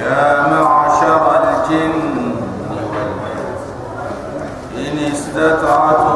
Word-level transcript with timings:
يا 0.00 0.46
معشر 0.52 1.22
الجن 1.42 2.34
إن 4.76 4.98
استطعتم 5.12 6.09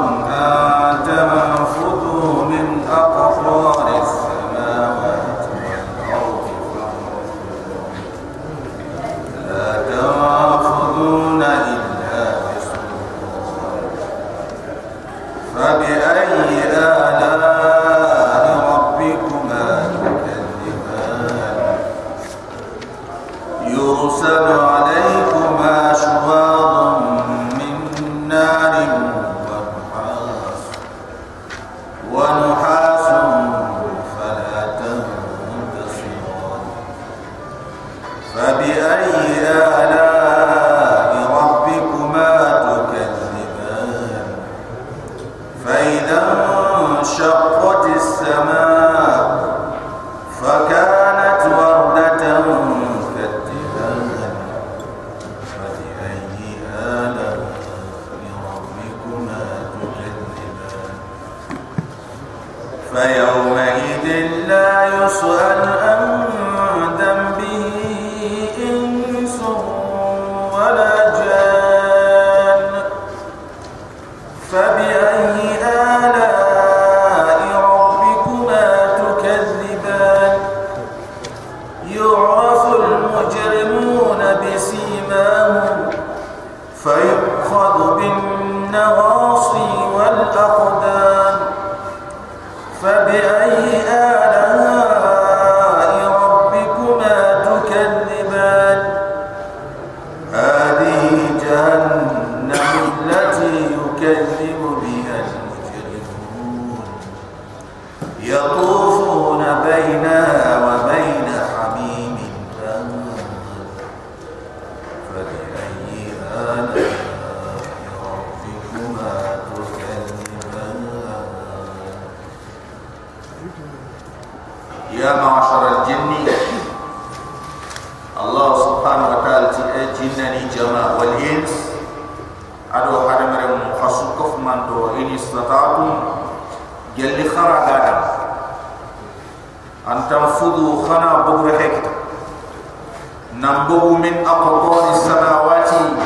nambu 143.45 144.01
min 144.01 144.25
aqwar 144.25 144.89
as-samawati 144.97 146.01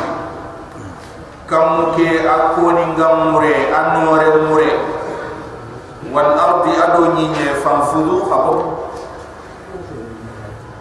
kamuke 1.47 2.26
aku 2.26 2.75
ninggam 2.75 3.31
mure 3.31 3.71
anwarul 3.71 4.43
mure. 4.50 4.71
Wal 6.10 6.34
ardi 6.34 6.72
aduni 6.75 7.31
ne 7.31 7.54
fanfudu 7.62 8.27
khabbu 8.27 8.56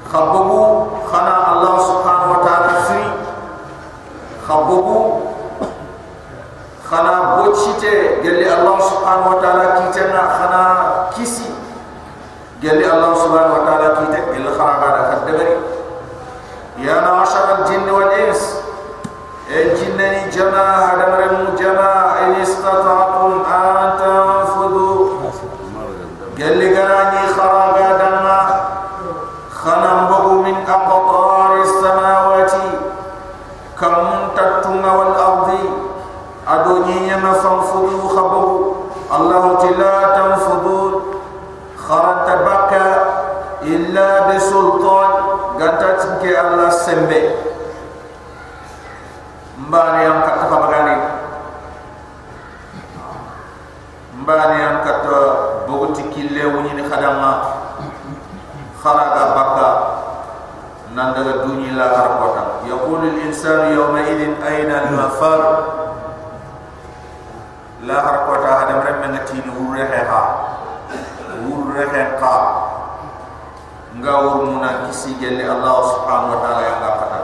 khabbu 0.07 0.59
khana 1.05 1.35
allah 1.51 1.75
subhanahu 1.83 2.31
wa 2.31 2.39
ta'ala 2.41 2.73
fi 2.89 2.99
khabbu 4.47 4.77
khana 6.87 7.43
bochite 7.43 8.23
gelli 8.23 8.47
allah 8.47 8.79
subhanahu 8.81 9.35
wa 9.35 9.39
ta'ala 9.43 9.65
ki 9.83 9.85
tena 9.93 10.23
khana 10.41 10.63
kisi. 11.13 11.51
Gelli 12.63 12.87
allah 12.87 13.11
subhanahu 13.13 13.61
wa 13.61 13.63
ta'ala 13.67 13.87
kite 13.99 14.19
bil 14.31 14.47
khana 14.55 14.75
ba 14.79 14.89
da 14.95 15.03
يا 16.77 17.01
معشر 17.01 17.59
الجن 17.59 17.89
والإنس 17.89 18.61
الجن 19.49 20.29
جنا 20.29 20.76
sembe 46.97 47.19
mbani 49.69 50.01
yang 50.01 50.25
kata 50.25 50.45
kabagani 50.49 50.95
mbani 54.17 54.57
yang 54.57 54.81
kata 54.81 55.17
bukti 55.69 56.01
kille 56.09 56.41
wunyi 56.49 56.73
ni 56.73 56.83
khadama 56.89 57.57
kharaga 58.81 59.23
baka. 59.37 59.69
Nandaga 60.97 61.45
dunyi 61.45 61.77
la 61.77 61.85
ha. 61.85 61.93
harapota 61.93 62.43
yakuni 62.65 63.21
insan, 63.29 63.69
yawma 63.75 64.01
idin 64.01 64.33
aina 64.41 64.89
al-mafar. 64.89 65.41
La 67.85 67.97
harapota 68.01 68.49
hadam 68.65 68.81
remmena 68.81 69.21
tini 69.29 69.51
urreheha 69.53 70.23
ka. 72.17 72.33
Nga 73.97 74.13
urmu 74.25 74.56
kisi 74.87 75.15
gelle 75.19 75.43
Allah 75.43 75.75
subhanahu 75.91 76.33
wa 76.33 76.39
ta'ala 76.41 76.61
yang 76.63 76.79
kata 76.79 77.19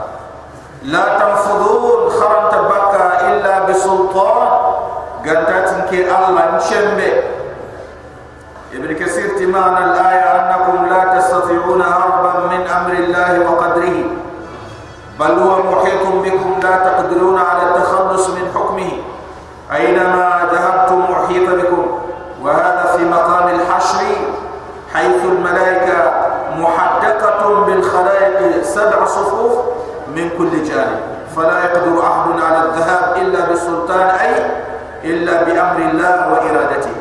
la 0.84 1.04
tanfudun 1.16 2.12
kharam 2.12 2.44
tabaka 2.52 3.04
illa 3.32 3.54
bisultan. 3.64 4.50
Ganta 5.24 5.64
tinke 5.64 6.04
Allah 6.04 6.60
nchembe 6.60 7.08
ibn 8.76 8.90
kasir 8.92 9.40
timana 9.40 9.88
al 9.88 9.92
aya 9.96 10.24
annakum 10.44 10.84
la 10.84 11.16
tastati'una 11.16 11.80
harban 11.80 12.52
min 12.52 12.62
amri 12.68 13.08
Allah 13.08 13.40
wa 13.48 13.56
qadrihi. 13.56 14.04
Bal 15.16 15.40
huwa 15.40 15.64
muhitun 15.64 16.20
bikum 16.20 16.60
la 16.60 16.84
taqdiruna 16.84 17.40
ala 17.40 17.63
سبع 28.64 29.04
صفوف 29.04 29.52
من 30.16 30.30
كل 30.38 30.64
جانب 30.64 31.00
فلا 31.36 31.64
يقدر 31.64 32.00
احد 32.02 32.40
على 32.40 32.58
الذهاب 32.68 33.16
الا 33.16 33.48
بالسلطان 33.48 34.00
اي 34.00 34.34
الا 35.04 35.42
بامر 35.42 35.90
الله 35.90 36.32
وارادته 36.32 36.93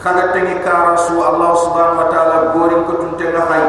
khaga 0.00 0.32
tengi 0.32 0.56
kara 0.64 0.96
su 0.96 1.20
allah 1.20 1.52
subhanahu 1.60 2.00
wa 2.00 2.08
ta'ala 2.08 2.36
gorin 2.56 2.88
ko 2.88 3.04
tunte 3.04 3.20
nga 3.28 3.44
hay 3.52 3.64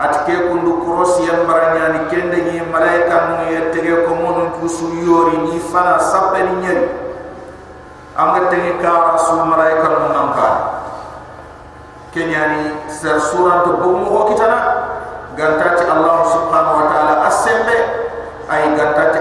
atke 0.00 0.48
kundu 0.48 0.80
cross 0.80 1.20
yan 1.20 1.44
baranya 1.44 1.92
ni 1.92 2.00
kende 2.08 2.40
ni 2.48 2.64
malaika 2.72 3.36
mu 3.36 3.52
yetege 3.52 4.08
ko 4.08 4.16
mon 4.16 4.56
tu 4.56 4.64
su 4.64 4.88
yori 5.04 5.36
ni 5.44 5.60
fana 5.60 6.00
sabbe 6.00 6.40
ni 6.40 6.64
nyeri. 6.64 6.88
Anga 8.16 8.48
tengi 8.48 8.80
kara 8.80 9.20
su 9.20 9.36
malaika 9.44 10.00
mu 10.00 10.08
nanka 10.08 10.48
kenyani 12.16 12.88
ser 12.88 13.20
surat 13.20 13.68
bu 13.68 14.00
mu 14.00 14.24
kitana 14.32 14.58
gantati 15.36 15.84
allah 15.84 16.24
subhanahu 16.24 16.80
wa 16.80 16.86
ta'ala 16.88 17.14
asembe. 17.28 17.76
Ay 18.48 18.72
gantati 18.80 19.19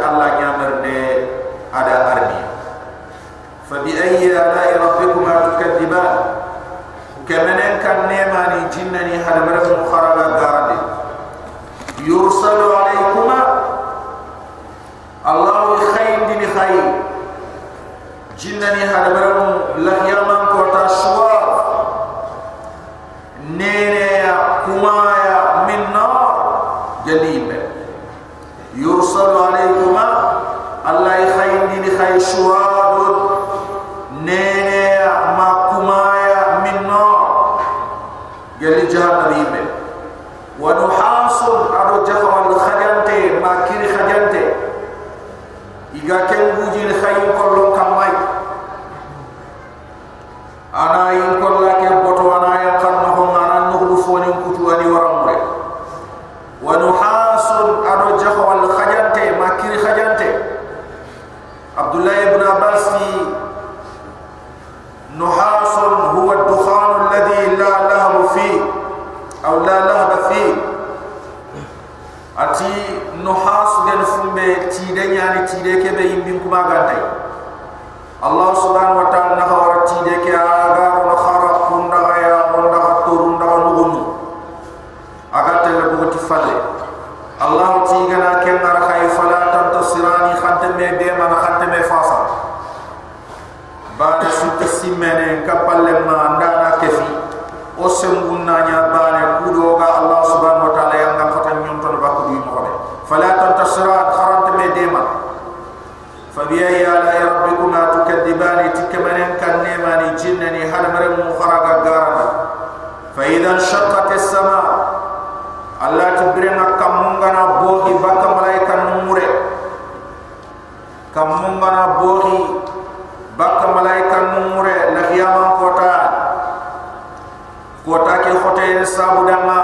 kota 127.89 128.21
ke 128.21 128.31
khote 128.37 128.61
en 128.61 128.85
sabu 128.85 129.25
danga. 129.25 129.59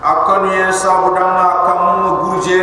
Akon 0.00 0.46
en 0.54 0.72
sabu 0.72 1.10
danga 1.12 1.66
kamu 1.66 2.08
gurje 2.22 2.60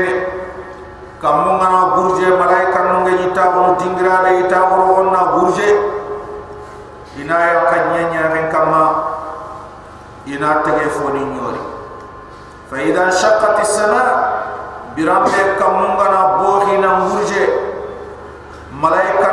kamu 1.19 1.49
ngana 1.59 1.81
gurje 1.99 2.27
malaika 2.33 2.79
no 2.87 3.03
ngi 3.03 3.35
tabu 3.35 3.59
no 3.61 3.71
dingra 3.75 4.23
de 4.23 4.47
tabu 4.47 4.79
onna 5.03 5.21
gurje. 5.35 5.69
Inaya 7.19 7.67
kanya 7.67 8.01
nya 8.13 8.23
ren 8.31 8.47
kama. 8.47 8.83
Ina 10.29 10.63
tege 10.63 10.87
foni 10.95 11.23
nyori. 11.27 11.61
Fa 12.71 12.77
idha 12.79 13.11
shaqqat 13.11 13.59
as-sama 13.63 14.03
birabbe 14.95 15.59
kamu 15.59 15.85
ngana 15.99 16.21
bohi 16.39 16.75
na 16.79 16.89
gurje. 17.03 17.43
Malaika 18.77 19.26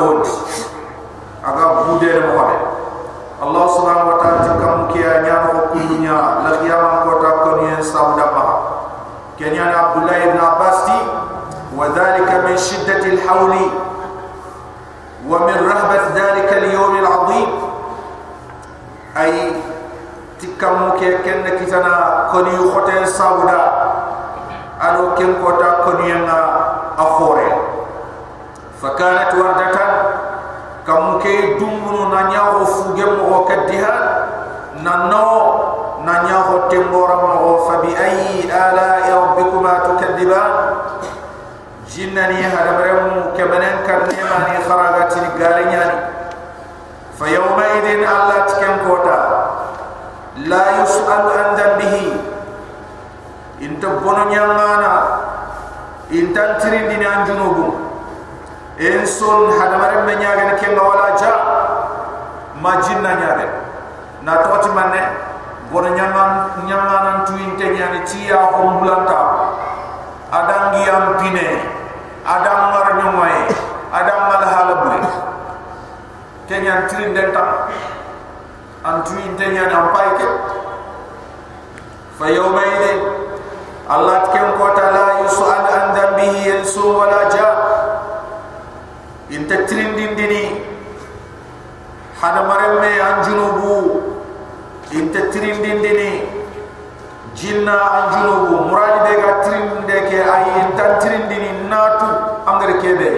na 0.00 0.24
tod 0.24 0.24
aga 1.44 1.66
bude 1.84 2.08
de 2.08 2.20
mo 2.32 2.44
allah 3.40 3.64
subhanahu 3.72 4.10
wa 4.12 4.18
ta'ala 4.20 4.52
kam 4.60 4.78
ke 4.92 5.00
nya 5.00 5.48
ko 5.52 5.72
kunya 5.72 6.16
la 6.44 6.52
qiyam 6.60 7.04
ko 7.04 7.12
ta 7.24 7.30
ko 7.44 7.50
ni 7.60 7.68
sauda 7.84 8.26
ba 8.32 8.44
kenya 9.36 9.68
abdullah 9.72 10.16
ibn 10.28 10.36
abbas 10.40 10.84
ti 10.88 10.98
wa 11.76 11.88
dhalika 11.92 12.44
min 12.44 12.56
shiddati 12.56 13.16
al-hawl 13.16 13.52
wa 15.24 15.36
min 15.48 15.56
rahbat 15.68 16.12
dhalika 16.16 16.54
al-yawm 16.60 16.94
al-'azim 17.00 17.50
ay 19.16 19.32
tikam 20.40 20.96
ke 21.00 21.24
ken 21.24 21.44
kitana 21.60 22.28
ko 22.32 22.44
ni 22.44 22.52
khote 22.56 22.96
sauda 23.08 23.60
ado 24.80 25.16
ken 25.16 25.40
ko 25.40 25.56
ta 25.56 25.80
ko 25.84 25.96
ni 26.00 26.12
nga 26.12 26.38
akhore 27.00 27.48
نانياغو 32.99 32.99
فوغم 32.99 33.17
مغو 33.19 33.45
كدها 33.45 34.27
نانو 34.83 35.25
نانياغو 36.05 36.57
تنبورا 36.69 37.15
مغو 37.15 37.69
فبأي 37.69 38.43
آلاء 38.43 39.05
ربكما 39.23 39.79
تكذبان 39.79 40.51
جنني 41.95 42.43
هذا 42.45 42.71
برمو 42.77 43.21
كمنن 43.37 43.75
كرنيماني 43.87 44.55
خراغات 44.69 45.13
نقالينياني 45.17 45.99
فيومئذ 47.19 47.85
الله 47.85 48.39
تكن 48.47 48.77
كوتا 48.87 49.19
لا 50.37 50.81
يسأل 50.81 51.25
عن 51.37 51.55
ذنبه 51.55 51.95
انت 53.61 53.85
بنو 53.85 54.23
نيانا 54.29 54.93
انت 56.11 56.37
انترين 56.37 56.87
دين 56.89 57.03
عن 57.07 57.25
جنوبهم 57.25 57.85
en 58.77 59.07
son 59.07 59.51
hadamare 59.59 60.03
me 60.05 60.15
nyaaga 60.15 60.51
ne 60.51 60.55
kenga 60.59 60.83
wala 60.83 61.15
ja 61.15 61.31
ma 62.60 62.76
jinna 62.84 63.14
nyaaga 63.16 63.46
na 64.22 64.32
toti 64.44 64.68
manne 64.76 65.00
bono 65.72 65.88
nyaman 65.96 66.30
nyamanan 66.68 67.24
tuinte 67.24 67.64
nyaani 67.72 68.00
tiya 68.04 68.36
ko 68.52 68.62
mbulanta 68.68 69.18
adangi 70.32 70.82
am 70.90 71.16
pine. 71.18 71.46
Adam 72.20 72.60
mar 72.70 72.86
nyomoy 73.00 73.32
adam 73.96 74.20
mal 74.28 74.44
halabule 74.44 75.00
kenya 76.46 76.84
trinde 76.86 77.32
ta 77.32 77.66
an 78.84 79.02
tuinte 79.08 79.40
nyaani 79.54 79.72
am 79.74 79.88
payke 79.96 80.26
fa 82.18 82.26
yawma 82.28 82.60
idin. 82.60 83.00
Allah 83.90 84.28
ken 84.30 84.52
ko 84.54 84.70
ta 84.76 84.86
la 84.94 85.04
yusal 85.24 85.64
an 85.66 85.96
dambihi 85.96 86.46
yansu 86.52 86.84
wala 86.94 87.26
ja. 87.32 87.46
Inta 89.30 89.64
tirindindini 89.66 90.59
hada 92.20 92.44
maremme 92.44 93.00
an 93.00 93.24
junubu 93.24 94.02
inte 94.92 95.20
tirindindini 95.32 96.28
jinna 97.34 97.76
anjunubu 97.96 98.68
muradi 98.68 99.00
be 99.08 99.12
ga 99.22 99.32
tirinde 99.44 99.96
ke 100.10 100.18
ay 100.20 100.44
inta 100.60 101.00
tirindini 101.00 101.68
natu 101.68 102.08
angare 102.46 102.76
kebe. 102.82 103.10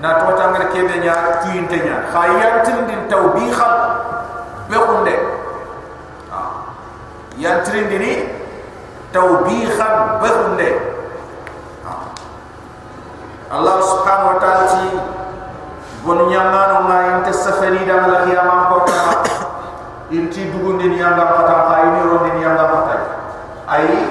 Na 0.00 0.14
to 0.22 0.36
ta 0.36 0.54
kebe 0.70 0.94
nya 1.02 1.42
tuinte 1.42 1.74
nya. 1.74 2.06
Khayyan 2.12 2.62
tirindin 2.62 3.08
tawbiha 3.10 3.70
be 4.70 4.76
kunde 4.76 5.16
ya 7.38 7.62
tirindini 7.66 8.28
tawbiha 9.10 9.88
be 10.22 10.28
kunde 10.28 10.70
Allah 13.48 13.76
subhanahu 13.80 14.36
wa 14.36 14.38
ta'ala 14.38 14.64
ti 16.08 16.14
bonu 16.16 16.24
nyangano 16.32 16.88
nga 16.88 17.20
inte 17.20 17.32
safari 17.36 17.84
da 17.84 18.08
la 18.08 18.24
qiyamah 18.24 18.72
ko 18.72 18.76
ta 18.88 19.20
inti 20.08 20.48
dugunde 20.48 20.88
ni 20.88 20.96
yanga 20.96 21.20
kata 21.36 21.68
ka 21.68 21.74
ini 21.84 22.00
ronde 22.00 22.30
ni 22.32 22.40
yanga 22.40 22.64
kata 22.64 22.96
ai 23.68 24.08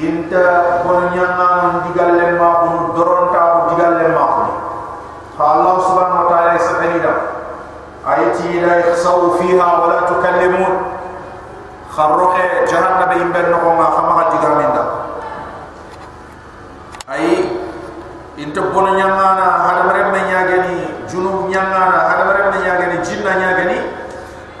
inta 0.00 0.80
bonu 0.88 1.12
nyangano 1.12 1.84
digalle 1.84 2.40
ma 2.40 2.48
ko 2.64 2.68
doron 2.96 3.28
ta 3.36 3.40
ko 3.52 3.58
digalle 3.76 4.06
ma 4.16 4.24
ko 4.32 4.42
fa 5.36 5.44
Allah 5.60 5.74
subhanahu 5.84 6.20
wa 6.24 6.28
ta'ala 6.32 6.56
safari 6.56 6.98
da 7.04 7.12
ayati 8.08 8.64
la 8.64 8.72
yakhsaw 8.88 9.36
fiha 9.36 9.68
wa 9.68 9.86
la 9.92 9.98
tukallimun 10.08 10.72
kharruhe 11.92 12.64
jahannam 12.64 13.12
imben 13.12 13.52
ko 13.60 13.68
ma 13.76 13.86
khama 13.92 14.22
digaminda 14.32 14.84
ai 17.12 17.44
inta 18.38 18.62
bono 18.70 18.94
nyangana 18.94 19.66
hada 19.66 19.77
mere 19.77 19.77
me 19.77 19.77
nyagani 19.77 19.77
junub 21.78 21.92
nyangana 21.92 22.08
hada 22.08 22.24
mere 22.24 22.50
me 22.50 22.58
nyagani 22.64 23.06
jinna 23.06 23.30
nyagani 23.38 23.78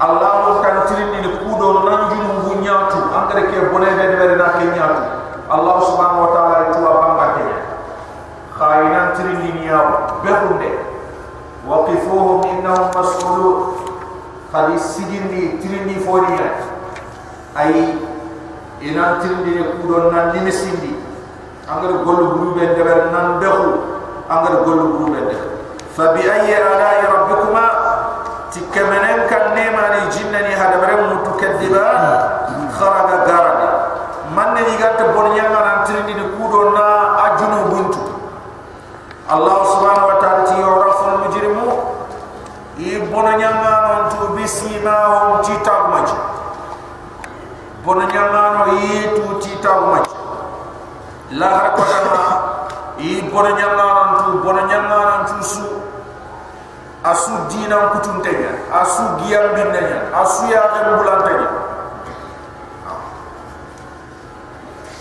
allah 0.00 0.30
mo 0.46 0.62
kan 0.62 0.86
tirindi 0.86 1.26
ni 1.26 1.30
kudo 1.42 1.82
nan 1.82 2.10
junub 2.10 2.44
bu 2.46 2.62
nyaatu 2.62 2.98
angare 3.10 3.42
ke 3.50 3.58
boné 3.72 3.90
be 3.98 4.06
be 4.14 4.36
na 4.36 4.48
ke 4.54 4.64
nyaatu 4.70 5.02
allah 5.50 5.74
subhanahu 5.82 6.22
wa 6.22 6.30
ta'ala 6.34 6.70
tu 6.70 6.80
banga 6.82 7.26
ke 7.34 7.46
khayna 8.58 9.00
tirindi 9.16 9.52
ni 9.58 9.66
yaw 9.66 10.22
be 10.22 10.30
hunde 10.30 10.70
waqifuhum 11.66 12.40
innahum 12.48 12.88
mas'ulun. 12.94 13.58
Khali 14.48 14.80
sidindi 14.80 15.60
tirindi 15.60 16.00
foniya 16.00 16.56
ay 17.52 18.00
ina 18.80 19.20
tirindi 19.20 19.60
ni 19.60 19.62
kudo 19.76 20.08
nan 20.08 20.32
limisindi 20.32 20.96
angar 21.68 22.00
gollu 22.00 22.32
buru 22.32 22.50
ben 22.56 22.72
deber 22.72 23.12
nan 23.12 23.36
dekhu 23.36 23.76
angar 24.30 24.64
gollu 24.64 24.96
buru 24.96 25.12
ben 25.12 25.28
dekh 25.28 25.57
fa 25.98 26.14
bi 26.14 26.22
ayyi 26.22 26.54
ala'i 26.54 27.02
rabbikuma 27.10 27.64
tikamanan 28.54 29.26
kan 29.26 29.50
nema 29.50 29.98
ni 29.98 30.00
jinnani 30.14 30.54
hada 30.54 30.78
bare 30.78 30.94
mutu 31.10 31.34
kadiba 31.34 31.84
kharaga 32.78 33.16
garade 33.26 33.66
man 34.30 34.54
ni 34.54 34.78
gatta 34.78 35.10
bon 35.10 35.34
nyanga 35.34 35.58
nan 35.66 35.78
trindi 35.82 36.14
ni 36.14 36.24
kudo 36.38 36.70
na 36.70 36.86
ajunu 37.26 37.58
buntu. 37.74 38.02
Allah 39.26 39.58
subhanahu 39.74 40.06
wa 40.14 40.16
ta'ala 40.22 40.42
ti 40.46 40.54
yurafu 40.62 41.02
al 41.10 41.18
mujrimu 41.26 41.66
i 42.78 43.02
bon 43.10 43.26
nyanga 43.34 43.74
non 43.90 44.02
tu 44.14 44.38
bisima 44.38 44.94
hum 45.10 45.42
ti 45.42 45.58
tagmaji 45.66 46.14
asu 57.04 57.32
dina 57.50 57.94
kutun 57.94 58.22
tenya. 58.22 58.52
Asu 58.74 59.02
giyam 59.22 59.54
binnya 59.54 60.10
asu 60.14 60.50
ya 60.50 60.62
kan 60.74 60.86
bulan 60.98 61.18
tenya. 61.26 61.48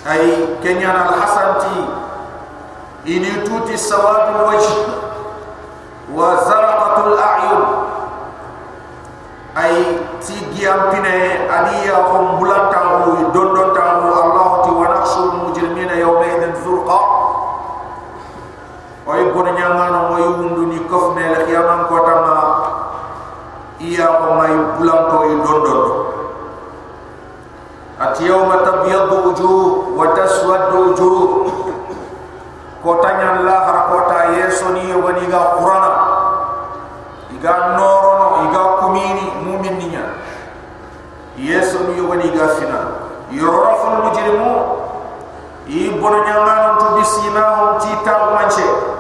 Ay 0.08 0.24
kenya 0.64 0.90
al 0.94 1.12
hasan 1.20 1.50
ti 1.64 1.78
ini 3.18 3.44
tuti 3.44 3.76
sawab 3.76 4.48
wajh. 4.48 4.70
Wa 6.08 6.40
zarqatul 6.48 7.20
a'yun. 7.20 7.64
Ay 9.58 9.74
ti 10.24 10.38
giyam 10.56 10.94
pine 10.94 11.50
adiya 11.50 12.08
ko 12.08 12.38
bulan 12.40 12.70
tawu 12.72 13.34
don 13.34 13.52
don 13.58 13.70
tawu 13.74 14.06
allah 14.14 14.50
ti 14.64 14.70
wa 14.70 14.86
naqsul 14.96 15.28
mujrimina 15.44 15.98
yawma 15.98 16.24
idin 16.30 16.54
zurqa 16.62 17.00
oy 19.08 19.32
bon 19.32 19.48
nyangano 19.56 20.12
moy 20.12 20.24
wundu 20.36 20.68
ni 20.68 20.80
kof 20.92 21.16
me 21.16 21.24
la 21.32 21.40
khiyamam 21.48 21.88
ko 21.88 21.96
tama 22.04 22.36
iya 23.80 24.20
ko 24.20 24.36
may 24.36 24.52
bulan 24.76 25.02
to 25.08 25.18
y 25.32 25.34
don 25.48 25.64
at 27.98 28.20
yawma 28.20 28.62
tabyaddu 28.62 29.16
wujuh 29.26 29.98
wa 29.98 30.14
taswaddu 30.14 30.78
wujuh. 30.94 31.18
Ko 32.84 33.02
tanyan 33.02 33.42
la 33.42 33.58
har 33.66 33.80
ko 33.90 34.06
ta 34.06 34.38
yesoni 34.38 34.94
woni 34.94 35.26
ga 35.32 35.58
qur'ana 35.58 35.92
iga 37.34 37.74
norono 37.74 38.46
iga 38.46 38.64
kumini 38.84 39.26
mumin 39.42 39.82
ninya 39.82 40.04
yesoni 41.40 41.98
woni 42.06 42.30
ga 42.38 42.54
fina 42.60 42.80
yurafu 43.34 43.86
al 43.88 43.98
mujrimu 44.06 44.52
i 45.68 45.90
bono 45.98 46.22
nyangano 46.22 46.70
to 46.80 46.86
bisina 47.02 47.76
ti 47.82 47.92
taw 48.06 48.32
manche 48.38 48.97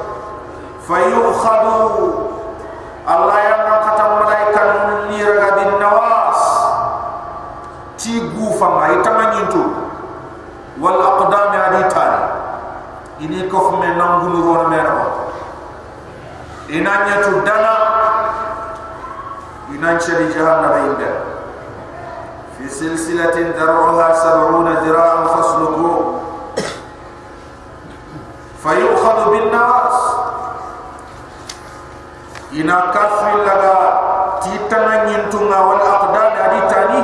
fayukhadu 0.87 1.75
allah 3.03 3.37
ya 3.43 3.57
na 3.67 3.75
kata 3.83 4.05
malaikan 4.23 4.69
ni 5.11 5.19
raga 5.19 5.51
bin 5.59 5.71
nawas. 5.79 6.41
Ti 7.99 8.31
gufa 8.31 8.67
ma 8.71 8.85
itamanyinto 8.95 9.63
wal 10.79 10.99
aqdam 11.01 11.51
adi 11.51 11.81
tani 11.91 12.23
ini 13.25 13.49
ko 13.49 13.73
fme 13.73 13.97
nangulu 13.97 14.53
ron 14.53 14.69
mero 14.71 15.33
inanya 16.71 17.25
tu 17.25 17.41
dana. 17.43 17.75
Inanya 19.67 19.99
di 19.99 20.31
jahannam 20.31 20.95
inda 20.95 21.11
fi 22.55 22.71
silsilatin 22.71 23.51
daruha 23.51 24.15
70 24.15 24.83
dira'an 24.87 25.21
fasluku. 25.27 25.91
Fayukhadu 28.63 29.35
bin 29.35 29.51
nawas 29.51 30.16
ina 32.51 32.91
kafri 32.95 33.33
laga 33.43 33.73
titana 34.39 35.05
nyintunga 35.09 35.57
wal 35.59 35.81
aqdad 35.81 36.33
adi 36.45 36.61
tani. 36.71 37.01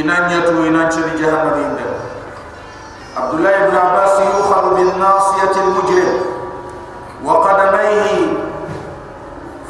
Ina 0.00 0.14
nyatu 0.28 0.66
ina 0.66 0.88
chiri 0.88 1.18
jahannam 1.20 1.60
inda. 1.60 1.88
Abdullah 3.16 3.52
ibn 3.64 3.74
abbas 3.76 4.14
yukhadu 4.20 4.68
bin 4.76 4.88
nasiyati 5.00 5.58
al 5.60 5.70
mujrim. 5.76 6.12
Wa 7.24 7.40
qadamayhi 7.44 8.38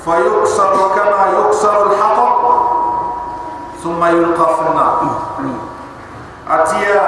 fayuksar 0.04 0.70
kama 0.94 1.22
yuksar 1.34 1.74
al 1.90 1.94
hatab 1.98 2.32
thumma 3.82 4.10
yulqa 4.10 4.46
fi 4.54 4.62
an-nar 4.70 4.94
atiya 6.46 7.02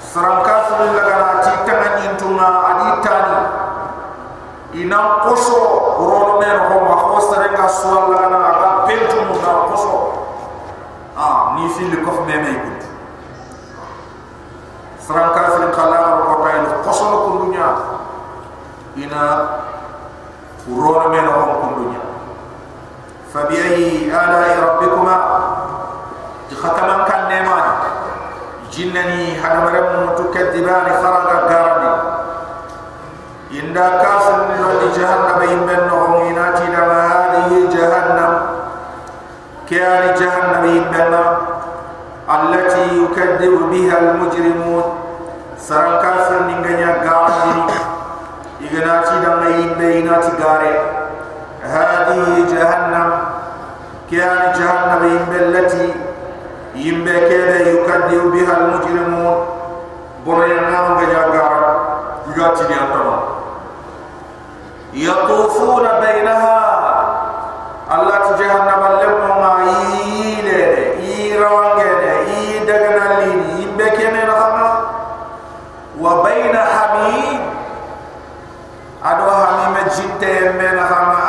sarang 0.00 0.44
kafri 0.44 0.92
laga 0.92 1.16
na 1.16 1.32
titana 1.40 1.88
nyintunga 2.00 2.48
adi 2.68 2.88
tani 3.00 3.36
ina 4.76 5.24
koso 5.24 5.56
rono 5.96 6.36
men 6.36 6.58
ko 6.68 6.74
ma 6.84 6.96
ko 7.08 7.18
sare 7.32 7.48
ga 7.56 7.64
suwal 7.64 8.12
la 8.12 8.84
pentu 8.84 9.16
mu 9.24 9.40
na 9.40 9.72
koso. 9.72 9.94
Ah 11.16 11.56
ni 11.56 11.64
fil 11.72 11.92
ko 12.04 12.24
me 12.28 12.36
me 12.36 12.52
ko 12.60 12.70
sran 15.00 15.32
ka 15.32 15.56
fil 15.56 15.72
khala 15.72 16.28
ko 16.28 16.44
tay 16.44 16.60
koso 16.84 17.04
ko 17.08 17.28
dunya 17.40 17.68
ina 19.00 19.22
rono 20.68 21.08
men 21.08 21.24
ko 21.24 21.40
ko 21.40 21.66
dunya 21.80 22.02
fa 23.32 23.48
bi 23.48 23.56
ayi 23.56 24.12
ala 24.12 24.44
rabbikuma 24.44 25.16
ti 26.48 26.54
khataman 26.54 27.00
kan 27.08 27.32
nema. 27.32 27.60
Jinnani 28.76 29.40
hadamaram 29.40 30.12
tukadibani 30.20 30.92
kharaga 31.00 31.48
garadi 31.48 31.90
inda 33.50 33.86
kafir 34.02 34.38
ni 34.50 34.56
wadi 34.64 34.88
jahannam 34.98 35.40
yimben 35.46 35.82
no 35.86 36.26
inati 36.30 36.66
da 36.74 36.82
ma 36.90 36.98
hadihi 37.10 37.68
jahannam. 37.70 38.32
Kiyani 39.66 40.14
jahannam 40.18 40.64
yimben 40.66 41.10
allati 42.26 42.82
yukadibu 42.98 43.70
biha 43.70 43.96
almujrimun 44.02 44.82
saran 45.58 46.02
kafir 46.02 46.42
ni 46.50 46.54
nganya 46.58 46.98
gawdi 47.06 47.54
iganati 48.66 49.14
da 49.22 49.30
ma 49.38 49.46
yimbe 49.54 49.86
inati 50.02 50.30
gare 50.34 50.72
hadihi 51.62 52.42
jahannam 52.50 53.10
kiyani 54.10 54.58
jahannam 54.58 55.02
yimben 55.06 55.42
allati 55.54 55.86
yimbe 56.74 57.14
kede 57.30 57.58
yukadibu 57.78 58.26
biha 58.34 58.52
almujrimun 58.58 59.38
bono 60.26 60.44
yana 60.50 60.98
nganya 60.98 61.22
gare 61.30 61.70
igati 62.34 62.62
ni 62.66 62.74
antama 62.74 63.15
يطوفون 64.96 65.88
بينها 66.00 66.56
الله 67.92 68.18
تجهنم 68.18 68.82
لهم 69.00 69.40
ما 69.40 69.64
يلد 69.64 71.00
يروانغل 71.04 72.02
يدغنا 72.28 73.20
لين 73.20 73.40
يبكين 73.60 74.16
رحمه 74.30 74.72
وبين 76.00 76.56
حميم 76.56 77.40
ادو 79.04 79.30
حميم 79.30 79.74
جنت 79.96 80.24
من 80.58 80.78
رحمه 80.78 81.26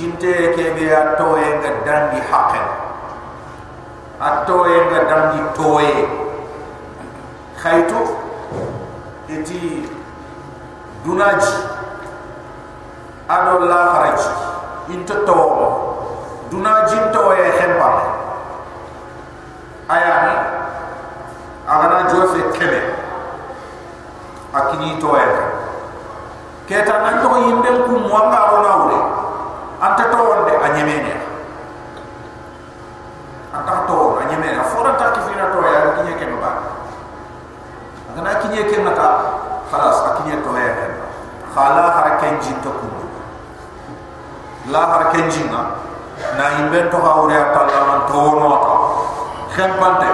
جنت 0.00 0.22
كي 0.54 0.70
بي 0.74 0.98
اتوي 0.98 1.44
قدام 1.54 2.10
دي 2.14 2.22
حق 2.32 2.52
اتوي 4.22 4.80
قدام 4.80 5.30
دي 5.32 5.42
توي 5.62 5.92
خيتو 7.62 8.04
اتي 9.30 9.82
دوناجي 11.04 11.65
ado 13.28 13.58
la 13.66 13.80
kharaj 13.92 14.20
into 14.88 15.14
to 15.26 15.38
dunaji 16.50 16.98
to 17.12 17.22
e 17.34 17.46
khemba 17.58 17.88
ayani 19.88 20.34
agana 21.68 22.06
jofe 22.10 22.40
kebe 22.58 22.80
akini 24.54 24.98
to 25.00 25.10
e 25.16 25.26
keta 26.68 27.02
nan 27.02 27.22
to 27.22 27.28
yimbe 27.46 27.70
ku 27.86 27.94
mwanga 27.98 28.40
ona 28.54 28.70
ure 28.86 28.98
anta 29.80 30.04
to 30.10 30.16
wonde 30.18 30.54
anyemene. 30.66 31.14
Anta 33.54 33.86
to 33.86 34.18
anyemene. 34.22 34.62
Fora 34.72 34.96
ta 34.98 35.12
kifina 35.14 35.52
to 35.52 35.60
ya 35.62 35.94
kinye 35.94 36.14
ke 36.18 36.26
no 36.30 36.36
ba 36.42 36.50
agana 38.10 38.40
kinye 38.42 38.64
ke 38.70 38.82
nata 38.82 39.08
khalas 39.70 39.98
akinye 40.10 40.42
to 40.42 40.50
ya 40.58 40.70
ke 40.74 40.86
khala 41.54 41.84
har 41.94 42.08
kenji 42.18 42.54
to 42.62 42.70
ku 42.70 42.86
la 44.72 44.80
har 44.86 45.02
kenji 45.12 45.44
na 45.50 45.60
na 46.38 46.44
yimbe 46.58 46.90
to 46.90 46.98
ha 46.98 47.10
ure 47.22 47.38
la 47.38 47.80
man 47.88 48.00
to 48.10 48.20
no 48.40 48.50
ta 48.64 48.74
khempante 49.54 50.08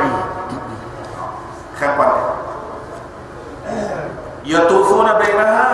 khempante 1.78 2.21
yatufuna 4.44 5.14
bainaha 5.21 5.68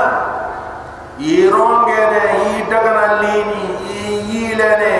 yironge 1.18 1.98
de 2.12 2.20
yi 2.38 2.62
dagana 2.70 3.06
lini 3.22 3.62
yi 4.30 4.54
lene 4.54 4.94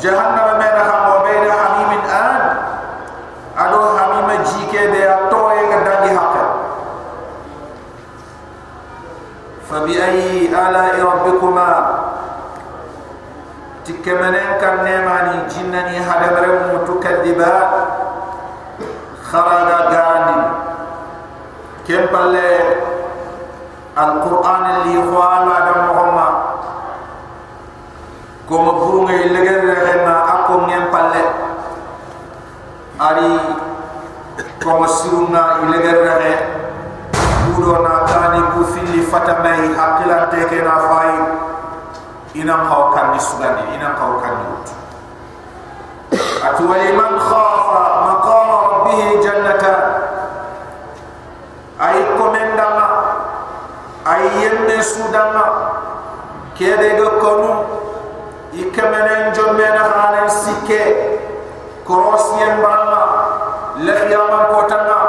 jahannam 0.00 0.58
me 0.60 0.68
na 0.76 0.82
ha 0.88 0.96
mo 1.06 1.14
be 1.24 1.32
na 1.46 1.52
hamimin 1.62 2.04
an 2.20 2.42
ado 3.64 3.78
hamima 3.96 4.34
jike 4.46 4.82
de 4.94 5.02
to 5.30 5.40
e 5.58 5.62
ga 5.70 5.78
dangi 5.88 6.10
hakka 6.18 6.44
fa 9.68 9.76
bi 9.84 9.98
ayi 9.98 10.54
ala 10.54 10.82
rabbikuma 11.02 11.66
tikamanen 14.01 14.57
kan 14.61 14.81
nemani 14.85 15.45
jinnani 15.51 15.97
hadamare 16.01 16.49
mu 16.71 16.77
tukadiba 16.87 17.51
kharaga 19.29 19.79
gandi 19.91 20.37
kempalle 21.87 22.49
القرآن 23.97 24.65
اللي 24.77 25.01
خوانا 25.09 25.55
دم 25.65 25.79
محمد 25.89 26.33
كم 28.49 28.65
بروم 28.77 29.09
يلقى 29.09 29.55
رهنا 29.65 30.15
أكون 30.33 30.69
ينبال 30.69 31.13
أري 33.01 33.39
كم 34.61 34.87
سرنا 34.87 35.43
يلقى 35.65 35.91
رهنا 35.97 36.35
بودونا 37.57 37.93
كاني 38.09 38.41
بوفيلي 38.53 39.01
فتمي 39.01 39.73
حقلا 39.77 40.25
تكنا 40.25 40.73
ina 42.34 42.64
kau 42.68 42.92
kandi 42.96 43.18
sugani 43.20 43.76
ina 43.76 43.92
kau 43.98 44.16
kandi 44.20 44.44
utu 44.56 44.82
atu 46.42 46.68
wa 46.68 46.76
iman 46.76 47.14
khafa 47.22 47.82
maqama 48.06 48.56
rabbihi 48.68 49.22
jannata. 49.22 49.74
Ay 51.78 51.98
komendama 52.18 52.88
ay 54.04 54.22
yende 54.42 54.78
sudama. 54.82 55.46
Kede 56.52 57.00
go 57.00 57.08
komu 57.22 57.52
ikamenen 58.52 59.32
jomena 59.32 59.88
hanen 59.96 60.28
sikke 60.28 60.82
korosien 61.88 62.60
bama. 62.60 63.02
Lehya 63.80 64.20
kotanga. 64.52 65.00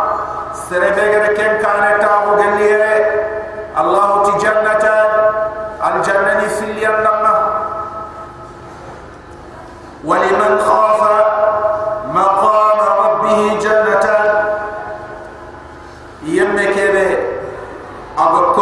Serebegere 0.53 1.35
kenkane 1.35 1.99
tabu 1.99 2.39
geliye 2.39 2.72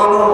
con 0.01 0.30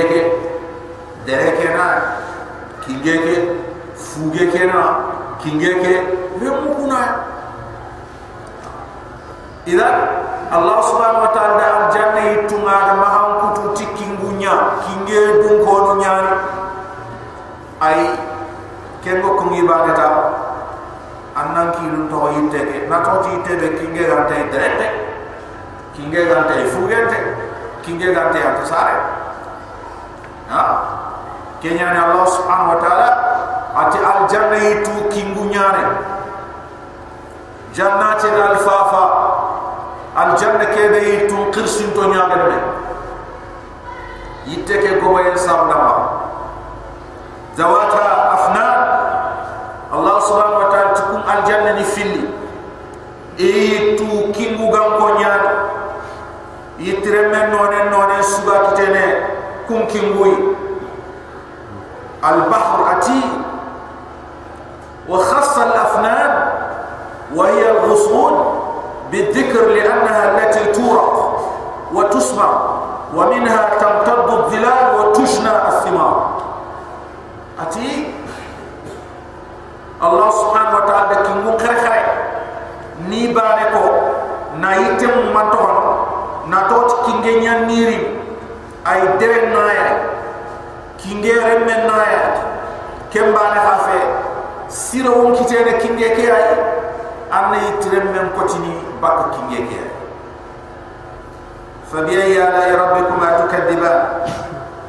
kingege 0.00 0.32
dereke 1.26 1.68
na 1.76 2.02
kingege 2.86 3.36
fuge 3.94 4.46
kena 4.52 4.96
kinge 5.42 5.74
ke 5.74 5.94
remu 6.40 6.74
kuna 6.74 7.00
ila 9.66 9.88
Allah 10.50 10.78
subhanahu 10.82 11.24
wa 11.30 11.32
ta'ala 11.36 11.66
al 11.78 11.84
janna 11.94 12.22
itunga 12.42 12.76
da 12.90 12.94
maham 12.96 13.28
kutu 13.38 13.64
tikingunya 13.76 14.80
kinge 14.82 15.20
dun 15.44 15.62
ko 15.62 15.72
no 15.84 15.92
nyani 16.00 16.34
ay 17.84 18.00
kengo 19.04 19.36
ko 19.36 19.44
ngi 19.52 19.62
bagata 19.68 20.08
annan 21.36 21.70
ki 21.76 21.84
lu 21.92 22.08
to 22.08 22.18
yitte 22.34 22.60
ke 22.66 22.78
na 22.88 23.04
to 23.04 23.12
ti 23.28 23.32
te 23.46 23.52
be 23.60 23.68
kinge 23.78 24.02
ga 24.08 24.26
te 24.26 24.48
direct 24.48 24.80
kinge 25.94 26.20
ga 26.26 26.48
te 26.48 26.64
fuge 26.72 26.98
te 27.12 27.18
kinge 27.84 28.08
ga 28.10 28.32
te 28.32 28.40
ata 28.42 28.64
sare 28.66 29.09
ha? 30.50 30.62
Kenya 31.60 31.92
ni 31.92 31.98
Allah 32.00 32.24
subhanahu 32.24 32.72
wa 32.72 32.78
ta'ala 32.80 33.08
ati 33.70 33.98
al 34.00 34.24
janna 34.26 34.58
itu 34.58 35.06
kingunya 35.12 35.66
ne 35.76 35.84
jannatin 37.76 38.34
al 38.34 38.56
fafa 38.58 39.04
al 40.16 40.30
janna 40.40 40.66
ke 40.72 40.84
be 40.90 41.00
itu 41.22 41.38
qirsin 41.54 41.92
to 41.94 42.02
nyaga 42.10 42.48
ne 42.50 42.58
yitte 44.48 44.74
ke 44.80 44.98
ko 44.98 45.12
bayen 45.14 45.36
sabna 45.36 45.76
ma 45.76 45.94
zawata 47.54 48.04
afnan 48.40 48.78
Allah 49.92 50.16
subhanahu 50.24 50.62
wa 50.64 50.68
ta'ala 50.72 50.90
tukum 50.96 51.20
al 51.28 51.40
janna 51.44 51.76
ni 51.76 51.84
filli 51.84 52.24
itu 53.36 54.32
kingu 54.32 54.66
gam 54.72 54.96
ko 54.96 55.20
nyaga 55.20 55.52
yitre 56.80 57.28
men 57.28 57.52
nonen 57.52 57.92
nonen 57.92 58.22
suga 58.24 58.72
kitene 58.72 59.04
kum 59.70 59.86
kinguyi 59.86 60.58
البحر 62.20 62.78
أتي 62.92 63.20
وخص 65.08 65.58
الأفنان 65.58 66.32
وهي 67.34 67.70
الغصون 67.70 68.34
بالذكر 69.12 69.66
لأنها 69.72 70.22
التي 70.36 70.64
تورق 70.76 71.40
وتسمع 71.96 72.50
ومنها 73.16 73.62
تمتد 73.80 74.28
الظلال 74.28 74.84
وتجنى 75.00 75.52
الثمار. 75.68 76.16
أتي؟ 77.64 78.12
الله 80.04 80.30
سبحانه 80.30 80.76
وتعالى 80.76 81.14
كي 81.24 81.32
مكرخي 81.48 82.00
نيبانكو 83.08 83.86
نايتم 84.60 85.14
منتون 85.32 85.76
ناتوت 86.52 86.90
كينجينيان 87.06 87.64
نيري 87.66 88.19
أي 88.87 89.01
درن 89.19 89.53
نايا 89.53 90.15
kinge 91.05 91.33
remmen 91.37 91.85
naya 91.85 92.21
kemba 93.13 93.53
ne 93.53 93.59
hafe 93.61 93.99
sira 94.67 95.13
won 95.13 95.37
kitene 95.37 95.77
kinge 95.77 96.09
ke 96.17 96.25
ay 96.33 96.47
anna 97.29 97.57
yitremmen 97.61 98.33
kotini 98.33 98.73
bak 98.97 99.29
kinge 99.37 99.59
ke 99.69 99.77
ay 99.85 99.91
fabi 101.85 102.17
ay 102.17 102.33
ala 102.41 102.65
rabbikuma 102.73 103.27
tukadiba 103.45 103.91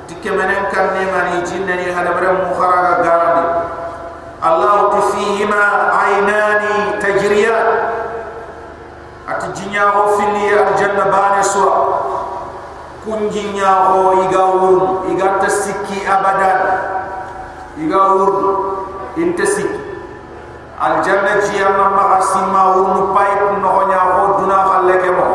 tikemanen 0.08 0.72
kan 0.72 0.96
ne 0.96 1.04
mani 1.12 1.44
jinnani 1.44 1.92
hada 1.92 2.16
bare 2.16 2.32
mu 2.32 2.56
kharaga 2.56 2.94
garani 3.04 3.44
allah 4.40 4.88
tifihima 4.96 5.62
aynani 6.00 6.96
tajriyan 6.96 7.68
ati 9.28 9.46
jinya 9.52 9.84
kunji 13.01 13.43
nyaho 13.57 14.13
iga 14.25 14.43
wurnu 14.45 15.09
iga 15.11 15.41
tasiki 15.41 16.05
abadan. 16.05 16.61
Iga 17.81 18.01
wurnu 18.13 18.51
inte 19.17 19.45
siki. 19.45 19.81
Aljanna 20.81 21.41
ji 21.45 21.61
amma 21.61 21.89
maga 21.93 22.19
sima 22.21 22.61
wurnu 22.77 23.13
pipe 23.13 23.57
no 23.61 23.85
nyaho 23.89 24.21
duna 24.41 24.57
khalle 24.69 24.95
ke 25.01 25.09
mo 25.13 25.29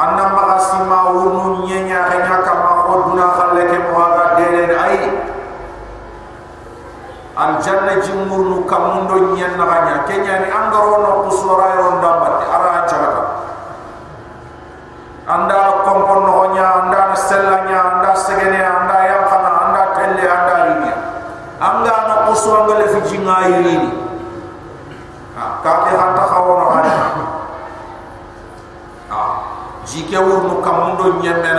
anna 0.00 0.24
maga 0.32 0.56
sima 0.60 0.98
wurnu 1.12 1.64
nyenya 1.68 2.08
kanya 2.08 2.40
kama 2.44 2.70
ko 2.84 2.92
duna 3.08 3.26
khalle 3.36 3.62
ke 3.68 3.78
mo 3.84 4.00
ga 4.00 4.24
dele 4.36 4.64
ai. 4.76 5.00
Aljanna 7.40 8.00
ji 8.04 8.12
murnu 8.28 8.64
kamundo 8.68 9.32
nyenna 9.32 9.64
kanya 9.64 9.96
kenya 10.04 10.44
ni 10.44 10.48
angaro 10.52 11.00
no 11.04 11.10
kusora 11.24 11.72
dambat. 12.04 12.44
Ara 12.52 12.84
anda 15.30 15.86
kompon 15.86 16.26
no 16.26 16.50
nya 16.50 16.66
anda 16.82 17.14
selanya 17.14 17.78
anda 17.94 18.10
segene 18.18 18.58
anda 18.58 18.96
yang 19.06 19.24
kana 19.30 19.50
anda 19.62 19.82
telle 19.94 20.24
anda 20.26 20.54
rinya 20.66 20.96
anga 21.62 21.96
no 22.10 22.14
kusu 22.26 22.50
anga 22.50 22.74
le 22.82 22.86
fijinga 22.98 23.36
yirini 23.46 23.90
ha 25.38 25.62
ka 25.62 25.72
ke 25.86 25.92
khawono 25.94 26.66
hada 26.74 26.94
ha 29.10 29.22
jike 29.86 30.18
wurnu 30.18 30.58
kamundo 30.58 31.22
nyenne 31.22 31.50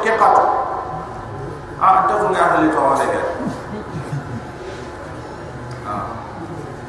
ke 0.00 0.16
pato 0.20 0.44
ah 1.80 2.08
to 2.08 2.14
nga 2.32 2.42
hali 2.56 2.68
to 2.72 2.80
wala 2.80 3.04
ga 3.04 3.22
ah. 5.88 6.04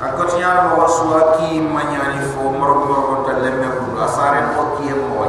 Akot 0.01 0.33
nya 0.33 0.65
mo 0.65 0.81
waswa 0.81 1.37
ki 1.37 1.61
manyani 1.61 2.25
fo 2.33 2.49
moro 2.49 2.89
moro 2.89 3.21
ta 3.21 3.37
lemme 3.37 3.69
ko 3.69 4.01
asare 4.01 4.49
ko 4.57 4.81
ki 4.81 4.97
mo 4.97 5.07
wa 5.21 5.27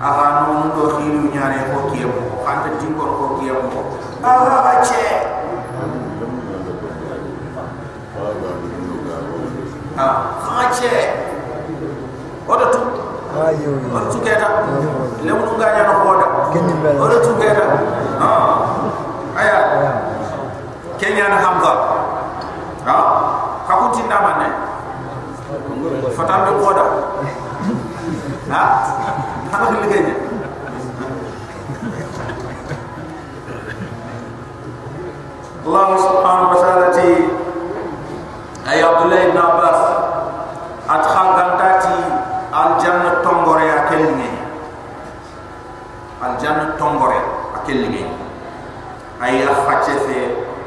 aha 0.00 0.48
no 0.48 0.72
do 0.72 0.96
khilu 0.96 1.28
nyaare 1.28 1.68
ko 1.68 1.92
ki 1.92 2.08
mo 2.08 2.40
khanta 2.40 2.80
dinko 2.80 3.04
ko 3.04 3.26
ki 3.36 3.52
mo 3.52 3.80
aha 4.24 4.80
che 4.80 5.04
ah 10.00 10.40
khache 10.40 10.94
odo 12.48 12.66
tu 12.72 12.80
ayo 13.32 13.70
odo 13.88 14.06
tu 14.12 14.18
keta 14.20 14.48
lemu 15.24 15.44
nga 15.56 15.68
nya 15.72 15.82
no 15.88 15.94
hoda 16.04 16.26
odo 17.00 17.16
tu 17.24 17.32
keta 17.40 17.64
ah. 18.20 18.68
Aya 19.32 19.58
kenya 21.00 21.32
na 21.32 21.40
hamza. 21.40 21.72
Ha 22.84 22.96
ka 23.64 23.72
ko 23.80 23.86
tinda 23.96 24.18
manne 24.20 24.48
fatambe 26.12 26.52
hoda 26.60 26.84
ha? 28.52 28.62
Ha 29.48 29.56
ko 29.56 29.66
Allah 35.62 35.94
subhanahu 35.94 36.52
wa 36.52 36.58
ta'ala 36.58 36.86
ti 36.90 37.10
ay 38.66 38.82
Abdullah 38.82 39.20
ibn 39.30 39.38
Abbas 39.38 39.80
at 40.90 41.02
khagantati 41.06 41.98
al 42.50 42.70
janna 42.82 43.22
tongore 43.22 43.62
akelni 43.70 44.42
al 46.18 46.31
janna 46.42 46.74
tongore 46.78 47.18
akelni 47.56 48.02
ay 49.22 49.46
akhache 49.46 49.94
fe 50.06 50.16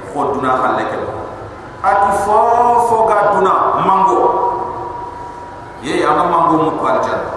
khoduna 0.10 0.56
khaleke 0.64 0.98
at 1.84 2.02
fo 2.24 2.40
fo 2.88 3.06
ga 3.06 3.36
duna 3.36 3.54
mango. 3.86 4.20
Ye 5.86 6.02
ama 6.02 6.26
mango 6.26 6.56
mu 6.66 6.72
ko 6.82 6.86
al 6.88 7.00
janna 7.06 7.30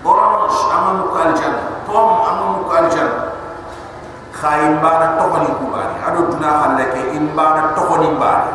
orange 0.00 0.58
ama 0.72 0.90
mu 0.96 1.04
ko 1.12 1.16
al 1.20 1.32
janna 1.36 1.84
pom 1.84 2.08
ama 2.24 2.44
mu 2.56 2.60
ko 2.64 2.72
al 2.72 2.88
janna 2.88 3.20
khaym 4.32 4.80
bana 4.80 5.20
tokoni 5.20 5.50
ku 5.60 5.66
bani 5.68 5.96
ado 6.00 6.32
duna 6.32 6.50
khaleke 6.62 7.12
in 7.12 7.36
bana 7.36 7.76
tokoni 7.76 8.16
bani 8.16 8.50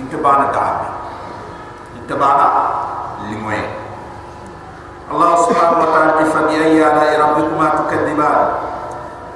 inte 0.00 0.16
bana 0.24 0.48
daabe 0.56 0.88
inte 2.00 2.14
bana 2.16 2.46
limoye 3.28 3.85
Allah 5.06 5.32
subhanahu 5.46 5.80
wa 5.86 5.88
ta'ala 5.94 6.24
fa 6.26 6.40
bi 6.50 6.54
ayyi 6.58 6.82
ala 6.82 7.04
rabbikuma 7.14 7.78
tukadiban. 7.78 8.38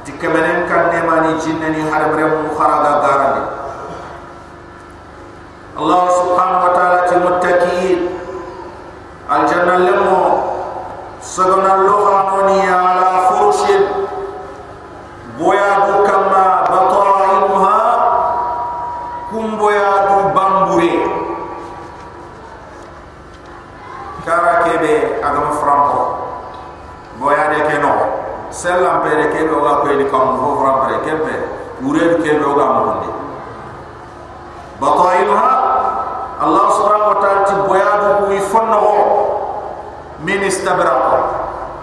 Tikamanen 0.03 0.67
kan 0.67 0.91
ne 0.91 1.01
mani 1.07 1.31
jinnani 1.39 1.85
harabre 1.87 2.25
mu 2.27 2.51
kharaga 2.57 2.93
garande 3.05 3.43
Allah 5.77 6.03
subhanahu 6.13 6.65
wa 6.67 6.73
ta'ala 6.75 6.99
ti 7.09 7.15
muttaqin 7.21 7.99
al 9.31 9.43
janna 9.47 9.77
lemo 9.81 10.21
sagana 11.23 11.85
lohanoni 11.85 12.65
ala 12.67 13.29
furushin 13.31 13.83
boya 15.39 15.87
du 15.89 15.95
kama 16.05 16.65
bataimuha 16.69 17.79
kumboya 19.31 19.89
du 20.09 20.17
bambure 20.35 20.93
kara 24.27 24.65
kebe 24.69 25.23
agam 25.25 25.49
franco 25.61 26.03
boya 27.17 27.53
de 27.53 27.61
ke 27.69 27.77
no 27.81 27.93
selam 28.61 29.01
pere 29.01 29.33
kebe 29.33 29.57
oga 29.57 29.81
ko 29.81 29.89
ni 29.97 30.05
kam 30.13 30.37
ho 30.37 30.49
fram 30.61 30.77
pere 30.85 30.97
kebe 31.09 31.33
ure 31.81 32.03
de 32.13 32.17
kebe 32.21 32.45
oga 32.45 32.67
mo 32.77 32.81
ndi 33.01 33.09
bataimuha 34.77 35.53
allah 36.45 36.65
subhanahu 36.77 37.13
wa 37.17 37.19
ta'ala 37.25 37.41
ti 37.49 37.55
boya 37.65 37.91
du 38.05 38.09
ku 38.21 38.25
ifonno 38.33 38.81
min 40.21 40.41
istabraqa. 40.45 41.17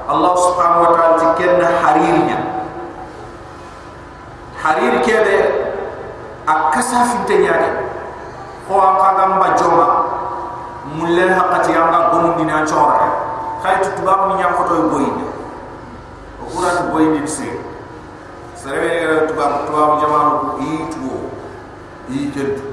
Allah 0.08 0.34
subhanahu 0.38 0.86
wa 0.86 0.92
ta'ala 0.94 1.14
ti 1.18 1.28
ken 1.42 1.58
harirnya 1.62 2.38
harir 4.62 4.96
kebe 5.02 5.36
akasa 6.46 7.10
finte 7.12 7.42
nyaade 7.42 7.70
ko 8.70 8.78
aka 8.78 9.10
gamba 9.18 9.48
joma 9.58 9.88
mulle 10.94 11.26
hakati 11.34 11.74
anga 11.74 12.14
gonu 12.14 12.38
dina 12.38 12.62
chora 12.64 13.02
khaytu 13.66 13.90
tubab 13.98 14.30
ni 14.30 14.34
nyam 14.42 14.54
fotoy 14.56 14.82
boyinde 14.94 15.26
o 15.26 15.37
kuran 16.52 16.92
boyinde 16.92 17.28
se 17.28 17.48
sere 18.56 19.28
tubab 19.28 19.66
tubab 19.68 20.02
jamanu 20.02 20.32
ko 20.40 20.48
i 20.60 20.72
tuwo 20.94 21.20
i 22.10 22.32
tentu 22.34 22.67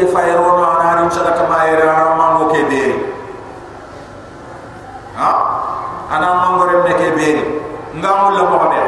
ke 0.00 0.08
fayro 0.08 0.56
no 0.56 0.64
ana 0.64 0.84
harin 0.88 1.08
chala 1.12 1.36
kama 1.36 1.68
era 1.68 2.16
mango 2.16 2.48
ke 2.48 2.64
beri 2.64 2.96
ha? 5.12 5.30
Ana 6.08 6.28
mango 6.40 6.64
re 6.64 6.76
me 6.88 6.92
ke 6.96 7.08
beri 7.12 7.44
la 8.00 8.42
mo 8.48 8.58
de 8.72 8.80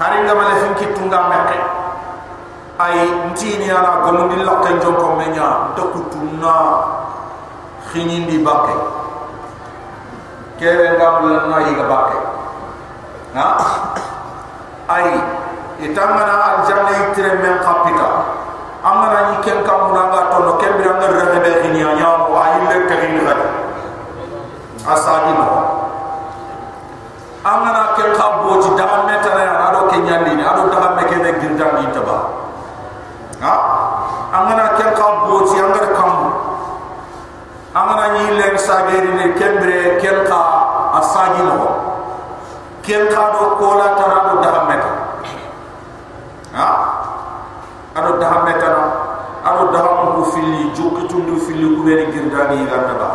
hari 0.00 0.16
ngamale 0.24 0.54
fin 0.64 0.72
kitunga 0.80 1.20
mekke 1.28 1.58
ay 2.80 2.96
ntini 3.28 3.68
ala 3.68 4.00
gomundi 4.08 4.40
lakke 4.40 4.80
jom 4.80 4.96
ko 4.96 5.20
menya 5.20 5.76
dokutuna 5.76 6.56
khinindi 7.92 8.40
bakke 8.40 8.74
kere 10.56 10.96
ngamul 10.96 11.44
na 11.52 11.58
yiga 11.68 11.84
bakke 11.84 12.18
ha? 13.36 13.48
Ay 14.88 15.12
itangana 15.84 16.34
aljanna 16.48 16.92
itire 17.04 17.36
men 17.44 17.60
kapita 17.60 18.33
amana 18.84 19.32
ni 19.32 19.36
ken 19.40 19.64
kam 19.64 19.88
munanga 19.88 20.28
to 20.28 20.38
no 20.44 20.52
ken 20.60 20.76
bi 20.76 20.84
angar 20.84 21.08
rebe 21.16 21.38
be 21.40 21.50
khini 21.64 21.80
nya 21.80 22.10
wa 22.28 22.36
ayille 22.44 22.84
kagin 22.84 23.16
gad 23.24 23.40
asadi 24.84 25.32
no 25.40 25.46
amana 27.48 27.96
ken 27.96 28.12
khabo 28.12 28.60
ci 28.60 28.70
da 28.76 29.08
meta 29.08 29.32
na 29.32 29.72
ado 29.72 29.88
ken 29.88 30.04
nyandi 30.04 30.36
ni 30.36 30.44
ado 30.44 30.68
da 30.68 30.92
me 30.96 31.02
ken 31.08 31.24
girda 31.40 31.66
ni 31.80 31.88
taba. 31.96 32.16
Ha? 33.40 33.54
Amana 34.36 34.76
ken 34.76 34.92
khabo 34.92 35.48
ci 35.48 35.56
angar 35.64 35.88
kam 35.96 36.12
amana 37.72 38.04
ni 38.20 38.36
len 38.36 38.52
sageri 38.60 39.16
ni 39.16 39.32
kembre 39.40 39.96
ken 39.96 40.28
kha 40.28 40.40
asadi 41.00 41.40
no 41.40 41.56
ken 42.84 43.08
kha 43.08 43.24
do 43.32 43.56
kola 43.56 43.96
tarado 43.96 44.34
da 44.44 44.52
meta 44.68 44.92
ha 46.52 46.68
ado 47.94 48.18
daha 48.18 48.42
metana 48.42 48.84
ado 49.46 49.70
daha 49.70 49.88
ko 50.02 50.24
fili 50.34 50.70
fili 51.54 51.70
ku 51.70 51.86
beri 51.86 52.10
girdani 52.10 52.66
ga 52.66 52.78
taba 52.90 53.08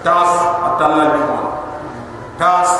tas 0.00 0.32
atalla 0.64 1.04
ni 1.12 1.22
tas 2.40 2.70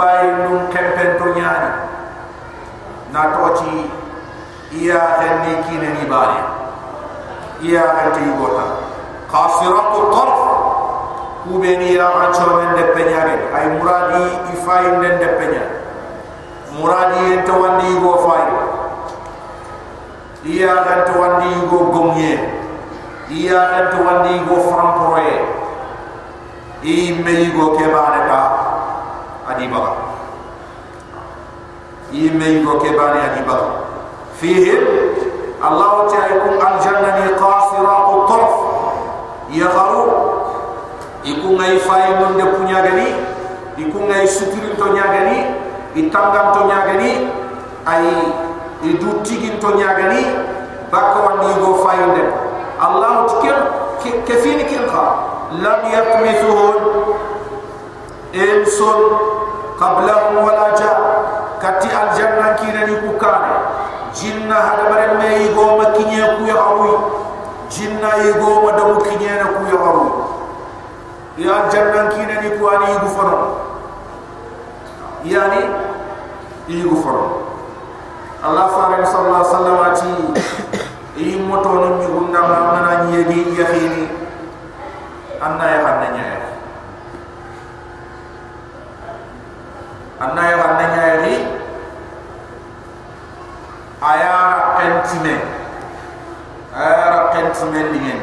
bayi 0.00 0.32
lum 0.48 0.72
kempen 0.72 1.20
to 1.20 1.26
nyani 1.36 1.70
na 3.12 3.22
toti 3.36 3.84
iya 4.80 5.20
henni 5.20 5.60
kine 5.68 5.88
ni 6.00 6.04
bari 6.08 6.40
iya 7.60 7.84
ante 8.00 8.24
igota 8.24 8.64
khasiratu 9.28 10.00
tarf 10.08 10.40
kubeni 11.44 12.00
ya 12.00 12.08
macho 12.16 12.48
men 12.56 12.72
ay 13.52 13.66
muradi 13.76 14.24
ifay 14.56 14.84
men 14.96 15.20
de 15.20 15.28
penya 15.36 15.64
muradi 16.72 17.20
ento 17.36 17.54
wandi 17.60 17.92
go 18.00 18.12
fay 18.24 18.46
iya 20.48 20.80
wandi 21.20 21.50
go 21.68 21.78
gomye 21.92 22.40
iya 23.28 23.60
ento 23.84 24.00
wandi 24.00 24.32
go 24.48 24.56
franproye 24.64 25.36
i 26.88 27.12
meyi 27.20 27.52
go 27.52 27.76
kebare 27.76 28.24
ba 28.24 28.59
adi 29.54 29.66
baga 29.68 29.92
i 32.12 32.30
meyi 32.30 32.62
go 32.64 32.78
kebane 32.82 33.20
adi 33.20 33.40
baga 33.46 33.68
fihi 34.40 34.74
allah 35.60 36.08
ta'ala 36.08 36.46
al 36.68 36.76
jannati 36.80 37.34
qasiratu 37.36 38.14
tarf 38.30 38.52
yakharu 39.52 40.04
iku 41.22 41.48
ngai 41.58 41.76
fay 41.78 42.16
mun 42.18 42.38
de 42.40 42.46
punya 42.56 42.80
gani 42.86 43.08
iku 43.76 43.98
ngai 44.08 44.24
sukirin 44.24 44.74
to 44.78 44.86
nyagani 44.96 45.38
itangam 45.94 46.54
to 46.56 46.60
nyagani 46.70 47.28
ay 47.84 48.06
idu 48.86 49.20
tigin 49.26 49.60
to 49.60 49.76
nyagani 49.76 50.24
bakka 50.88 51.18
wandi 51.20 51.52
go 51.60 51.84
fayinde 51.84 52.24
allah 52.80 53.28
tikel 53.28 53.58
kefini 54.24 54.64
ken 54.64 54.88
kha. 54.88 55.30
Lam 55.60 55.82
yakmithuhun 55.90 56.78
insun 58.30 59.00
qablahum 59.80 60.44
wala 60.44 60.76
ja. 60.76 60.92
Kati 61.60 61.92
al 61.92 62.08
janna 62.16 62.56
kinani 62.56 63.04
ku 63.04 63.20
kane 63.20 63.52
jinna 64.16 64.56
hada 64.56 64.88
bare 64.88 65.12
me 65.20 65.52
go 65.52 65.76
makinye 65.76 66.24
ku 66.40 66.48
ya 66.48 66.56
awi 66.56 66.92
jinna 67.68 68.16
yigo 68.24 68.64
ma 68.64 68.72
damu 68.72 68.96
kinye 69.04 69.28
na 69.36 69.46
ku 69.52 69.60
ya 69.68 69.76
awi 69.76 70.08
ya 71.36 71.68
janna 71.68 72.08
kinani 72.08 72.56
ku 72.56 72.64
ani 72.64 72.96
gu 73.04 73.08
fono 73.12 73.36
yani 75.20 75.68
igu 76.64 76.96
foro 77.04 77.44
Allah 78.40 78.72
faran 78.72 79.04
sallallahu 79.04 79.44
alaihi 79.44 79.52
wasallam 79.52 79.78
ati 79.84 80.12
i 81.20 81.36
moto 81.44 81.76
no 81.76 81.88
mi 82.00 82.06
gunda 82.08 82.40
ma 82.40 82.56
mana 82.72 82.92
ni 83.04 83.20
yegi 83.20 83.52
yakhini 83.52 84.08
anna 85.44 85.64
ya 85.68 85.78
hanna 85.84 86.08
nya 86.16 86.24
ya 90.20 90.26
anna 90.28 90.42
ya 90.52 90.56
hanna 90.60 90.84
nya 90.92 91.02
ya 91.08 91.16
ni 91.24 91.34
aya 94.04 94.32
kentime. 94.76 95.34
Aya 96.76 97.32
kentime 97.32 97.80
lingen. 97.92 98.20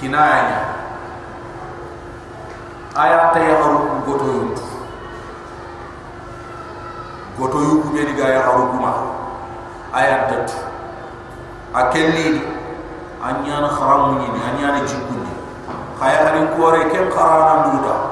Kinaya. 0.00 0.44
Nya 0.44 0.60
aya 2.92 3.32
tay 3.32 3.48
haru 3.48 4.04
goto 4.04 4.24
yuntu 4.28 4.64
goto 7.40 7.58
yuku 7.64 7.88
be 7.96 8.04
diga 8.12 8.28
ya 8.28 8.40
haru 8.44 8.68
kuma 8.76 8.92
aya 9.96 10.28
tat 10.28 10.52
akelli. 11.72 12.44
Anyana 13.22 13.70
kharamu 13.70 14.18
ni 14.18 14.26
anyana 14.42 14.82
jikuni. 14.82 15.30
Khaya 15.94 16.26
harin 16.26 16.50
kore 16.58 16.90
kem 16.90 17.06
kharana 17.06 17.70
muda 17.70 18.11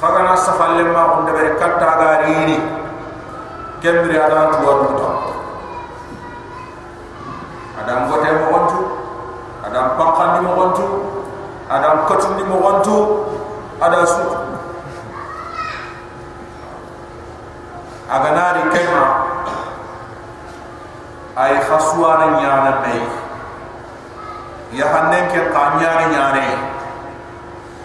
khagana 0.00 0.36
safalle 0.38 0.82
ma 0.94 1.18
on 1.18 1.26
de 1.26 1.32
bere 1.32 1.50
katta 1.58 1.90
ga 1.98 2.10
rini 2.22 2.58
kembri 3.82 4.14
adan 4.14 4.54
tuwa 4.54 4.72
muda 4.86 5.10
adam 7.82 8.06
gote 8.10 8.30
mo 8.38 8.44
wontu 8.54 8.78
adam 9.66 9.86
pankandi 9.98 10.38
mo 10.46 10.52
wontu 10.54 10.86
adam 11.70 12.06
kotundi 12.06 12.42
mo 12.46 12.56
wontu 12.62 12.96
ada 13.82 14.06
su 14.06 14.22
aganari 18.10 18.62
kema 18.70 19.04
ay 21.38 21.54
khaswana 21.66 22.38
nyana 22.38 22.72
bay 22.86 23.02
ya 24.78 24.86
hannen 24.94 25.26
ke 25.30 25.40
ka 25.50 25.74
nyana 25.78 26.04
nyane 26.06 26.46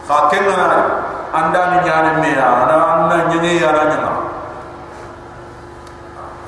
kha 0.07 0.18
kenna 0.30 1.03
anda 1.34 1.61
ni 1.73 1.77
nyane 1.89 2.11
me 2.21 2.29
ya 2.38 2.47
ana 2.61 2.75
anna 2.93 3.15
nyene 3.34 3.57
ya 3.57 3.71
ra 3.73 3.84
nyana 3.89 4.11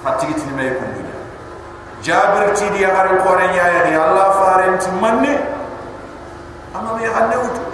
fatigi 0.05 0.33
tin 0.37 0.53
me 0.53 0.69
ko 0.77 0.85
buja 0.93 1.17
jabir 2.05 2.53
ti 2.53 2.69
di 2.69 2.83
har 2.85 3.09
ko 3.17 3.33
re 3.33 3.47
nyaaya 3.49 3.89
ni 3.89 3.97
allah 3.97 4.27
faren 4.37 4.77
ti 4.77 4.89
manne 5.01 5.33
amma 6.69 6.93
me 7.01 7.05
hanne 7.09 7.35
wutu 7.41 7.65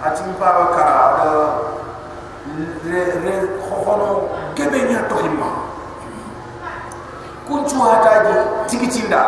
atim 0.00 0.32
pa 0.40 0.72
kara 0.72 1.04
da 1.20 1.28
re 2.88 3.02
re 3.20 3.34
khono 3.68 4.32
gebe 4.56 4.80
nya 4.88 5.04
to 5.04 5.16
himma 5.20 5.50
kun 7.44 7.60
chu 7.68 7.76
hata 7.76 8.24
ji 8.24 8.34
tigiti 8.72 9.04
nda 9.04 9.20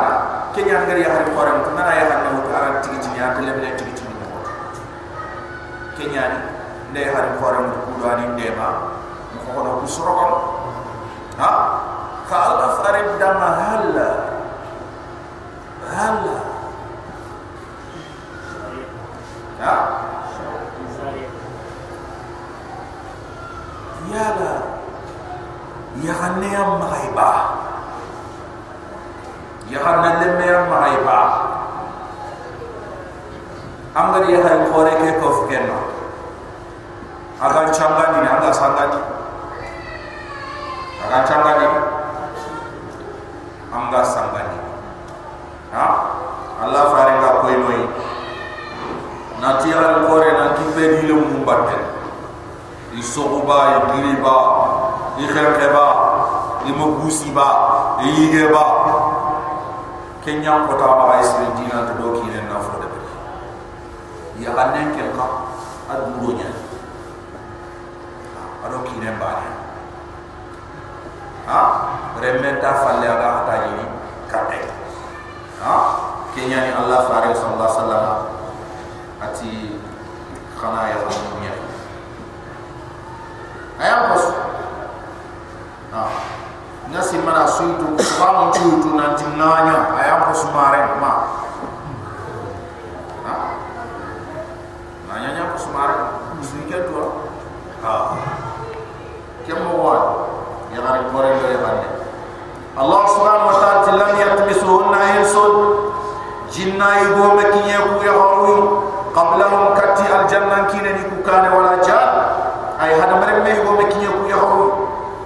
kenya 0.57 0.81
ngari 0.89 1.05
hari 1.05 1.29
koram 1.37 1.61
to 1.69 1.71
nana 1.77 1.93
ya 2.01 2.09
hanna 2.09 2.29
wutu 2.33 2.49
ara 2.57 2.81
tigiti 2.81 3.09
nya 3.13 3.37
to 3.37 3.45
lebele 3.45 3.77
tigiti 3.77 4.09
ni 4.09 4.15
ko 4.25 4.41
kenya 6.01 6.25
ni 6.33 6.60
le 6.95 7.03
har 7.13 7.27
ko 7.39 7.47
ram 7.55 7.67
ko 7.71 7.91
do 7.99 8.05
ani 8.09 8.27
dema 8.39 8.69
ko 9.45 9.49
ko 9.55 9.61
ku 9.81 9.87
ko 9.87 10.27
ha? 11.39 11.51
Ka 12.29 12.37
alla 12.51 12.67
farib 12.79 13.09
dama 13.19 13.49
halla. 13.59 14.11
Halla. 15.91 16.37
Ha? 19.61 19.75
Yala. 24.11 24.53
Ya 26.01 26.15
hanne 26.15 26.49
am 26.55 26.79
maiba 26.79 27.31
ya 29.69 29.79
hanne 29.83 30.11
le 30.23 30.29
me 30.39 30.47
am 30.49 30.65
maiba 30.71 31.19
am 33.99 34.07
ngari 34.15 34.33
ya 34.33 34.41
har 34.47 34.71
ko 34.71 34.87
re 34.87 34.95
ke 35.03 35.19
ko 35.19 35.29
fkenna 35.45 35.90
aga 37.41 37.73
changani 37.73 38.29
aga 38.29 38.51
sangani 38.53 39.01
aga 41.09 41.19
changani 41.25 41.67
anga 43.73 44.01
sangani 44.05 44.59
ha? 45.73 45.87
Allah 46.61 46.85
farenga 46.93 47.41
koy 47.41 47.57
noy 47.57 47.81
na 49.41 49.57
tiyal 49.65 50.05
khore 50.05 50.29
na 50.37 50.53
kipe 50.61 50.85
ni 51.01 51.09
le 51.09 51.15
mumbatte 51.17 51.81
i 52.93 53.01
soguba 53.01 53.57
i 53.73 53.77
giriba 53.89 54.37
i 55.17 55.25
kherkeba 55.25 55.87
i 56.69 56.71
mabusiba 56.77 57.49
i 58.05 58.09
yigeba 58.21 58.65
kenya 60.21 60.69
ko 60.69 60.77
ta 60.77 60.87
ba. 61.01 61.17
Isri 61.25 61.49
dina 61.57 61.89
to 61.89 61.93
do 61.97 62.21
ki 62.21 62.29
na 62.49 62.61
fo 62.61 62.77
de 62.81 62.89
ya 64.45 64.53
kanen 64.53 64.93
kel 64.93 65.09
ka 65.17 65.27
aduro 65.89 66.37
nya 66.37 66.60
ado 68.67 68.79
ki 68.85 68.97
ne 69.01 69.11
ba 69.17 69.31
ne 69.41 69.51
ha 71.49 71.61
rementa 72.21 72.71
falle 72.85 73.07
aga 73.09 73.29
hata 73.41 73.55
ni. 73.73 73.85
Kate 74.31 74.63
ha? 75.59 75.75
Kenya 76.31 76.63
ni 76.63 76.71
allah 76.71 77.11
faare 77.11 77.35
sallallahu 77.35 77.67
alaihi 77.67 77.83
wasallam. 77.83 78.07
Ati 79.21 79.53
khana 80.55 80.87
ya 80.87 81.03
dunya 81.03 81.55
ayam 83.83 84.01
pos 84.15 84.25
ha? 85.91 86.03
Nasi 86.95 87.19
mana 87.27 87.43
suitu 87.51 87.99
ba 88.23 88.29
mo 88.35 88.55
nanti 88.95 89.27
nanya 89.35 89.91
ayam 89.99 90.31
pos 90.31 90.47
mare 90.55 90.95
ma 91.03 91.13
nanya 95.11 95.29
nya 95.35 95.45
pos 95.51 95.67
mare 95.75 95.97
suike 96.39 96.87
tu? 96.87 97.03
Ha 97.83 98.30
kemo 99.47 99.73
wa 99.85 99.97
ya 100.75 100.81
gari 100.85 101.05
kore 101.13 101.31
do 101.41 101.49
bande 101.63 101.89
Allah 102.81 103.03
subhanahu 103.13 103.51
wa 103.51 103.57
ta'ala 103.61 103.93
lam 103.99 104.13
yatmisuhunna 104.21 104.99
insun 105.21 105.55
jinna 106.53 106.89
ibo 107.07 107.35
mekinye 107.37 107.77
ku 107.77 107.95
ya 108.07 108.15
hawi 108.15 108.57
qablahum 109.13 109.75
kati 109.75 110.07
al 110.07 110.25
janna 110.31 110.71
kina 110.71 110.91
ni 110.95 111.03
ku 111.11 111.19
kana 111.27 111.51
wala 111.51 111.77
jan 111.83 112.11
ay 112.79 112.95
hada 112.97 113.19
mare 113.19 113.43
me 113.43 113.51
ibo 113.59 113.75
mekinye 113.75 114.09
ku 114.09 114.23
ya 114.31 114.39
hawi 114.39 114.69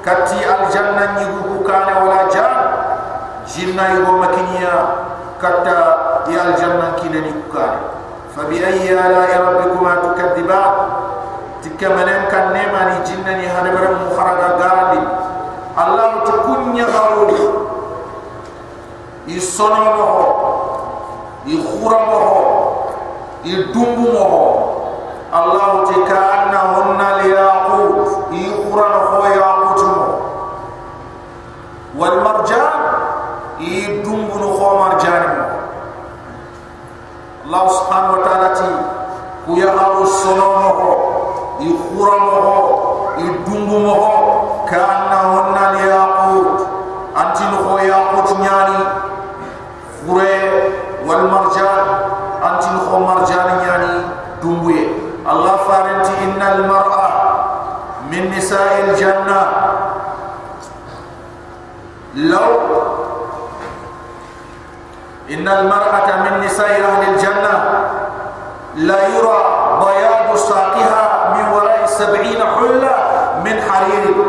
kati 0.01 0.41
al 0.45 0.67
janna 0.73 1.21
ni 1.21 1.25
ku 1.45 1.61
kana 1.63 2.01
wala 2.03 2.15
kemanen 11.85 12.33
kan 12.33 12.57
nemani 12.57 13.05
jinnani 13.05 13.45
hade 13.45 13.69
baram 13.77 14.09
mukharaga 14.09 14.49
garandi 14.57 15.01
allah 15.77 16.25
tu 16.25 16.33
kunya 16.49 16.89
I 19.27 19.41
Sono 19.41 19.85
moho 19.97 20.25
I 21.47 21.53
ihura 21.53 21.99
moho 22.09 22.41
I 23.45 23.53
Dumbu 23.73 24.13
moho. 24.13 24.45
Allah 25.33 25.85
tu 25.89 26.05
kana 26.05 26.77
honna 26.77 27.09
liyaqu 27.25 27.81
ihura 28.33 28.89
ho 29.09 29.21
yaqu 29.29 29.69
tu 29.81 29.93
wal 31.97 32.17
marjan 32.21 32.81
I 33.61 34.01
Dumbu 34.05 34.37
no 34.41 34.49
ho 34.57 34.69
marjan 34.85 35.25
allah 37.45 37.65
subhanahu 37.69 38.17
wa 38.17 38.23
ta'ala 38.25 38.49
ti 38.57 38.71
kuya 39.49 39.69
haru 39.73 40.05
sono 40.05 40.49
moho. 40.65 41.24
وتعالى 41.54 41.60
تي 41.60 41.76
كويا 41.94 42.10
هارو 42.10 42.10
سونو 42.10 42.10
مو 42.10 42.10
يخورا 42.10 42.18
مو 42.20 43.10
يدوم 43.18 43.70
مو 43.70 43.96
كانهن 44.70 45.58
الياقوت 45.70 46.68
انت 47.18 47.42
نخو 47.42 47.78
ياقوت 47.78 48.40
نياني 48.40 48.84
خوري 50.08 50.64
والمرجان 51.06 51.86
انت 52.44 52.64
نخو 52.66 53.00
مرجان 53.00 53.48
نياني 53.58 54.02
دومبوي 54.44 54.88
الله 55.32 55.56
فارنتي 55.58 56.12
ان 56.24 56.42
المرأة 56.42 57.10
من 58.12 58.32
نساء 58.38 58.84
الجنة 58.88 59.42
لو 62.16 62.50
إن 65.30 65.48
المرأة 65.48 66.08
من 66.24 66.42
نساء 66.46 66.82
أهل 66.82 67.14
الجنة 67.14 67.54
لا 68.76 69.08
يرى 69.08 69.10
بياض 69.10 69.10
ساقها 69.10 69.18
من 69.18 69.18
وراء 69.26 69.43
سبعين 72.07 72.43
حلة 72.43 72.95
من 73.45 73.61
حرير. 73.63 74.24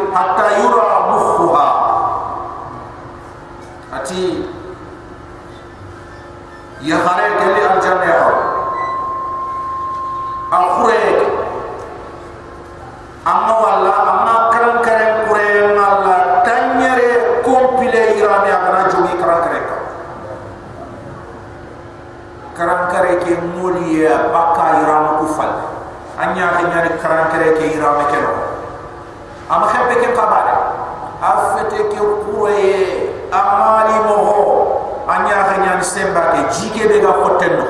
Jike 36.55 36.87
be 36.87 36.99
ga 37.03 37.13
foten 37.19 37.53
no 37.59 37.65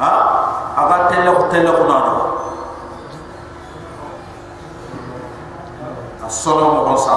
ha? 0.00 0.12
Aga 0.78 0.96
tele 1.10 1.30
ko 1.36 1.42
tele 1.52 1.70
ko 1.74 1.82
asono 6.28 6.64
mo 6.74 6.80
kon 6.84 6.98
sa 6.98 7.14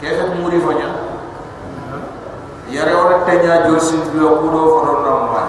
ke 0.00 0.08
ke 0.08 0.24
muri 0.36 0.60
fonya 0.60 0.88
yare 2.68 2.92
wala 2.92 3.24
tenya 3.28 3.68
jol 3.68 3.80
sin 3.80 4.00
biyo 4.12 4.36
kudo 4.40 4.60
foro 4.72 4.94
na 5.04 5.12
ma 5.28 5.42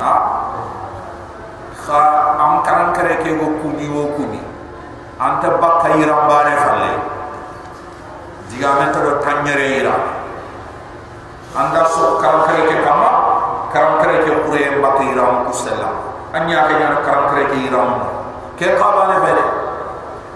ha? 0.00 0.12
Kha 1.76 2.00
am 2.36 2.60
karan 2.64 2.92
kare 2.92 3.20
ke 3.24 3.36
go 3.40 3.48
kuni 3.64 3.88
wo 3.88 4.12
kuni. 4.12 4.40
Anta 5.18 5.56
bakka 5.58 5.96
ira 5.98 6.28
bare 6.28 6.54
falle 6.54 6.92
diga 8.50 8.70
men 8.78 8.92
to 8.92 9.00
tanyere 9.24 9.66
ira 9.82 10.17
anda 11.56 11.88
so 11.88 12.20
karam 12.20 12.44
kare 12.44 12.68
ke 12.68 12.76
kama 12.84 13.10
karam 13.72 14.02
kare 14.04 14.16
ke 14.24 14.32
pure 14.44 14.62
mbaki 14.76 15.04
iram 15.16 15.48
kusela 15.48 15.88
anya 16.36 16.68
ke 16.68 16.74
nyana 16.76 16.98
karam 17.00 17.24
kare 17.32 17.44
ke 17.48 17.56
iram 17.68 17.88
hmm. 17.96 18.56
ke 18.60 18.76
kama 18.76 19.02
ne 19.08 19.16
bene 19.24 19.44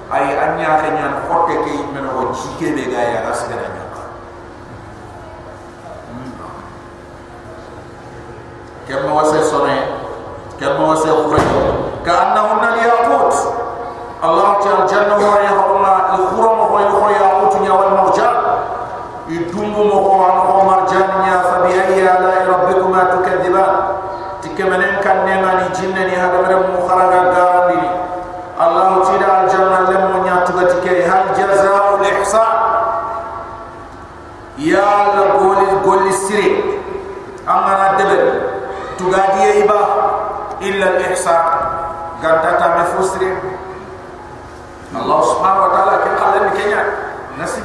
ay 0.08 0.26
anya 0.32 0.80
ke 0.80 0.88
nyana 0.96 1.28
hotte 1.28 1.54
ke 1.68 1.70
imeno 1.84 2.10
o 2.16 2.22
jike 2.32 2.72
be 2.72 2.88
ga 2.88 3.00
ya 3.12 3.18
rasgana 3.28 3.68
nya 3.76 3.84
ke 8.88 8.94
wase 9.04 9.40
sone 9.44 9.76
ke 10.56 10.66
wase 10.80 11.08
pure 11.12 11.51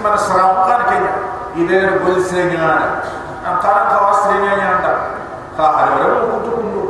man 0.08 0.20
saram 0.20 0.55
kan 0.64 0.82
ke 0.88 0.97
ide 1.60 1.80
bol 1.99 2.16
se 2.24 2.39
nyana 2.47 3.03
an 3.43 3.55
kan 3.60 3.80
ka 3.91 3.97
asre 4.12 4.36
nyana 4.39 4.78
ta 4.86 4.91
ka 5.58 5.66
har 5.76 5.89
re 5.99 6.08
mo 6.16 6.22
kutu 6.32 6.51
kundu 6.55 6.84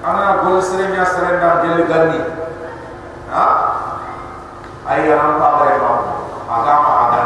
ana 0.00 0.42
bol 0.42 0.56
se 0.62 0.80
nyana 0.80 1.04
sare 1.04 1.36
na 1.36 1.50
gel 1.62 1.80
gani. 1.90 2.20
Ha? 3.32 3.44
Ai 4.88 5.04
ran 5.12 5.36
pa 5.36 5.48
re 5.60 5.76
ma 5.84 5.92
aga 6.56 6.74
ma 6.84 6.92
aga 7.04 7.20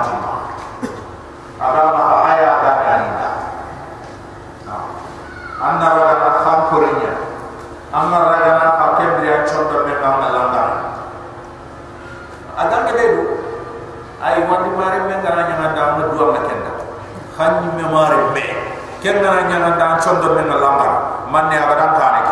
ken 19.03 19.19
ngara 19.19 19.51
nyanga 19.51 19.75
da 19.75 19.99
chondo 19.99 20.31
me 20.39 20.47
malanga 20.47 21.27
manne 21.27 21.59
aga 21.59 21.75
ka 21.99 22.07
ne 22.15 22.23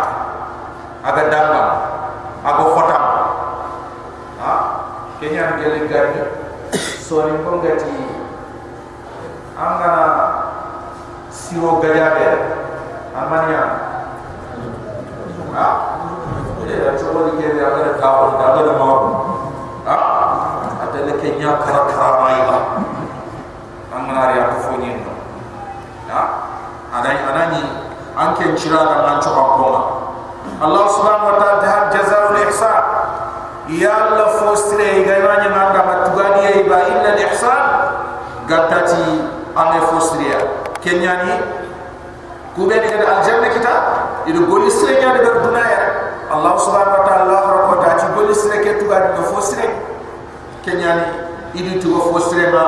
aga 1.02 1.22
danga 1.26 1.62
aga 2.46 2.64
khotam 2.70 3.04
ha? 4.38 4.52
Kenya 5.18 5.58
ngeli 5.58 5.90
gari 5.90 6.14
so 7.02 7.26
ni 7.26 7.42
ngati 7.42 7.96
angana 9.58 10.06
siro 11.34 11.82
gajade 11.82 12.30
amanya 13.18 13.62
ha? 15.50 15.66
Ini 16.60 16.86
dah 16.86 16.94
cuba 16.94 17.34
dikira 17.34 17.50
dia 17.56 17.66
ada 17.66 17.98
kawan 17.98 18.38
dah 18.38 18.48
ada 18.54 18.72
mau 18.78 18.98
ha? 19.90 19.96
Lagi 20.86 21.18
kenya 21.18 21.58
kara 21.66 21.90
kara 21.90 22.10
mai 22.22 22.38
lah 22.46 22.62
angana 23.90 24.30
dia 24.30 24.42
aku 24.46 24.56
funyin 24.70 25.02
ha 26.06 26.22
ada 26.90 27.10
ada 27.14 27.42
ni 27.54 27.62
angke 28.40 28.56
cira 28.56 28.80
dengan 28.88 29.20
coba 29.20 29.44
koma 29.60 29.82
Allah 30.60 30.84
subhanahu 30.88 31.28
wa 31.28 31.36
ta'ala 31.40 31.56
dah 31.60 31.76
jazaul 31.92 32.36
ihsan. 32.48 32.84
Ya 33.76 33.92
Allah 33.92 34.28
fostre 34.40 35.04
gayanya 35.04 35.48
manda 35.52 35.80
matugani 35.84 36.64
ba 36.64 36.88
illa 36.88 37.12
ihsan 37.28 37.64
gatati 38.48 39.24
ane 39.52 39.78
fostre 39.92 40.32
kenyani 40.80 41.36
kubeni 42.56 42.88
kada 42.88 43.20
aljanna 43.20 43.48
kita 43.52 43.74
ido 44.26 44.42
golli 44.48 44.68
sire 44.72 44.98
nya 45.00 45.14
de 45.16 45.22
dunaya 45.22 45.80
allah 46.34 46.58
subhanahu 46.58 46.98
wa 46.98 47.04
ta'ala 47.06 47.36
ko 47.70 47.74
ta 47.78 47.94
ci 47.94 48.06
golli 48.10 48.34
sire 48.34 48.58
ke 48.58 48.82
tuga 48.82 49.14
de 49.14 49.22
fostre 49.30 49.70
kenyani 50.66 51.30
idi 51.54 51.78
tuga 51.78 52.10
fostre 52.10 52.50
ma 52.50 52.64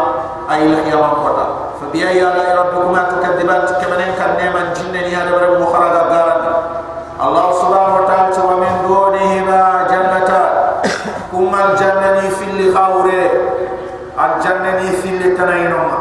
la 0.46 0.54
ya 0.86 0.96
ko 1.02 1.51
ta 1.82 1.88
fa 1.88 1.92
biya 1.92 2.10
ya 2.14 2.30
la 2.38 2.46
rabbukuma 2.62 3.10
tukadiban 3.10 3.66
kamanen 3.82 4.14
kan 4.14 4.38
neman 4.38 4.70
jinnani 4.74 5.10
hada 5.10 5.34
bare 5.34 5.58
mu 5.58 5.66
kharaga 5.66 6.02
garan 6.06 6.42
allah 7.18 7.46
subhanahu 7.58 7.98
wa 7.98 8.06
ta'ala 8.06 8.40
wa 8.46 8.54
min 8.62 8.74
dunihima 8.86 9.60
jannata 9.90 10.40
kumal 11.34 11.74
jannani 11.74 12.30
fil 12.38 12.70
khawre 12.70 13.22
al 14.14 14.32
jannani 14.38 14.88
fil 15.02 15.22
tanayinuma 15.34 15.98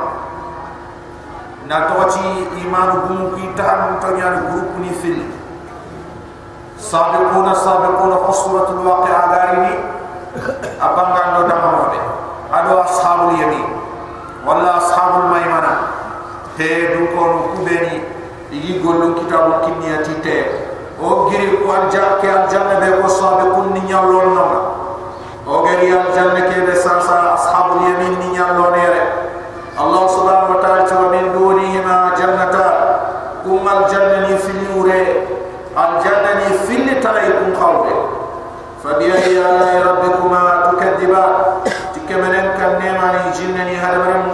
na 1.66 1.88
toti 1.90 2.46
imanu 2.62 3.08
gum 3.10 3.22
ki 3.38 3.46
tan 3.58 3.98
to 3.98 4.10
nyal 4.18 4.38
groupe 4.54 4.78
ni 4.86 4.92
fil 5.02 5.20
sabiquna 6.78 7.54
sabiquna 7.58 8.22
te 16.61 16.69
du 16.95 17.07
ko 17.15 17.23
no 17.33 17.39
kubeni 17.55 18.01
igi 18.53 18.81
gollu 18.81 19.15
kitabu 19.19 19.53
kinniyati 19.65 20.15
te 20.25 20.37
o 21.03 21.29
giri 21.31 21.59
ko 21.61 21.73
alja 21.73 22.19
ke 22.21 22.27
aljanna 22.29 22.81
be 22.81 22.89
ko 23.03 23.09
sabiqun 23.09 23.73
ni 23.75 23.81
nyallon 23.91 24.35
no 24.35 24.47
o 25.47 25.63
gari 25.65 25.93
aljanna 25.93 26.41
ke 26.51 26.67
be 26.67 26.75
sansa 26.75 27.35
ashabul 27.37 27.85
yamin 27.89 28.19
ni 28.21 28.29
nyallon 28.39 28.75
ere 28.75 29.27
الله 29.77 30.05
سبحانه 30.09 30.49
وتعالى 30.57 30.89
ومن 31.05 31.25
دونهما 31.37 31.97
جنتا 32.19 32.67
كم 33.45 33.67
الجنة 33.77 34.37
في 34.37 34.51
النور 34.57 34.89
الجنة 35.85 36.41
في 36.67 36.77
التليكم 36.93 37.49
خوض 37.61 37.87
فبأي 38.85 39.39
آلاء 39.39 39.75
ربكما 39.89 40.73
تكذبان 40.73 41.33
تكملن 41.95 42.47
كالنيمان 42.59 43.17
جنني 43.39 43.77
هذا 43.77 43.99
من 43.99 44.33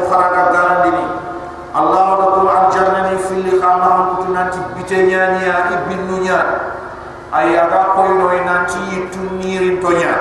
poyno 7.98 8.30
e 8.30 8.40
nanti 8.46 8.78
yettu 8.94 9.18
mirin 9.42 9.82
toña 9.82 10.14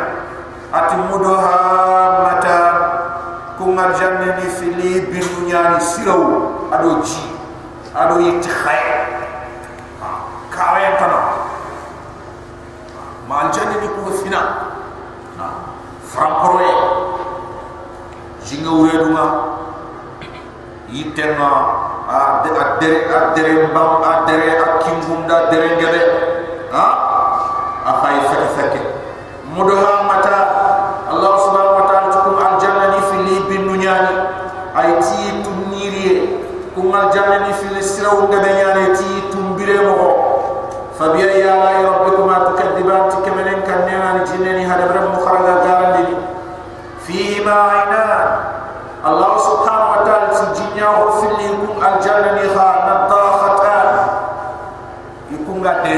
ati 0.72 0.96
mudo 0.96 1.36
ha 1.36 1.56
mata 2.24 2.56
ku 3.60 3.68
ma 3.76 3.92
fili 4.56 5.04
bindu 5.12 5.44
ñani 5.44 5.76
sirow 5.80 6.24
ado 6.72 7.04
ji 7.04 7.20
ado 7.92 8.16
yitti 8.24 8.48
khay 8.48 8.84
kawen 10.48 10.92
tan 10.96 11.12
ma 13.28 13.52
jande 13.52 13.76
ni 13.84 13.88
ku 13.92 14.08
fina 14.24 14.40
na 15.36 15.46
framproye 16.00 16.72
jingawre 18.40 18.96
duma 19.04 19.24
yittenga 20.88 21.50
a 22.08 22.20
dere 22.80 23.04
a 23.12 23.68
mbam 23.68 24.02
a 24.02 24.24
dere 24.26 24.56
a 24.56 24.78
kingunda 24.80 25.50
ha 26.72 27.05
mudoha 29.56 30.04
mata 30.04 30.38
allah 31.08 31.32
subhanahu 31.40 31.80
wa 31.80 31.84
ta'ala 31.88 32.08
tukum 32.12 32.36
aljanna 32.36 32.84
ni 32.92 33.00
fili 33.08 33.36
binu 33.48 33.72
nyani 33.80 34.14
ay 34.76 35.00
ti 35.00 35.40
tuniriye 35.40 36.14
kum 36.76 36.92
aljanna 36.92 37.48
ni 37.48 37.56
fili 37.56 37.80
siraw 37.80 38.28
ngebe 38.28 38.50
nyani 38.52 38.92
ti 39.00 39.08
tumbire 39.32 39.80
mo 39.80 39.96
fabi 41.00 41.24
ya 41.24 41.56
la 41.56 41.72
rabbikuma 41.88 42.52
tukadiban 42.52 43.08
tikamanen 43.08 43.64
kanena 43.64 44.20
ni 44.20 44.28
jinnani 44.28 44.68
hada 44.68 44.92
bram 44.92 45.16
mukharaga 45.16 45.64
garandi 45.64 46.04
allah 49.06 49.32
subhanahu 49.40 50.52
jinnya 50.52 50.88
ho 51.00 51.04
fili 51.24 51.48
kum 51.64 51.80
aljanna 51.80 52.30
ni 52.36 52.44
kha 52.52 52.68
nadakhatan 52.84 53.88
ikunga 55.32 55.72
de 55.80 55.96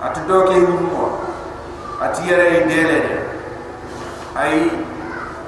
atudoke 0.00 0.56
yumo 0.56 1.01
atiyere 2.12 2.68
dele 2.68 3.00
ay 4.36 4.68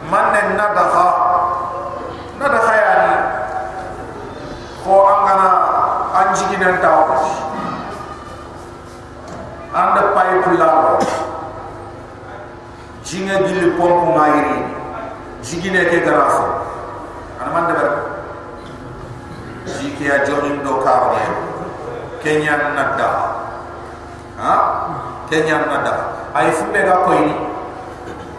man 0.09 0.33
nadaha? 0.57 1.07
Nadaha 2.41 2.73
yani. 2.73 3.15
Ko 4.85 5.05
angana 5.09 5.49
anjigi 6.17 6.57
nan 6.61 6.81
taw 6.81 7.05
anda 9.75 10.03
pipe 10.15 10.53
la 10.61 10.99
jinga 13.03 13.43
dil 13.49 13.75
pompe 13.75 14.15
mayri 14.15 14.63
jigine 15.43 15.83
ke 15.91 15.99
garafo 16.07 16.63
ana 17.43 17.51
man 17.51 17.65
de 17.67 17.75
bar 17.75 17.91
jike 19.67 20.05
ya 20.07 20.23
jorin 20.29 20.63
do 20.63 20.79
kaawde 20.79 21.19
kenya 22.23 22.55
nadda 22.79 23.09
ha? 24.39 24.53
Kenya 25.27 25.67
nadda 25.67 26.24
ay 26.35 26.51
fumbe 26.51 26.81
ga 26.83 27.07
koyni 27.07 27.35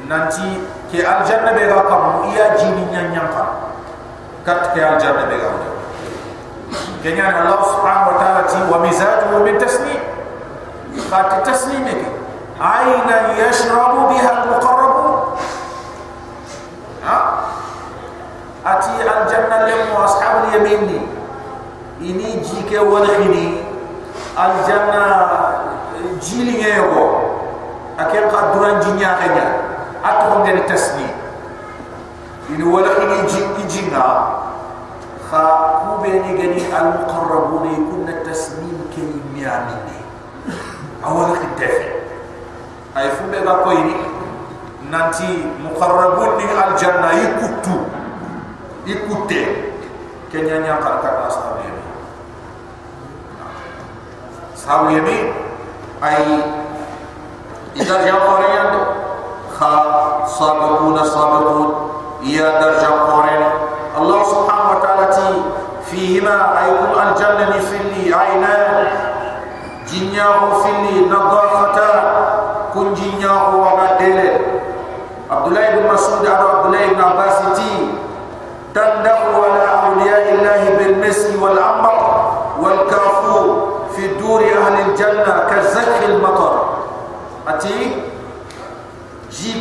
nanti 0.08 0.60
ke 0.92 1.00
aljanna 1.00 1.56
be 1.56 1.64
ga 1.64 1.80
kam 1.88 2.28
iya 2.30 2.60
jini 2.60 2.92
nyang 2.92 3.32
ka 3.32 3.46
kat 4.44 4.76
ke 4.76 4.80
aljanna 4.84 5.32
be 5.32 5.40
ga 5.40 5.52
kenya 7.00 7.32
allah 7.32 7.62
subhanahu 7.64 8.12
wa 8.14 8.18
ta'ala 8.20 8.42
ti 8.52 8.60
wa 8.68 8.78
mizaju 8.84 9.46
min 9.48 9.56
tasnim 9.56 10.02
khat 11.08 11.44
tasnim 11.48 11.88
ke? 11.88 12.08
Aina 12.56 13.36
yashrabu 13.36 14.08
biha 14.16 14.32
almuqarrabun 14.44 15.36
ha? 17.04 17.18
Ati 18.64 18.96
aljanna 19.04 19.68
lem 19.68 19.92
wa 19.92 20.08
ashabul 20.08 20.50
yamin 20.56 20.82
ni. 20.88 21.00
Ini 22.00 22.40
jike 22.42 22.80
wal 22.80 23.06
khini. 23.06 23.62
Aljanna 24.40 25.04
jili 26.24 26.64
ngego 26.64 27.35
aken 27.96 28.26
qaduran 28.32 28.76
jinya 28.84 29.16
kanya 29.20 29.46
atko 30.04 30.44
ngene 30.44 30.62
tasni 30.68 31.08
ini 32.52 32.64
wala 32.64 32.92
ini 33.02 33.26
jinni 33.26 33.64
jinga 33.66 34.08
kha 35.32 35.44
kube 35.88 36.12
ni 36.12 36.32
gani 36.38 36.60
al 36.70 37.02
muqarrabun 37.02 37.66
kunna 37.90 38.14
tasnim 38.22 38.86
ken 38.94 39.24
miyamini 39.34 40.00
awala 41.02 41.34
khitafi 41.40 41.96
ay 42.96 43.12
fumbe 43.20 43.44
ga 43.44 43.60
ko 43.60 43.70
ini? 43.76 43.96
Nanti 44.88 45.28
muqarrabun 45.66 46.40
ni 46.40 46.46
al 46.48 46.78
janna 46.80 47.12
ikutu. 47.12 47.76
Ikutte 48.86 49.42
kenya 50.30 50.62
nya 50.62 50.78
ka 50.78 51.02
ashabu 54.66 54.90
yamin 54.94 55.30
ay 56.02 56.26
إذا 57.76 58.06
جاورين 58.06 58.72
خا 59.60 60.26
سابقون 60.40 61.04
سابقون 61.04 61.74
يا 62.24 62.62
درجة 62.62 62.88
قرين 62.88 63.44
الله 63.98 64.24
سبحانه 64.24 64.70
وتعالى 64.78 65.08
فيهما 65.86 66.66
أيكم 66.66 67.00
الجنة 67.10 67.52
في 67.60 67.78
لي 67.78 68.16
عينا 68.16 68.88
جنياه 69.92 70.54
في 70.64 70.72
لي 70.72 71.10
نظر 71.10 71.45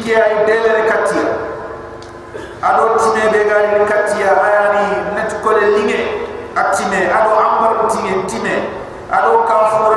kiya 0.04 0.20
ay 0.20 0.36
delere 0.44 0.84
katia. 0.84 1.32
Ado 2.60 3.00
tine 3.00 3.32
be 3.32 3.40
gari 3.48 3.80
katia 3.88 4.30
ayani 4.36 5.16
net 5.16 5.32
kole 5.40 5.64
linge. 5.80 6.28
Atime 6.54 7.08
ado 7.08 7.32
ambar 7.40 7.88
tine 7.90 8.22
tine 8.28 8.68
ado 9.10 9.42
kafur 9.48 9.93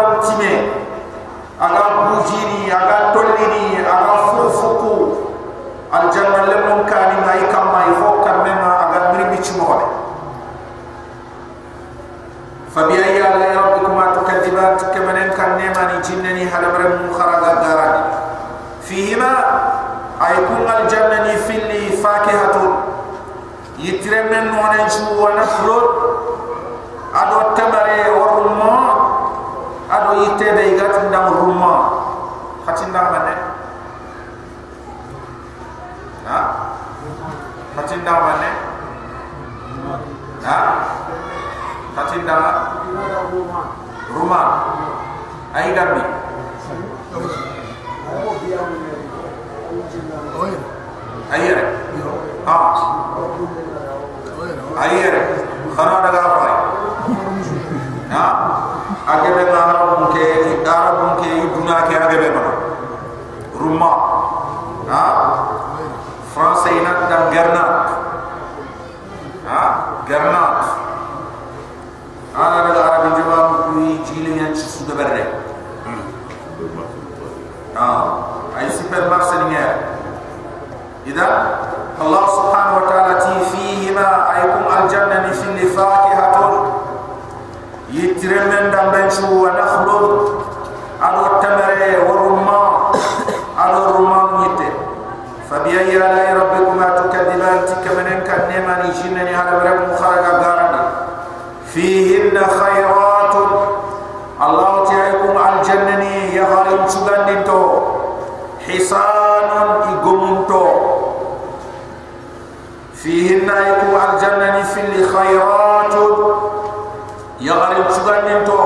arab 61.67 61.67
ke 61.67 61.67
duna 61.67 61.77
ke 61.91 61.95
agebe 61.99 62.29
ba 62.31 62.43
rumma 63.59 63.91
ha 64.87 65.03
france 66.31 66.71
ina 66.71 67.11
dam 67.11 67.25
gernat 67.35 67.75
ha 69.47 69.63
gernat 70.07 70.59
ana 72.35 72.59
daga 72.71 72.83
arab 72.87 73.13
jaba 73.19 73.39
ku 73.67 73.83
jile 74.07 74.39
yan 74.39 74.55
ci 74.55 74.63
su 74.67 74.87
da 74.87 74.95
berre 74.95 75.25
ha 77.75 77.87
ay 78.57 78.71
supermarché 78.71 79.39
ni 79.51 79.59
إذا 81.03 81.27
الله 81.99 82.25
سبحانه 82.31 82.73
وتعالى 82.79 83.15
فيهما 83.51 84.09
أيكم 84.39 84.65
الجنة 84.71 85.27
في 85.35 85.67
الفاكهة 85.67 86.37
يترمن 87.91 88.71
دمبنشو 88.71 89.27
ونخل 89.45 89.53
على 89.53 89.66
li 114.94 115.02
khairat 115.04 115.94
ya 117.40 117.54
gari 117.54 117.84
tsugani 117.92 118.36
to 118.46 118.60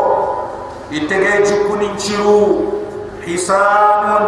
itege 0.92 1.44
jukuni 1.48 1.90
chiru 1.98 2.72
hisabun 3.26 4.24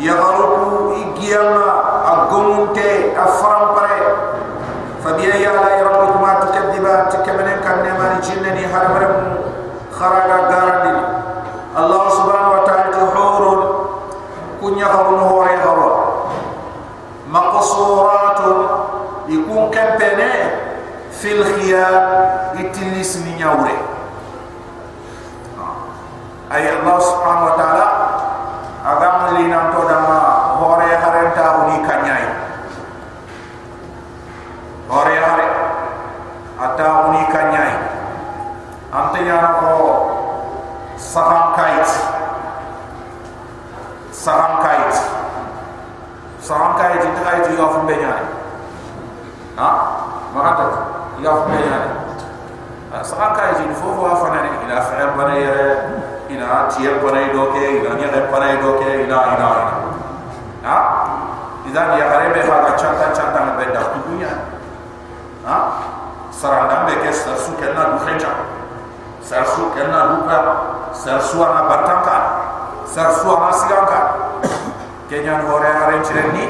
ya 0.00 0.14
garu 0.16 0.96
igiyama 0.96 1.68
agumte 2.12 3.12
afram 3.16 3.76
pare. 3.76 4.00
Fabi 5.02 5.26
ya 5.26 5.50
la 5.50 5.70
ya 5.76 5.82
rabbukuma 5.82 6.46
tukadiba 6.46 7.10
tukamana 7.10 7.58
kan 7.60 7.82
ne 7.82 7.90
mari 7.98 8.18
jinni 8.22 8.62
harbaram 8.70 9.42
kharaga 9.90 10.38
garani 10.46 10.94
allah 11.74 12.02
subhanahu 12.14 12.54
wa 12.54 12.62
ta'ala 12.62 12.86
tuhurun 12.94 13.60
kunya 14.62 14.86
harun 14.86 15.20
hore 15.26 15.54
haro 15.58 15.90
maqsuratun. 17.28 18.58
Ikun 19.30 19.70
kempene 19.70 20.26
eh? 20.26 20.31
fil 21.22 21.38
khiyar 21.54 21.94
itilis 22.58 23.14
minyawre 23.22 23.74
ha. 25.54 25.66
ay 26.50 26.66
Allah 26.74 26.98
subhanahu 26.98 27.46
wa 27.46 27.54
ta'ala 27.54 27.81
tiyel 56.72 56.98
panay 57.04 57.30
doke 57.32 57.60
ila 57.60 57.94
nyene 58.00 58.20
panay 58.32 58.56
doke 58.58 58.88
ila 59.06 59.18
ila 59.36 59.48
ila 59.48 59.48
ha? 60.64 60.76
Idan 61.62 61.94
ya 61.94 62.04
garebe 62.10 62.40
ha? 62.42 62.56
Ga 62.66 62.72
chanta 62.74 63.06
chanta 63.14 63.38
na 63.46 63.52
benda 63.60 63.82
dunya 64.08 64.32
ha 65.46 65.56
sara 66.32 66.66
dambe 66.70 66.94
ke 67.02 67.10
sarsu 67.12 67.52
kenna 67.60 67.94
du 67.94 67.98
khencha 68.06 68.30
sarsu 69.22 69.70
kenna 69.74 70.00
du 70.10 70.16
ka 70.26 70.38
sarsu 70.94 71.38
ana 71.42 71.68
bataka 71.70 72.16
sarsu 72.86 73.28
ana 73.30 73.50
siganka 73.52 74.00
kenyan 75.10 75.44
hore 75.46 75.66
hare 75.70 75.98
chirenni 76.02 76.46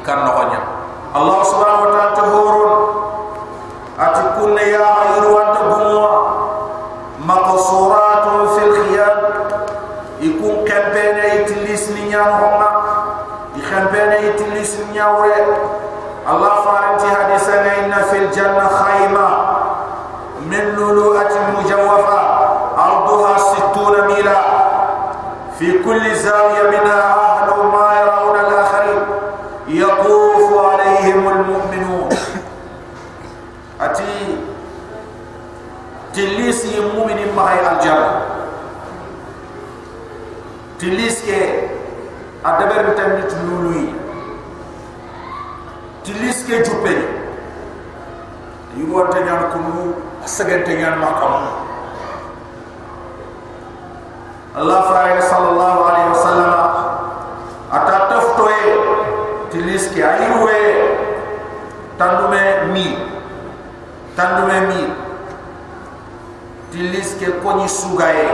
ikan 0.00 0.26
no 0.26 0.32
allah 1.12 1.38
subhanahu 1.44 1.84
wa 1.86 1.90
ta'ala 1.92 2.12
tahurun 2.16 2.72
atikunna 4.00 4.62
ya 4.64 4.84
ayruwan 5.04 5.51
يتلس 12.21 12.21
نيان 12.21 12.21
هما 12.31 12.83
يكمبين 13.55 14.11
يتلس 14.11 14.77
نيان 14.93 15.45
الله 16.29 16.55
فارنتي 16.61 17.07
حديثنا 17.15 17.79
إن 17.85 17.93
في 18.11 18.17
الجنة 18.17 18.67
خيمة 18.67 19.27
من 20.41 20.75
لؤلؤة 20.77 21.29
مجوفة 21.57 22.19
أرضها 22.77 23.37
ستون 23.37 24.07
ميلا 24.07 24.41
في 25.59 25.83
كل 25.83 26.15
kan 42.82 42.94
tanit 42.98 43.30
lului 43.46 43.94
tilis 46.02 46.42
ke 46.42 46.66
jupe 46.66 46.94
yugo 48.74 49.06
ta 49.06 49.18
nyam 49.22 49.54
ko 49.54 49.58
mu 49.62 49.82
nyam 50.78 50.94
makam 50.98 51.34
allah 54.58 54.80
faraya 54.90 55.22
sallallahu 55.22 55.80
alaihi 55.86 56.08
wasallam 56.10 56.54
ata 57.70 57.96
toftoe 58.10 58.62
tilis 59.54 59.86
ke 59.94 60.02
ayuwe 60.02 60.60
tandume 62.02 62.36
eh, 62.40 62.66
mi. 62.74 62.86
Tandume 64.18 64.54
eh, 64.58 64.64
mi. 64.68 64.82
Tilis 66.72 67.14
ke 67.20 67.28
koni 67.44 67.68
sugaye 67.68 68.32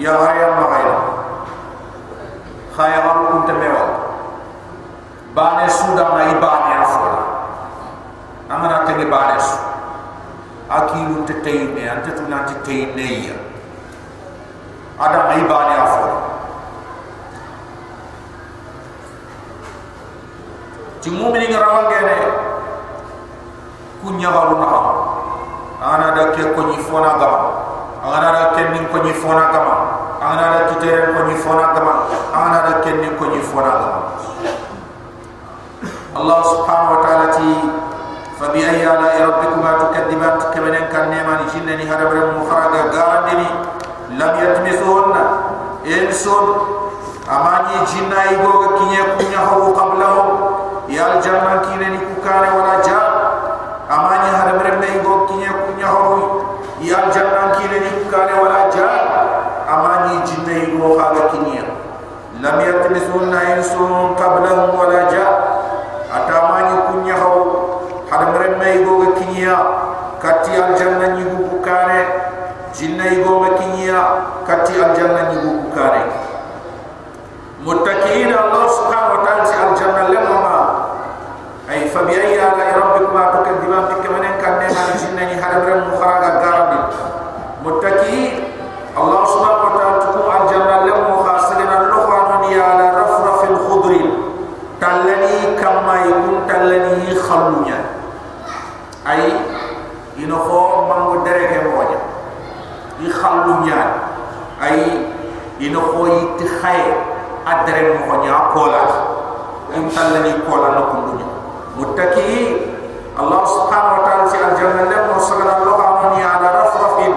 ya 0.00 0.16
waya 0.16 0.48
magayna 0.56 1.09
khaya 2.76 3.00
haru 3.02 3.22
kunta 3.32 3.52
mewa 3.58 3.84
bane 5.34 5.66
suda 5.70 6.04
ma 6.14 6.20
ibane 6.30 6.72
afola 6.82 7.22
amana 8.50 8.84
tege 8.86 9.06
bane 9.10 9.38
su. 9.40 9.56
Akilu 10.70 11.26
te 11.26 11.34
teyne 11.42 11.82
ante 11.90 12.14
tu 12.14 12.22
nanti 12.30 12.54
teyne 12.62 13.06
ya. 13.26 13.34
Ada 15.02 15.18
ma 15.26 15.34
ibane 15.34 15.74
afola 15.82 16.16
ti 21.00 21.10
mumini 21.10 21.48
ngarawangene 21.48 22.16
kunya 24.04 24.28
haru 24.30 24.56
na 24.60 24.68
ana 25.80 26.12
da 26.14 26.24
ke 26.36 26.44
ko 26.54 26.60
ni 26.68 26.76
fona 26.76 27.16
gama 27.16 27.50
ana 28.04 28.28
da 28.36 28.42
ke 28.54 28.68
ni 28.70 28.84
ko 28.92 29.00
ni 29.02 29.12
fona 29.16 29.48
gama 29.50 29.74
ana 30.20 30.44
da 30.52 30.60
kitere 30.68 31.16
ko 31.16 31.24
ni 31.24 31.34
fona 31.40 31.72
gama. 31.72 31.94
Ana 32.36 32.58
da 32.68 32.72
ke 32.84 32.92
ni 33.00 33.08
ko 33.16 33.24
ni 33.32 33.40
fona 33.40 33.72
gama. 33.80 34.00
Allah 36.16 36.38
subhanahu 36.44 36.92
wa 36.96 37.00
ta'ala 37.06 37.26
ti 37.32 37.50
fa 38.36 38.52
bi 38.52 38.60
ayyi 38.60 38.84
ala 38.84 39.08
rabbikuma 39.16 39.78
tukadiban 39.80 40.36
kamanen 40.52 40.84
kan 40.92 41.08
nema 41.08 41.40
ni 41.40 41.46
jinni 41.54 41.86
harabre 41.88 42.34
mu 42.36 42.44
kharaga 42.50 42.92
garandini 42.92 43.48
lam 44.20 44.32
yatmithunna 44.36 45.22
insun. 45.88 46.46
Amani 47.30 47.78
jinna 47.86 48.26
igo 48.34 48.74
kinye 48.74 49.00
kunya 49.14 49.38
hawu 49.38 49.70
qablahum. 49.72 50.28
Ya 50.90 51.06
al 51.06 51.22
janna 51.22 51.62
kinani 51.62 52.02
kukane 52.02 52.50
wala 52.50 52.82
jan 52.82 53.06
amani 53.86 54.26
harabre 54.34 54.74
me 54.82 54.88
igo 54.98 55.30
kinye 55.30 55.46
kunya 55.46 55.86
hawu 55.86 56.42
ya 56.82 56.98
al 56.98 57.14
janna 57.14 57.54
kinani 57.54 57.86
kukane 58.02 58.34
wala 58.34 58.66
jan 58.74 58.90
amani 59.70 60.26
jinna 60.26 60.54
igo 60.66 60.98
khaga 60.98 61.30
kinye 61.30 61.62
lam 62.42 62.56
yatmithunna 62.58 63.54
insun 63.54 64.18
qablahum 64.18 64.74
wala 64.74 65.06
jan 65.12 65.30
atamani 66.10 66.74
kunya 66.90 67.14
haw 67.14 67.38
hada 68.10 68.34
meremme 68.34 68.82
go 68.82 68.92
ga 69.06 69.10
kinya 69.22 69.54
kati 70.18 70.58
al 70.58 70.74
janna 70.74 71.14
ni 71.14 71.22
bu 71.22 71.62
kare. 71.62 72.02
Jinna 72.74 73.06
go 73.22 73.38
ga 73.46 73.50
kinya 73.62 73.98
kati 74.42 74.74
al 74.82 74.90
janna 74.98 75.30
ni 75.30 75.36
bu 75.38 75.70
kare. 75.70 76.02
Muttaqin 77.62 78.32
allah 78.34 78.64
subhanahu 78.66 79.20
wa 79.20 79.22
ta'ala 79.22 79.44
si 79.46 79.54
al 79.54 79.72
janna 79.78 80.10
lamma 80.10 80.58
ay 81.70 81.86
fa 81.92 82.02
bi 82.08 82.18
ayyi 82.18 82.40
ala 82.42 82.58
rabbikuma 82.74 83.36
tukadiban 83.36 83.86
bikamanen 83.94 84.34
kan 84.42 84.58
ne 84.58 84.66
ma 84.66 84.82
jinna 84.98 85.22
ni. 85.30 85.34
Hada 85.38 85.62
meremme 85.62 85.94
kharaga 85.94 86.30
garabi 86.42 86.78
muttaqin 87.62 88.32
allah 88.98 89.22
subhanahu 89.22 89.66
wa 89.70 89.72
ta'ala 89.78 89.96
tukum 90.02 90.26
al 90.26 90.44
janna 90.50 90.76
lamma 90.88 91.14
khasina 91.22 91.74
al-lughani 91.86 92.50
ala 92.58 92.86
rafrafil 92.98 93.58
khudrin 93.70 94.08
tallani 94.80 95.54
kama 95.60 95.94
ikun 96.08 96.48
tallani 96.48 97.12
khalunya 97.12 97.78
ay 99.04 99.32
ino 100.16 100.36
fo 100.48 100.88
mango 100.88 101.20
dereke 101.24 101.68
moja 101.68 102.00
i 103.00 103.08
khalunya 103.08 103.80
ay 104.60 105.08
ino 105.60 105.80
fo 105.92 106.08
yiti 106.08 106.44
khay 106.60 106.80
adre 107.44 107.96
mo 108.04 108.20
nya 108.24 108.52
kola 108.52 108.84
im 109.72 109.79
tallani 109.94 110.32
kola 110.46 110.68
no 110.78 110.82
kundunya 110.94 111.28
muttaki 111.78 112.30
allah 113.20 113.42
subhanahu 113.44 113.96
wa 114.00 114.02
ta'ala 114.06 114.24
si 114.30 114.36
al 114.40 114.54
jannah 114.56 114.86
lam 114.88 115.04
wasagara 115.12 115.60
lugha 115.66 115.90
ala 116.16 116.48
rafrafin. 116.64 117.12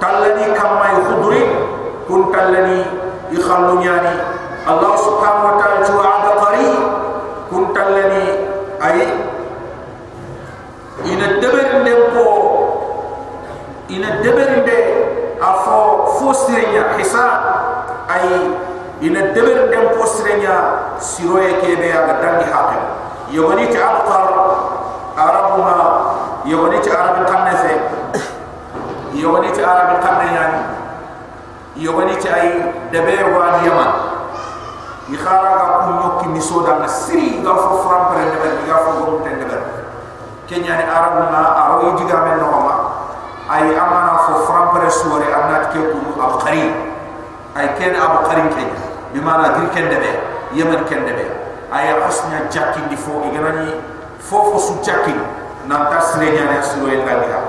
Tallani 0.00 0.52
kama 0.56 0.88
khudrin 1.04 1.50
kun 2.08 2.32
tallani 2.32 2.80
i 3.32 3.36
khalunya 3.36 3.94
ni. 4.04 4.14
Allah 4.64 4.92
subhanahu 4.96 5.48
wa 5.48 5.54
ta'ala 5.60 5.78
tu'ada 5.84 6.30
qarib 6.40 6.74
kuntallani 7.52 8.24
ay 8.80 8.98
ina 11.04 11.36
deberinde 11.40 11.92
ko 12.16 12.26
ina 13.92 14.24
deberinde 14.24 14.78
afo 15.36 16.08
fosirenya 16.16 16.96
hisa 16.96 17.26
ay 18.08 18.56
ina 19.04 19.36
deberinde 19.36 19.76
ko 19.92 20.02
sirenya 20.08 20.83
siroye 21.14 21.54
kebe 21.62 21.94
aga 21.94 22.14
dangi 22.18 22.46
hakke 22.50 22.78
yogoni 23.30 23.70
ta 23.70 23.80
abqar 24.02 24.26
arabuma 25.14 25.74
yogoni 26.44 26.78
ta 26.82 26.90
arab 26.98 27.16
kannefe 27.30 27.72
yogoni 29.14 29.50
ta 29.54 29.62
arab 29.62 30.02
kanne 30.02 30.26
yani 30.34 30.60
yogoni 31.78 32.18
ta 32.18 32.34
ay 32.34 32.50
debe 32.90 33.14
wa 33.30 33.62
yaman 33.62 33.90
ikhara 35.14 35.50
ga 35.54 35.66
kunyo 35.86 36.08
ki 36.18 36.26
misoda 36.34 36.82
na 36.82 36.88
siri 36.90 37.38
ga 37.46 37.54
fo 37.54 37.78
fram 37.86 38.10
pare 38.10 38.34
de 38.34 38.36
ben 38.42 38.58
ga 38.66 38.76
fo 38.82 38.90
gom 38.98 39.22
ten 39.22 39.38
de 39.38 39.46
ben 39.46 39.62
kenya 40.50 40.74
ni 40.76 40.84
arab 40.90 41.30
na 41.30 41.40
aro 41.62 41.74
yi 41.86 41.90
diga 42.02 42.26
men 42.26 42.42
no 42.42 42.50
ma 42.58 42.74
ay 43.54 43.70
amana 43.70 44.18
fo 44.26 44.42
fram 44.50 44.74
pare 44.74 44.90
suore 44.90 45.30
amna 45.30 45.70
ke 45.70 45.78
ku 45.78 46.18
ab 46.18 46.42
qari 46.42 46.74
ay 47.54 47.70
ken 47.78 47.94
ab 47.94 48.26
qari 48.26 48.50
ke 48.50 48.64
bi 49.14 49.20
mana 49.22 49.54
dir 49.54 49.70
ken 49.70 49.86
de 49.88 49.98
be 50.02 50.33
yemen 50.54 50.84
ken 50.88 51.04
de 51.06 51.12
be 51.12 51.26
ay 51.72 51.90
asnya 52.08 52.46
jakki 52.50 52.80
di 52.88 52.96
fo 52.96 53.22
iganani 53.28 53.74
fo 54.18 54.42
fo 54.50 54.58
su 54.58 54.74
jakki 54.82 55.14
na 55.66 55.90
tasre 55.90 56.30
nya 56.30 56.44
ne 56.50 56.62
su 56.62 56.86
el 56.86 57.02
ga 57.04 57.18
ha 57.18 57.40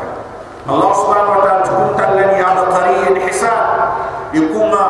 Allah 0.66 0.90
subhanahu 0.98 1.38
wa 1.38 1.42
ta'ala 1.46 1.62
tukum 1.62 1.94
tallani 1.94 2.42
ab 2.42 2.66
qari 2.74 3.14
hisab. 3.22 4.34
Ikuma 4.34 4.84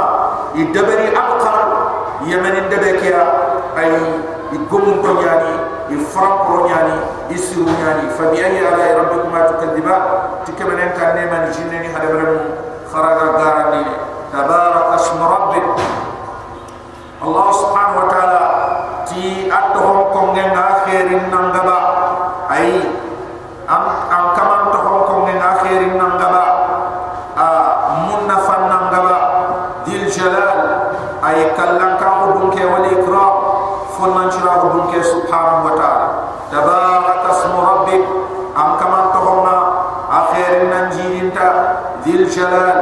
idabari 0.56 1.12
abqar. 1.12 1.68
Yemen 2.24 2.72
ndebe 2.72 2.96
kia 3.04 3.20
ay 3.76 3.92
igum 4.56 5.04
ko 5.04 5.10
nyani 5.20 5.52
i 5.92 5.96
fram 6.00 6.48
ko 6.48 6.64
nyani 6.72 6.96
isiru 7.28 7.68
nyani 7.68 8.08
fa 8.16 8.32
bi 8.32 8.40
ayi 8.40 8.64
ala 8.64 9.04
rabbikuma 9.04 9.52
tukadiba 9.52 9.96
tikemenen 10.48 10.96
kan 10.96 11.12
ne 11.20 11.28
man 11.28 11.52
jinne 11.52 11.84
ni 11.84 11.92
hada 11.92 12.08
bram 12.08 12.40
kharaga 12.88 13.28
garani 13.36 13.84
tabarak 14.32 14.96
asm 14.96 15.20
rabbik 15.20 15.66
allah 17.24 17.48
subhanahu 17.54 18.00
wa 18.04 18.08
taala 18.12 18.44
ti 19.08 19.48
atto 19.48 20.12
ko 20.12 20.20
ngen 20.36 20.52
akhirin 20.52 21.32
nangaba 21.32 21.78
ay 22.52 22.84
am 23.70 23.84
am 24.12 24.26
kaman 24.36 24.64
to 24.74 24.80
ko 24.84 25.16
ngen 25.26 25.40
akhirin 25.40 25.96
nangaba 25.96 26.44
a 27.36 27.46
munna 28.10 28.38
fan 28.44 28.68
nangaba 28.68 29.18
dil 29.88 30.10
jalal 30.12 30.60
ay 31.24 31.56
kallan 31.58 31.96
ka 32.02 32.08
ko 32.22 32.26
dun 32.38 32.48
ke 32.52 32.64
wal 32.68 32.86
ikram 32.86 33.36
fon 33.96 34.12
man 34.12 34.28
chira 34.34 34.60
ko 34.62 34.68
dun 34.76 34.86
ke 34.92 35.00
subhanahu 35.00 35.72
wa 35.72 35.74
ta'ala 35.80 36.08
tabarak 36.52 37.22
asmu 37.32 37.58
rabbik 37.64 38.04
am 38.54 38.70
kaman 38.82 39.06
to 39.16 39.20
homa 39.24 39.58
akhirin 40.10 40.68
nan 40.70 40.86
jirinta 40.94 41.48
dil 42.06 42.28
jalal 42.30 42.80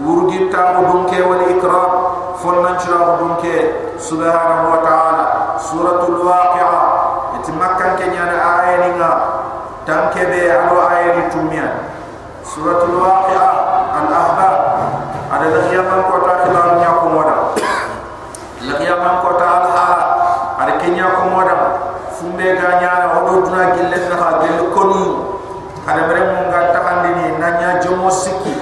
wurginta 0.00 0.76
ko 0.76 0.80
dun 0.92 1.02
ke 1.10 1.18
wal 1.24 1.42
ikram 1.50 1.90
fon 2.40 2.56
man 2.64 2.76
chira 2.80 2.98
ko 3.00 3.12
dun 3.20 3.34
ke 3.44 3.56
subhanahu 4.06 4.70
wa 4.70 4.80
ta'ala. 4.86 5.24
Suratul 5.58 6.22
waqi'a 6.22 6.82
itmakkan 7.42 7.98
ke 7.98 8.06
nyana 8.14 8.38
ayatinga 8.62 9.10
tanke 9.86 10.18
be 10.26 10.50
alo 10.50 10.82
ayati 10.90 11.30
tumia 11.30 11.94
suratul 12.42 12.98
waqi'a 12.98 13.48
al 13.94 14.08
ahbab 14.10 14.54
ada 15.30 15.46
lagi 15.46 15.78
yang 15.78 16.02
kota 16.10 16.42
kibarnya 16.42 16.90
komoda 16.98 17.36
lagi 18.66 18.82
yang 18.82 19.22
kota 19.22 19.46
al 19.46 19.66
hala 19.70 20.00
ada 20.58 20.72
kenya 20.82 21.06
komoda 21.22 21.54
fumbe 22.18 22.50
ganyana 22.58 23.22
odo 23.22 23.46
tuna 23.46 23.78
gille 23.78 23.98
na 24.10 24.16
ha 24.18 24.28
gelle 24.42 24.74
konu 24.74 25.02
ada 25.86 26.10
bare 26.10 26.22
mun 26.34 26.50
ga 26.50 26.74
takandini 26.74 27.38
nanya 27.38 27.78
jomo 27.78 28.10
siki 28.10 28.58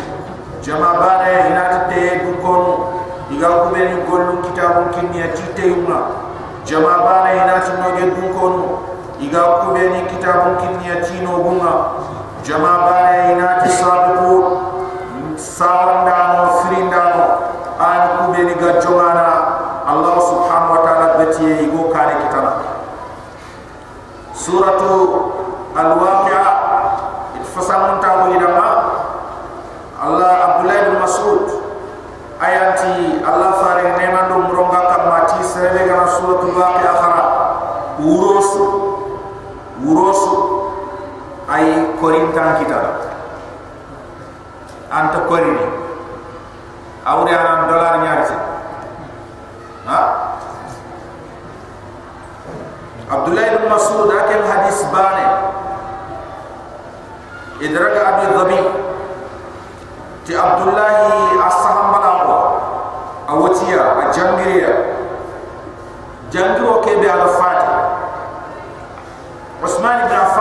jama 0.61 1.01
bare 1.01 1.49
hinata 1.49 1.89
te 1.89 2.21
du 2.21 2.37
konu 2.45 3.01
iga 3.33 3.65
ku 3.65 3.73
be 3.73 3.81
ni 3.81 3.97
gollu 4.05 4.45
kitabun 4.45 4.93
kinni 4.93 5.25
tite 5.33 5.73
yuma 5.73 6.21
jama 6.69 7.01
bare 7.01 7.33
hinata 7.33 7.81
no 7.81 7.97
ge 7.97 8.13
du 8.13 8.29
konu 8.37 8.65
iga 9.25 9.41
ku 9.65 9.73
be 9.73 9.89
ni 9.89 10.05
kitabun 10.13 10.55
bunga 11.43 11.75
jama 12.43 12.73
bare 12.87 13.29
hinata 13.29 13.69
sabiqu 13.69 14.35
sawandano 15.37 16.63
firindano 16.63 17.25
an 17.81 18.01
ku 18.19 18.33
be 18.33 18.43
ni 18.45 18.55
allah 19.85 20.17
subhanahu 20.17 20.73
wa 20.75 20.81
ta'ala 20.85 21.07
betiye 21.21 21.64
kori 45.29 45.51
ni 45.51 45.67
awri 47.05 47.33
anam 47.35 47.69
dolar 47.69 47.95
nyaati 48.03 48.37
ha? 49.87 50.01
Abdullah 53.05 53.45
ibn 53.53 53.69
masud 53.69 54.09
akel 54.09 54.43
hadis 54.49 54.81
bane 54.89 55.27
idraka 57.61 58.01
abi 58.01 58.25
dhabi. 58.33 58.61
Ti 60.25 60.33
abdullah 60.33 61.13
as-saham 61.45 61.93
balaw 61.93 62.33
awatiya 63.29 64.09
ajangiriya. 64.09 64.73
Jangiro 66.33 66.81
kebe 66.83 67.07
al-fati. 67.07 67.73
Usman 69.63 70.09
ibn 70.09 70.13
Af 70.17 70.34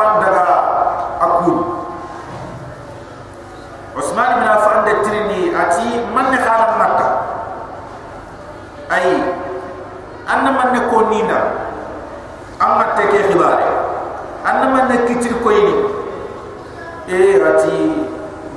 e 17.44 17.48
ati 17.52 17.76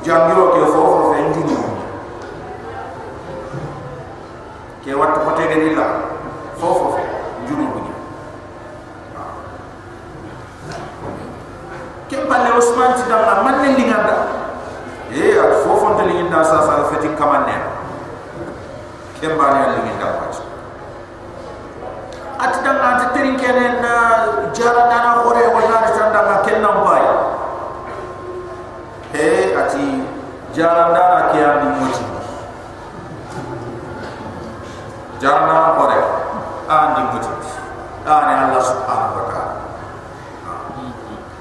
jangiro 0.06 0.54
ke 0.54 0.60
fofo 0.70 1.10
fe 1.10 1.22
ndini 1.22 1.56
ke 4.84 4.94
wattu 4.94 5.20
ko 5.26 5.30
tege 5.34 5.56
ni 5.58 5.74
la 5.74 5.86
fofo 6.54 6.94
fe 6.94 7.02
junu 7.50 7.66
ko 7.74 7.80
ke 12.06 12.16
palle 12.30 12.50
usman 12.54 12.94
ti 12.94 13.02
dalla 13.10 13.42
man 13.42 13.58
ne 13.66 13.74
linganda 13.74 14.16
e 15.10 15.34
at 15.34 15.66
fofo 15.66 15.98
te 15.98 16.06
linginda 16.06 16.46
sa 16.46 16.62
sa 16.62 16.86
feti 16.94 17.10
kamanne 17.18 17.58
ke 19.18 19.26
mbani 19.26 19.74
linginda 19.74 20.06
pati 20.22 20.42
ati 22.38 22.58
danga 22.62 22.86
ati 22.94 23.06
terin 23.18 23.34
kene 23.34 23.82
na 23.82 23.94
jara 24.54 24.86
dana 24.86 25.26
hore 25.26 25.42
wala 25.50 25.74
ati 25.82 25.98
danga 25.98 26.36
kenna 26.46 26.70
mbai 26.78 27.06
he 29.16 29.56
ati 29.56 29.84
jara 30.56 30.88
dana 30.96 31.20
ke 31.32 31.38
andi 31.44 31.68
moti 31.76 32.04
jara 35.20 35.40
dana 35.44 35.76
hore 35.76 36.00
andi 36.64 37.02
moti 37.12 37.32
ani 38.06 38.32
Allah 38.38 38.62
subhanahu 38.62 39.18
wa 39.18 39.24
ta'ala. 39.34 39.54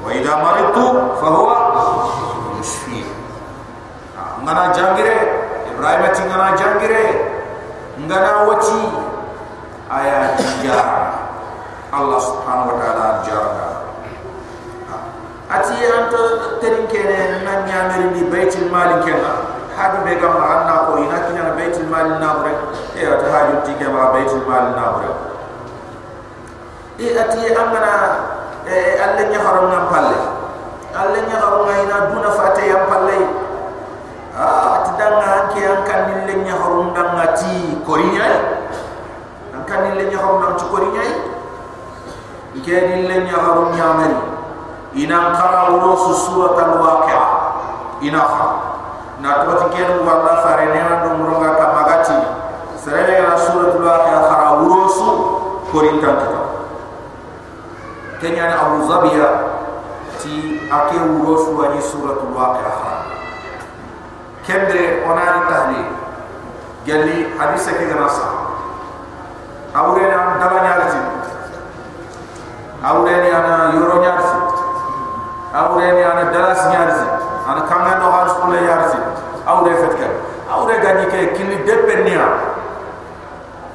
Wa 0.03 0.09
idha 0.17 0.33
maritu 0.41 0.85
fa 1.21 1.27
huwa 1.29 1.57
yushfi 2.57 3.05
ngana 4.43 4.73
jangire 4.73 5.15
ibrahim 5.69 6.01
ati 6.09 6.21
ngana 6.25 6.57
jangire 6.57 7.03
ngana 8.01 8.31
wati 8.49 8.81
aya 9.93 10.33
jara 10.65 11.13
Allah 11.93 12.19
subhanahu 12.19 12.73
wa 12.73 12.77
ta'ala 12.81 13.07
jara 13.23 13.64
ati 15.65 15.81
anto 15.81 16.21
terin 16.61 16.85
kene 16.85 17.41
na 17.41 17.65
nyameri 17.65 18.13
ni 18.13 18.29
baitul 18.29 18.69
mal 18.69 19.01
kenna 19.01 19.49
hadu 19.73 20.05
be 20.05 20.13
gam 20.21 20.37
anna 20.37 20.85
ko 20.85 21.01
ina 21.01 21.25
kinya 21.25 21.41
na 21.49 21.53
baitul 21.57 21.89
mal 21.89 22.21
na 22.21 22.37
bre 22.37 22.53
e 22.93 23.01
ata 23.01 23.25
hadu 23.33 23.65
ti 23.65 23.73
ke 23.73 23.89
ma 23.89 24.13
baitul 24.13 24.45
mal 24.45 24.77
na 24.77 24.85
bre 24.93 25.09
e 27.01 27.17
ati 27.17 27.49
amana 27.49 27.93
e 28.69 28.77
alle 28.93 29.23
nya 29.33 29.41
haram 29.41 29.73
na 29.73 29.89
palle 29.89 30.19
alle 30.93 31.19
nya 31.25 31.37
haram 31.41 31.65
na 31.65 31.73
ina 31.81 31.97
duna 32.13 32.29
fate 32.29 32.69
yam 32.69 32.85
palle 32.85 33.17
ah 34.37 34.85
ati 34.85 34.91
danga 35.01 35.49
anke 35.49 35.61
an 35.65 35.81
kan 35.81 36.01
ni 36.13 36.29
le 36.29 36.35
nya 36.45 36.61
haram 36.61 36.93
danga 36.93 37.33
ti 37.33 37.81
korinya 37.81 38.29
an 39.49 39.65
kan 39.65 39.81
ni 39.81 39.97
le 39.97 40.13
nya 40.13 40.21
haram 40.21 40.45
na 40.45 40.53
ti 40.61 40.65
korinya 40.69 41.03
ke 42.61 42.75
ni 42.85 43.09
nya 43.09 43.33
haram 43.41 43.73
nyameri 43.73 44.34
ina 44.95 45.35
qara 45.35 45.75
urusu 45.75 46.11
surat 46.15 46.55
al-waqi'a 46.55 47.25
ina 48.01 48.21
kha 48.23 48.47
na 49.19 49.43
to 49.43 49.51
tiken 49.67 50.03
wala 50.07 50.39
fare 50.43 50.71
ne 50.71 50.79
na 50.79 50.95
dum 51.03 51.19
ronga 51.27 51.55
ka 51.59 51.65
magati 51.75 52.17
sere 52.79 53.19
na 53.27 53.35
surat 53.35 53.75
al-waqi'a 53.75 54.19
qara 54.31 54.47
urusu 54.63 55.07
korinta 55.71 56.11
kita. 56.15 56.41
Kenya 58.23 58.47
na 58.47 58.55
abu 58.71 58.87
zabiya 58.87 59.29
ti 60.23 60.63
ake 60.71 60.95
urusu 61.03 61.51
wa 61.59 61.75
ni 61.75 61.79
surat 61.83 62.15
al-waqi'a 62.23 62.71
kha 62.79 62.93
kendre 64.47 65.03
onari 65.03 65.41
tahli. 65.51 65.83
Gelli 66.85 67.33
hadisa 67.33 67.73
ke 67.81 67.89
gana 67.89 68.05
sa 68.05 68.29
awre 69.73 70.05
na 70.05 70.37
dala 70.37 70.61
nyarti 70.61 71.01
awre 72.85 73.13
ni 73.25 73.29
ana 73.33 73.73
yoro 73.73 74.05
nyarti 74.05 74.37
awre 75.49 75.97
ni 75.97 76.05
ana 76.05 76.29
dalas 76.29 76.61
nyarzi 76.69 77.09
ana 77.49 77.65
kanga 77.65 77.97
no 77.97 78.13
hal 78.13 78.29
skule 78.29 78.61
yarzi 78.61 79.01
awre 79.49 79.73
fetka 79.81 80.13
awre 80.45 80.77
gani 80.77 81.09
ke 81.09 81.33
kili 81.33 81.65
depenia 81.65 82.21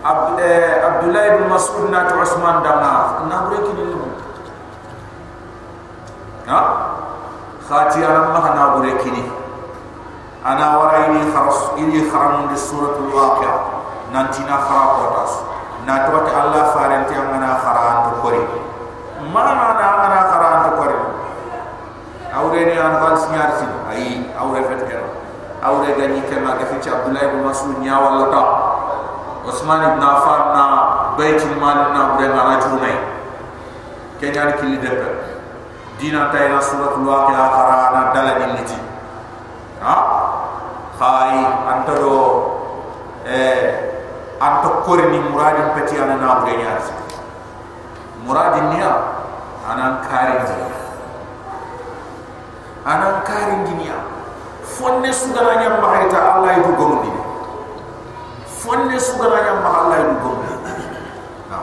abd 0.07 0.39
abdullah 0.87 1.25
ibn 1.35 1.51
mas'ud 1.51 1.91
na 1.91 2.07
to 2.07 2.15
usman 2.15 2.63
dama 2.63 3.27
na 3.27 3.35
awre 3.43 3.59
kili 3.59 3.91
limu 3.91 4.07
ha 6.47 6.61
khati 7.67 8.07
ana 8.07 8.39
ma 8.39 8.55
na 8.55 8.63
awre 8.71 8.95
kili 9.03 9.27
ana 10.47 10.79
wara 10.79 11.11
ini 11.81 12.05
kharas 12.05 12.05
ini 12.05 12.11
kharam 12.13 12.49
di 12.53 12.57
suratul 12.61 13.09
waqi'a 13.13 13.55
nanti 14.13 14.45
na 14.45 14.57
khara 14.61 14.87
ko 15.01 15.05
tas 15.17 15.33
na 15.89 16.05
ta 16.05 16.13
allah 16.13 16.65
farenti 16.77 17.15
amana 17.17 17.57
khara 17.65 18.05
to 18.05 18.11
kori. 18.21 18.43
Mana 19.33 19.53
na 19.81 19.87
ana 20.05 20.21
khara 20.29 20.51
to 20.69 20.71
kori? 20.77 20.99
Awre 22.31 22.61
ni 22.69 22.77
an 22.79 22.95
hal 23.01 23.17
sinyar 23.17 23.59
sin 23.59 23.71
ai 23.89 24.29
awre 24.39 24.63
fet 24.69 24.87
kero 24.87 25.09
awre 25.63 25.91
gani 25.99 26.21
kema 26.31 26.55
ga 26.59 26.65
fi 26.71 26.77
abdullah 26.79 27.23
ibn 27.27 27.43
mas'ud 27.43 27.77
nya 27.83 27.99
wala 27.99 28.31
ta 28.31 28.43
usman 29.51 29.83
ibn 29.83 30.03
affan 30.05 30.43
na 30.55 30.65
baitul 31.19 31.59
mal 31.59 31.91
na 31.91 32.15
bre 32.15 32.29
na 32.31 32.43
rajunai 32.55 32.97
kenya 34.23 34.45
ni 34.47 34.53
kili 34.63 34.77
depe 34.79 35.09
dina 35.99 36.31
tay 36.31 36.49
na 36.55 36.63
suratul 36.63 37.03
waqi'a 37.03 37.45
kharana 37.51 38.15
dalani 38.15 38.47
liti 38.63 38.90
kori 44.91 45.07
ni 45.07 45.23
muradin 45.23 45.71
peti 45.79 45.95
ana 46.03 46.19
na 46.19 46.43
bre 46.43 46.59
nya 46.59 46.75
muradin 48.27 48.75
niya 48.75 48.91
anan 49.71 50.03
kare 50.03 50.35
ni 50.43 50.67
anan 52.83 53.23
karin 53.23 53.63
dunia 53.71 53.95
fonne 54.67 55.15
sugana 55.15 55.63
nyam 55.63 55.79
mahaita 55.79 56.19
allah 56.19 56.59
itu 56.59 56.75
gomundi 56.75 57.11
fonne 58.59 58.99
sugana 58.99 59.39
nyam 59.47 59.59
ma 59.63 59.71
allah 59.79 59.99
na 61.47 61.59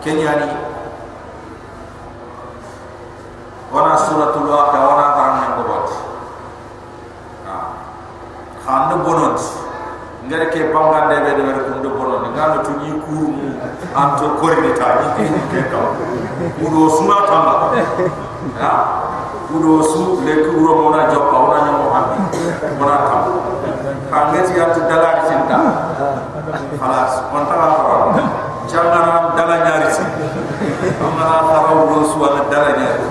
kenya 0.00 0.32
ni 0.40 0.48
wana 3.68 4.00
suratul 4.00 4.48
waqa 4.48 4.78
wana 4.80 5.06
karam 5.12 5.34
nyam 5.44 5.52
gorot 5.60 5.88
na 7.44 7.54
khande 8.64 8.96
bonot 9.04 9.66
ngare 10.26 10.46
ke 10.50 10.72
banga 10.74 11.06
de 11.10 11.16
be 11.22 11.30
de 11.38 11.42
ko 11.66 11.72
ndo 11.78 11.88
bonot 11.94 12.22
ngalo 12.34 12.62
to 12.66 12.72
ni 12.82 12.95
kuru 13.06 13.26
mu 13.30 13.46
anto 13.94 14.26
kori 14.42 14.58
ni 14.66 14.72
ta 14.74 14.98
ni 14.98 15.26
ke 15.54 15.60
ka 15.70 15.78
udo 16.58 16.82
suna 16.90 17.22
tamba 17.30 17.54
ha 18.58 18.72
kudo 19.46 19.78
su 19.82 20.18
le 20.26 20.34
kuro 20.50 20.72
mona 20.82 21.06
jokka 21.06 21.36
ona 21.46 21.58
nyamo 21.62 21.86
hambi 21.94 22.18
mona 22.78 22.96
tam 23.06 23.22
kangeti 24.10 24.58
at 24.58 24.74
dala 24.90 25.10
di 25.16 25.22
cinta 25.30 25.58
khalas 26.82 27.12
on 27.30 27.44
ta 27.46 27.54
ko 27.78 27.94
jangana 28.66 29.30
dala 29.38 29.56
nyari 29.62 29.88
ci 29.94 30.02
amana 30.98 31.38
kharaw 31.46 31.78
do 31.86 31.98
su 32.10 32.18
wala 32.18 32.42
dala 32.50 32.70
nyari 32.74 33.06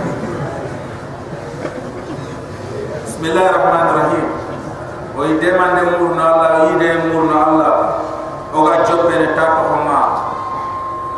bismillahirrahmanirrahim. 3.05 4.27
O 5.15 5.23
ide 5.23 5.49
man 5.55 5.79
de 5.79 5.83
murna 5.95 6.23
allah 6.35 6.75
ide 6.75 6.89
murna 7.07 7.37
allah 7.47 7.71
o 8.55 8.59
ga 8.63 8.75
jobbe 8.87 9.11
ne 9.19 9.27
ta 9.35 9.45
ko 9.59 9.83
ma 9.83 9.99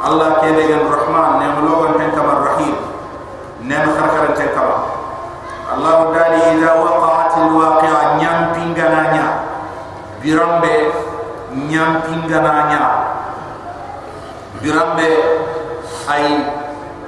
allah 0.10 0.42
ke 0.42 0.50
de 0.58 0.66
rahman 0.82 1.38
ne 1.38 1.46
mo 1.54 1.60
logon 1.70 1.94
ten 2.02 2.10
kamar 2.18 2.42
rahim. 2.50 2.74
Ne 3.62 3.76
mo 3.86 3.92
kharkaran 3.94 4.34
ten 4.34 4.50
kamar 4.58 4.80
Allah 5.68 6.16
dali 6.16 6.40
idza 6.56 6.80
waqa'at 6.80 7.34
alwaqi'a 7.44 8.02
nyam 8.24 8.56
pingananya 8.56 9.26
birambe 10.24 10.96
nyam 11.68 11.92
pingananya 12.08 12.84
birambe 14.64 15.10
ay 16.08 16.26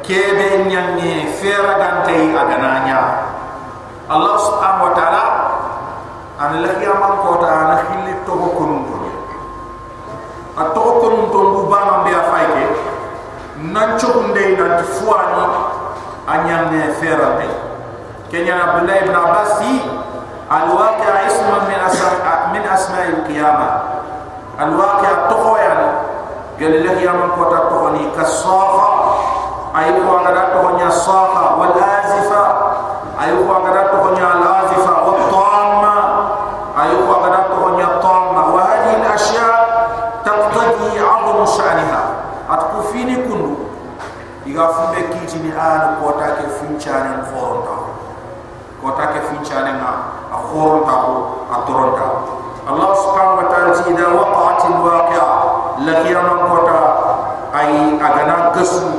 kebe 0.03 0.67
nyanne 0.67 1.31
fera 1.39 1.79
gante 1.79 2.35
agananya. 2.35 2.99
Allah 4.11 4.35
subhanahu 4.43 4.91
wa 4.91 4.93
ta'ala 4.97 5.23
an 6.43 6.51
lahiya 6.59 6.93
man 6.99 7.13
ko 7.23 7.39
ta 7.39 7.47
an 7.47 7.69
khilli 7.87 8.13
to 8.27 8.33
kunun 8.59 8.83
to 8.91 8.95
a 10.59 10.63
to 10.75 10.79
ko 10.83 10.91
kunun 10.99 11.31
to 11.31 11.39
bu 11.55 11.61
ba 11.71 11.79
man 11.87 11.99
be 12.03 12.11
afayke 12.11 12.65
nan 13.73 13.97
chokunde 13.99 14.57
nan 14.57 14.83
fuani 14.97 15.45
anyam 16.27 16.69
ne 16.73 16.93
ferante 16.99 17.49
kenya 18.33 18.55
abdullah 18.57 18.97
ibn 19.05 19.15
abbas 19.15 19.57
fi 19.61 19.73
alwaqi'a 20.49 21.15
ismun 21.29 21.61
min 21.69 21.79
asma 21.81 22.09
min 22.53 22.63
asma'il 22.65 23.17
qiyamah 23.29 23.73
alwaqi'a 24.61 25.29
tokoyan 25.29 25.81
gel 26.59 26.73
le 26.83 26.91
qiyamah 26.99 27.33
ko 27.39 27.43
ta 27.47 27.59
tokoni 27.71 28.11
kasafa. 28.11 28.87
Ay 29.71 29.95
ko 29.95 30.11
ngada 30.25 30.51
tokonya 30.51 30.89
safa 30.91 31.55
wal 31.55 31.71
azifa. 31.77 32.43
Ay 33.15 33.31
ko 33.31 33.53
ngada 33.63 33.93
tokonya 33.95 34.25
al 34.27 34.43
azifa 34.65 34.93
wat 35.07 35.21
tamma 35.31 35.95
ay 36.75 36.91
ko 36.99 37.13
ngada 37.23 37.41
tokonya 37.53 37.87
tamma 38.03 38.41
wa 38.51 38.59
hadhihi 38.65 38.97
al 38.99 39.07
ashya 39.15 39.47
taqtadi 40.27 40.99
'azmu 40.99 41.47
sha'niha 41.47 42.01
at 42.49 42.61
kufini 42.75 43.15
kundu 43.29 43.69
iga 44.49 44.67
fumbe 44.73 44.99
kiti 45.15 45.37
ni 45.45 45.51
an 45.53 46.01
kota 46.01 46.41
ke 46.41 46.45
finchane 46.59 47.23
khoronta 47.29 47.75
kota 48.81 49.05
ke 49.13 49.19
finchane 49.29 49.77
na 49.77 49.91
a 50.33 50.37
khoronta 50.49 50.93
ko 51.05 51.13
a 51.53 51.57
toronta 51.69 52.07
allah 52.65 52.89
subhanahu 52.97 53.37
wa 53.41 53.45
ta'ala 53.53 53.69
ti 53.77 53.93
da 53.93 54.07
waqa'at 54.17 54.61
al 54.65 54.77
waqi'a 54.81 55.27
la 55.85 55.93
qiyamah 56.01 56.37
kota 56.49 56.81
ay 57.53 57.97
agana 58.59 58.98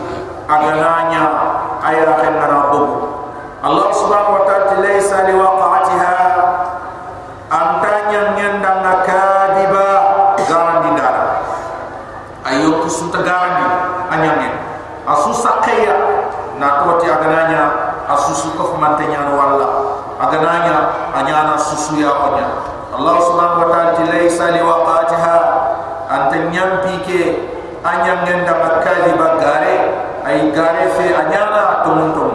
comento 31.91 32.30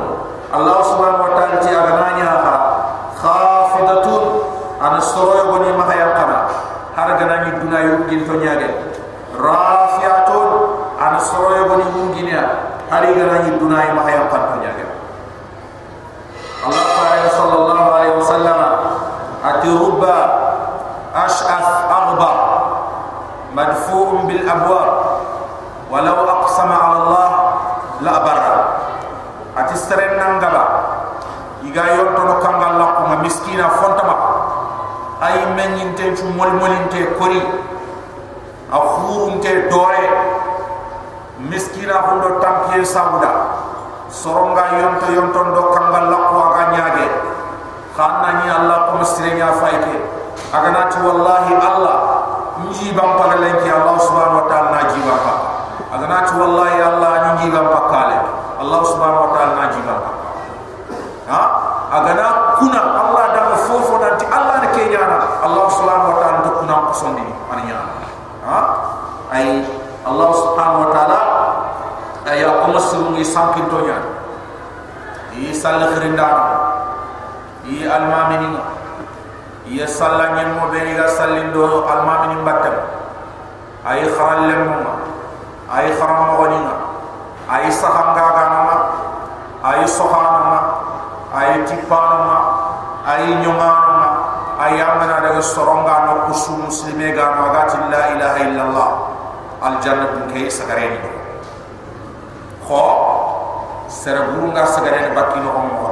chu 36.18 36.26
mol 36.38 36.52
molinte 36.60 37.00
kori 37.20 37.42
a 38.72 38.78
khurunte 38.80 39.70
dore 39.70 40.04
miskina 41.50 41.94
hundo 42.08 42.40
tampiye 42.42 42.86
sabuda 42.86 43.30
soronga 44.10 44.64
yonto 44.82 45.08
yonto 45.12 45.40
ndo 45.52 45.62
kangal 45.76 46.06
lakko 46.10 46.36
aga 46.50 46.64
nyaage 46.72 47.08
khanna 47.98 48.30
ni 48.44 48.46
allah 48.50 48.78
ko 48.88 48.92
misre 49.04 49.36
nya 49.36 49.52
fayke 49.60 49.96
aga 50.56 50.70
nati 50.72 50.98
wallahi 51.04 51.54
allah 51.60 51.96
nji 52.68 52.92
bam 52.96 53.20
pagalenki 53.20 53.68
allah 53.70 53.96
subhanahu 54.00 54.40
wa 54.42 54.48
ta'ala 54.48 54.70
naji 54.72 55.00
pa 55.04 55.34
aga 55.96 56.06
nati 56.08 56.34
wallahi 56.40 56.78
allah 56.82 57.12
nji 57.36 57.48
bam 57.52 57.68
pakale 57.68 58.18
allah 58.64 58.80
subhanahu 58.88 59.24
wa 59.28 59.32
ta'ala 59.36 59.54
naji 59.60 59.80
bam 59.84 60.00
pa 60.00 60.12
ha 61.30 61.42
aga 62.00 62.12
na 62.16 62.28
kuna 62.60 62.80
allah 63.04 63.24
da 63.36 63.42
fofo 63.68 63.98
nanti 64.00 64.26
allah 64.32 64.64
ne 64.64 64.68
kenyana 64.76 65.18
allah 65.44 65.66
subhanahu 65.72 66.16
wa 66.16 66.26
sondi 66.96 67.28
aninya 67.52 67.80
ha? 68.48 68.60
Ay 69.28 69.68
Allah 70.08 70.30
subhanahu 70.32 70.84
wa 70.88 70.90
ta'ala 70.96 71.20
aya 72.26 72.64
ko 72.64 72.72
masru 72.72 73.12
ngi 73.12 73.26
sankin 73.28 73.68
to 73.68 73.84
nyaa 73.84 74.02
yi 75.36 75.52
sal 75.52 75.78
khirinda 75.92 76.30
yi 77.68 77.84
almamini. 77.84 78.56
Yi 79.66 79.82
salla 79.90 80.38
nyen 80.38 80.62
mo 80.62 80.70
be 80.70 80.78
ga 80.94 81.10
sallin 81.10 81.50
do 81.50 81.66
almamini 81.90 82.38
batam. 82.46 82.78
Ay 83.82 84.06
kharal 84.14 84.46
lem 84.46 84.62
mo 84.70 84.94
ay 85.74 85.90
kharam 85.98 86.30
mo 86.30 86.34
woni 86.46 86.58
nga 86.62 86.76
ay 87.50 87.66
sahanga 87.74 88.26
ga 88.38 88.44
na 88.54 88.60
ma 88.64 88.78
ay 89.66 89.82
sohana. 89.90 90.42
Ma 90.46 90.60
ay 91.36 91.66
tipana 91.66 92.18
ma 92.30 92.38
ay 93.10 93.42
nyoma 93.42 93.95
ma 94.58 94.64
ay 94.64 94.80
amana 94.82 95.20
daga 95.20 95.42
soronga 95.42 96.06
no 96.08 96.14
kusu 96.32 96.56
muslime 96.64 97.12
ga 97.12 97.36
ma 97.36 97.52
ga 97.52 97.68
la 97.92 98.02
ilaha 98.16 98.40
illallah. 98.40 98.90
Aljanna 99.66 100.06
dun 100.14 100.28
kay 100.30 100.46
sagareni 100.52 101.00
do 101.02 101.10
kho 102.68 102.82
sera 103.90 104.28
burunga 104.30 104.66
sagareni 104.68 105.16
bakki 105.16 105.40
no 105.42 105.50
on 105.58 105.68
mo 105.74 105.88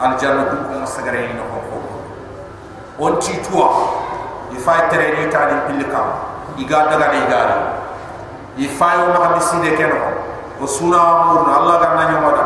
aljanna 0.00 0.44
dun 0.50 0.62
ko 0.70 0.86
sagareni 0.86 1.34
no 1.34 1.44
ko 1.50 1.58
on 3.04 3.18
ti 3.20 3.34
tuwa 3.44 3.68
i 4.54 4.56
fay 4.56 4.80
tere 4.88 5.08
ni 5.18 5.28
tani 5.32 5.60
pilika 5.66 6.00
iga 6.56 6.78
daga 6.92 7.06
ni 7.12 7.20
gari 7.32 7.58
i 8.64 8.68
fay 8.78 8.96
o 9.02 9.12
ma 9.18 9.34
bisi 9.34 9.60
de 9.66 9.76
keno 9.76 9.98
o 10.62 10.66
suna 10.66 10.96
amur 11.00 11.50
allah 11.58 11.74
ga 11.84 11.88
nanyo 11.98 12.18
moda 12.24 12.44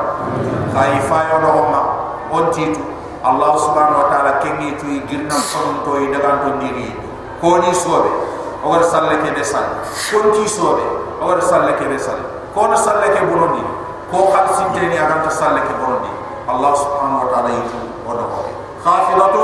kay 0.75 0.99
fay 1.11 1.27
o 1.37 1.39
no 1.45 1.53
ma 1.71 1.81
on 2.33 2.51
ti 2.51 2.73
tu 2.75 2.83
allah 3.25 3.51
subhanahu 3.57 4.01
wa 4.05 4.09
ta'ala 4.13 4.33
kengi 4.45 4.77
tu 4.77 4.87
i 4.93 5.01
girna 5.09 5.33
son 5.41 5.81
to 5.85 5.97
i 6.05 6.13
daga 6.13 6.45
to 6.45 6.61
ndiri 6.61 6.93
ko 7.41 7.57
ni 7.65 7.73
sobe 7.73 8.13
awar 8.65 8.81
salle 8.85 9.17
ke 9.21 9.33
besal. 9.37 9.65
Kon 10.13 10.33
ti 10.37 10.45
sobe 10.49 10.85
awar 11.21 11.41
salle 11.41 11.73
ke 11.77 11.85
besal. 11.89 12.17
Kon 12.57 12.73
salle 12.77 13.09
ke 13.13 13.21
burondi 13.29 13.65
ko 14.15 14.31
khal 14.31 14.47
sinte 14.55 14.81
ni 14.87 14.95
aga 14.95 15.27
ta 15.27 15.31
salle 15.31 15.61
ke 15.67 15.73
burondi 15.81 16.13
allah 16.47 16.73
subhanahu 16.77 17.25
wa 17.25 17.29
ta'ala 17.33 17.51
yitu 17.57 17.79
odo 18.07 18.25
ko 18.31 18.41
khafidatu 18.85 19.43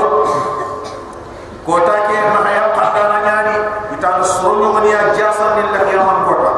ko 1.65 1.73
ta 1.81 1.95
ke 2.07 2.15
ma 2.29 2.39
hayam 2.45 2.69
qadda 2.77 3.03
na 3.09 3.17
nyani 3.25 3.55
itan 3.97 4.21
suru 4.21 4.69
ni 4.85 4.93
ajasa 4.93 5.57
ni 5.57 5.63
la 5.73 5.81
ke 5.81 5.95
man 5.97 6.19
ko 6.29 6.33
ta 6.45 6.51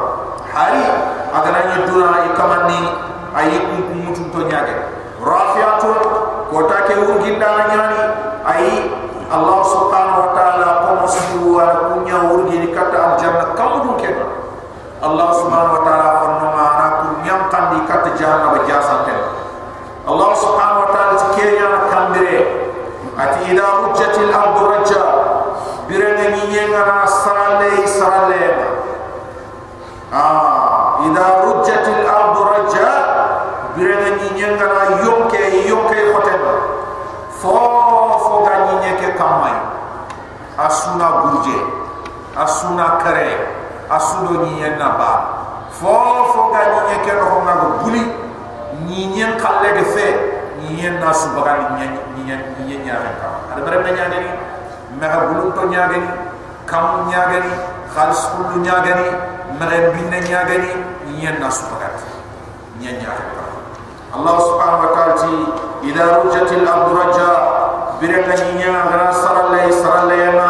hari 0.52 0.84
aga 1.32 1.50
na 1.56 1.62
ni 1.72 1.76
dura 1.88 2.28
i 2.28 2.30
kamanni 2.36 2.80
ayi 3.40 3.58
kum 3.66 3.80
kum 3.88 3.98
mutun 4.04 4.28
to 4.36 4.40
nyaage 4.52 4.76
rafiatu 4.76 4.83
ko 4.83 4.83
ta 4.83 4.83
ke 7.44 7.50
urginda 7.52 7.60
na 7.60 7.64
nyani 7.68 8.02
ayi 8.48 8.74
allah 9.28 9.60
subhanahu 9.68 10.20
wa 10.24 10.30
ta'ala 10.32 10.68
ko 10.88 10.90
musu 11.04 11.40
wa 11.52 11.66
kunya 11.92 12.18
urgi 12.32 12.56
ni 12.64 12.70
kata 12.72 12.96
al 12.96 13.14
jannah 13.20 13.52
kamu 13.58 14.00
ke 14.00 14.12
allah 15.04 15.28
subhanahu 15.36 15.76
wa 15.76 15.84
ta'ala 15.84 16.08
ko 16.24 16.26
no 16.40 16.48
ma 16.56 16.68
na 16.80 16.86
ku 17.04 17.08
nyam 17.28 17.42
kan 17.52 17.76
di 17.76 17.80
kata 17.84 18.16
jannah 18.16 18.56
ba 18.56 18.60
jasa 18.64 19.04
ke 19.04 19.16
allah 20.08 20.30
subhanahu 20.40 20.88
wa 20.88 20.90
ta'ala 20.96 21.14
ti 21.20 21.28
ke 21.36 21.46
ya 21.60 21.68
kambire 21.92 22.40
ati 23.20 23.40
ida 23.52 23.68
hujjatil 23.84 24.32
ardu 24.32 24.62
rajja 24.72 25.04
birene 25.92 26.26
ni 26.32 26.42
yenga 26.56 26.80
na 26.88 27.04
sarale 27.04 27.84
sarale 27.84 28.44
ah 30.16 31.04
ida 31.12 31.26
hujjatil 31.44 32.08
ardu 32.08 32.42
rajja 32.56 32.88
birene 33.76 34.10
ni 34.24 34.28
yenga 34.40 34.64
na 34.72 34.84
yonke 35.04 35.42
yonke 35.68 36.00
hotel 36.16 36.42
fo 37.44 37.60
fo 38.24 38.34
ganyi 38.48 38.74
nyeke 38.80 39.12
kamay 39.20 39.52
asuna 40.56 41.08
gurje 41.28 41.58
asuna 42.40 43.04
kare 43.04 43.36
asudo 43.90 44.46
ni 44.46 44.62
yenna 44.62 44.96
ba 45.00 45.12
fo 45.72 45.94
fo 46.32 46.52
ganyi 46.54 46.80
nyeke 46.92 47.12
no 47.18 47.42
ma 47.44 47.54
go 47.60 47.68
buli. 47.84 48.04
Ni 48.88 49.08
nyen 49.16 49.38
kalle 49.38 49.74
de 49.74 49.84
fe 49.84 50.08
ni 50.60 50.82
yenna 50.82 51.14
su 51.14 51.30
bagal 51.36 51.78
ni 51.80 51.88
ni 52.16 52.24
ni 52.30 52.36
ni 52.68 52.76
nyaare 52.86 53.12
ka 53.22 53.28
ada 53.54 53.62
bare 53.66 53.84
me 53.84 53.92
nyaade 53.92 54.18
ni. 54.20 54.32
Me 55.00 55.08
bulun 55.08 55.54
to 55.54 55.62
nyaade 55.70 55.98
ni. 55.98 56.10
Kam 56.66 57.08
nyaade 57.10 57.40
ni. 57.46 57.54
Khalis 57.94 58.22
kullu 58.34 58.62
nyaade 58.62 58.92
ni. 58.98 59.08
Me 59.58 59.66
binne 59.94 60.18
nyaade 60.30 60.56
ni. 60.64 60.72
Ni 61.08 61.26
yenna 61.26 61.50
su 61.52 61.66
bagal 61.72 61.96
ni 62.80 62.86
nyaare 62.92 63.26
ka 63.34 63.44
Allah 64.14 64.36
subhanahu 64.38 64.86
wa 64.86 64.90
ta'ala 64.94 65.14
ti 65.18 65.34
ila 65.90 66.22
rujjatil 66.22 66.62
ardu 66.70 66.92
rajja 66.94 67.30
biraka 67.98 68.34
nyinya 68.46 68.86
ngara 68.86 69.10
saralle 69.10 69.74
saralle 69.74 70.38
ma 70.38 70.50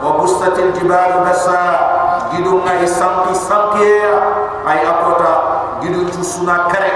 wa 0.00 0.16
bustatil 0.16 0.72
jibalu 0.72 1.20
basa 1.20 1.60
gidunga 2.32 2.72
isanki 2.80 3.34
sanki 3.36 3.92
ay 4.66 4.80
akota 4.88 5.32
suna 6.22 6.66
kare 6.70 6.92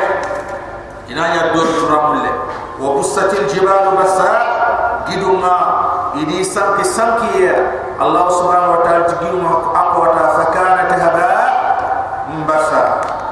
ina 1.09 1.24
ya 1.34 1.43
dor 1.55 1.66
turamulle 1.80 2.32
wa 2.80 2.89
busatil 2.97 3.47
jibalu 3.51 3.97
basa 3.99 4.30
gidunga 5.11 5.57
idi 6.16 6.45
sanki 6.45 6.84
sanki 6.84 7.47
allah 8.01 8.26
subhanahu 8.30 8.80
wa 8.80 8.80
ta'ala 8.84 9.05
gidunga 9.20 9.53
aqwata 9.74 10.24
fakanat 10.41 10.91
haba 10.97 11.30
mbasa 12.43 12.82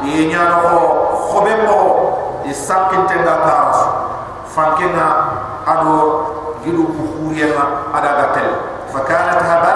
inya 0.05 0.43
no 0.65 0.79
khobe 1.31 1.55
mo 1.65 1.81
i 2.45 2.53
sanki 2.53 2.97
tenga 3.09 3.35
karas 3.43 3.81
fankena 4.55 5.07
ado 5.67 5.97
gidu 6.65 6.89
bukhuriya 6.89 7.53
ada 7.93 8.11
gatel. 8.25 8.51
Fakanat 8.89 9.41
haba 9.43 9.75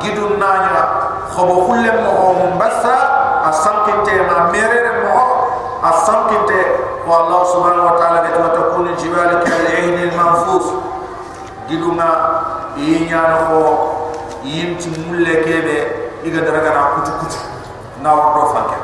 gidun 0.00 0.40
nanya 0.40 1.03
خبو 1.36 1.66
كل 1.66 1.86
مهم 1.92 2.58
بس 2.58 2.82
أسمكنت 3.48 4.08
ما 4.10 4.50
ميرر 4.52 4.86
مه 5.04 5.22
أسمكنت 5.90 6.50
والله 7.08 7.44
سبحانه 7.44 7.84
وتعالى 7.92 8.20
بتو 8.28 8.46
تكون 8.62 8.86
الجبال 8.88 9.42
كالعين 9.44 10.08
المنفوس 10.08 10.66
دلما 11.70 12.40
ينيانه 12.76 13.78
يمت 14.44 14.82
ملكة 15.10 15.60
به 15.60 15.82
إذا 16.24 16.40
درجنا 16.40 16.82
كتو 16.96 17.12
كتو 17.20 17.38
نورو 18.02 18.46
فكر 18.48 18.80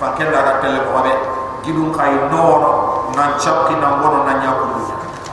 فكر 0.00 0.24
لا 0.30 0.40
تكل 0.60 0.76
بقابه 0.84 1.12
gidun 1.68 1.90
kay 1.92 2.12
non 2.32 2.62
nan 3.12 3.36
chapki 3.36 3.74
nan 3.76 4.00
wono 4.00 4.24
nan 4.24 4.40
yakulu 4.40 4.80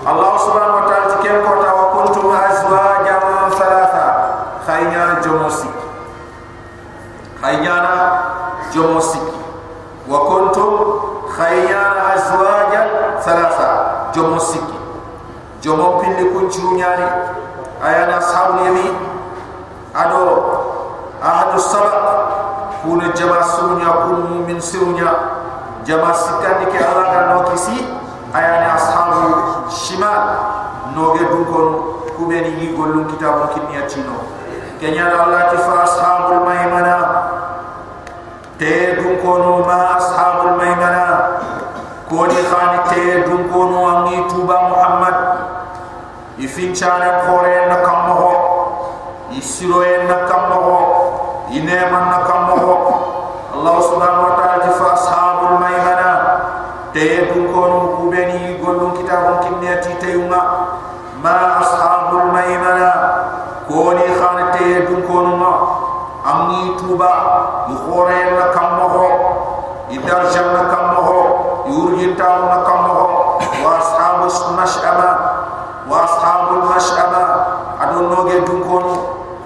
allah 0.04 0.32
subhanahu 0.36 0.84
wa 0.84 0.86
ta'ala 0.90 1.16
ken 1.24 1.38
ko 1.46 1.52
tawa 1.64 1.84
kuntum 1.96 2.28
azwajan 2.34 3.50
thalatha 3.56 4.06
khayna 4.68 5.22
jomosi 5.24 5.70
khaynya 7.46 7.78
jomosi 8.74 9.22
wa 10.10 10.20
kuntum 10.26 10.74
khaynya 11.30 11.82
azwajan 12.18 12.90
thalatha. 13.22 13.70
Jomosi 14.10 14.58
jomo 15.62 16.02
pindi 16.02 16.26
kun 16.34 16.50
ciru 16.50 16.74
nyari 16.74 17.06
ayana 17.84 18.18
sabu 18.18 18.66
yami 18.66 18.90
ado 19.94 20.24
ahadu 21.22 21.60
sabak 21.62 21.98
kuna 22.82 23.14
jama 23.14 23.44
sunya 23.46 24.10
kun 24.10 24.42
min 24.50 24.58
sunya. 24.58 25.14
Jama 25.86 26.10
sikandi 26.18 26.66
ke 26.74 26.82
Allah 26.82 27.06
dan 27.14 27.26
no 27.30 27.46
kisi. 27.54 27.78
Ayana 28.34 28.74
ashabu 28.74 29.70
shimal 29.70 30.18
no 30.98 31.14
ge 31.14 31.30
dun 31.30 31.46
kon 31.46 31.68
kubeni 32.18 32.58
yi 32.58 32.74
golun 32.74 33.06
kitabun 33.06 33.54
kinniya 33.54 33.86
tino 33.86 34.18
kenya 34.80 35.06
Allah 35.08 35.50
ti 35.52 35.58
fa 35.58 35.84
ashabul 35.84 36.44
maimana. 36.46 36.96
Te 38.58 38.96
dun 38.96 39.20
kono 39.20 39.66
ma 39.68 40.00
ashabul 40.00 40.56
maimana. 40.56 41.06
Koni 42.08 42.40
khani 42.40 42.80
te 42.90 43.26
dun 43.28 43.50
kono 43.52 43.80
angi 43.90 44.24
tuba 44.32 44.70
muhammad. 44.70 45.18
Ifinchana 46.38 47.26
kore 47.28 47.68
na 47.68 47.78
kammo 47.84 48.32
isiro 49.32 49.84
na 50.08 50.28
kammo 50.28 50.64
inema 51.52 52.00
na 52.12 52.20
kammo 52.28 52.56
allah 53.56 53.76
subhanahu 53.88 54.28
wa 54.28 54.36
ta'ala 54.40 54.68
fa 54.76 54.88
ashabul 54.96 55.56
maimana. 55.60 56.12
Te 56.94 57.28
dun 57.32 57.52
kono 57.52 58.00
kubeni 58.00 58.60
golun 58.64 58.96
kitabun 58.96 59.40
kinniyati 59.44 60.00
tayuma 60.00 60.42
ma 61.24 61.60
ashabul 61.60 62.32
maimana. 62.32 62.92
Koni 63.68 64.06
khani 64.16 64.44
te 64.56 64.86
dun 64.86 65.02
kono 65.10 65.36
ma 65.42 65.52
amni 66.46 66.78
tuba 66.78 67.12
ikhore 67.74 68.22
na 68.38 68.46
kammo 68.54 69.02
idarjan 69.90 70.48
na 70.54 70.64
kammo 70.70 71.10
yurjita 71.66 72.30
na 72.46 72.58
kammo 72.62 73.02
wa 73.66 73.72
ashabus 73.82 74.38
mash'ama 74.54 75.10
wa 75.90 75.98
ashabul 76.06 76.62
mash'ama 76.70 77.24
adon 77.82 78.14
noge 78.14 78.46
dun 78.46 78.62
kono 78.62 78.94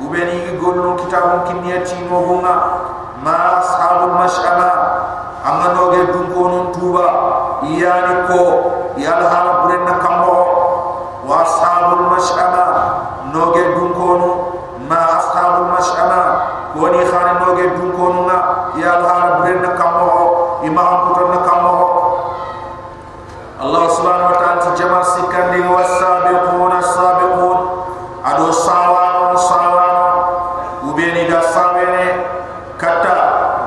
ubeni 0.04 0.60
gollu 0.60 0.96
kitabun 1.00 1.48
kinniyati 1.48 2.04
no 2.12 2.20
gonga 2.28 2.56
ma 3.24 3.64
ashabul 3.64 4.20
mash'ama 4.20 4.70
amma 5.48 5.68
noge 5.80 6.04
dun 6.12 6.28
kono 6.36 6.60
tuba 6.76 7.06
iyani 7.64 8.28
ko 8.28 8.40
yal 9.00 9.24
hala 9.24 9.64
burenna 9.64 9.96
kammo 10.04 10.36
wa 11.24 11.48
ashabul 11.48 12.12
mash'ama 12.12 12.64
noge 13.32 13.64
dun 13.76 13.96
kono 13.96 14.32
ma 14.92 15.00
ashabul 15.20 15.72
mash'ama 15.72 16.60
koni 16.80 17.02
khani 17.12 17.34
noge 17.44 17.66
dun 17.76 17.92
kono 17.98 18.22
na 18.30 18.38
yal 18.80 19.04
hala 19.04 19.42
burenna 19.42 19.76
kammo 19.76 20.08
imam 20.70 21.10
kutanna 21.10 21.40
kammo 21.50 21.78
Allah 23.60 23.84
subhanahu 23.92 24.32
wa 24.32 24.38
ta'ala 24.40 24.72
jama 24.78 25.02
sikandi 25.04 25.60
wasabiqun 25.68 26.72
as-sabiqun 26.80 27.58
ado 28.24 28.48
sawan 28.56 29.36
sawan 29.36 29.96
ubeni 30.88 31.28
da 31.28 31.44
sawene 31.44 32.24
kata 32.80 33.18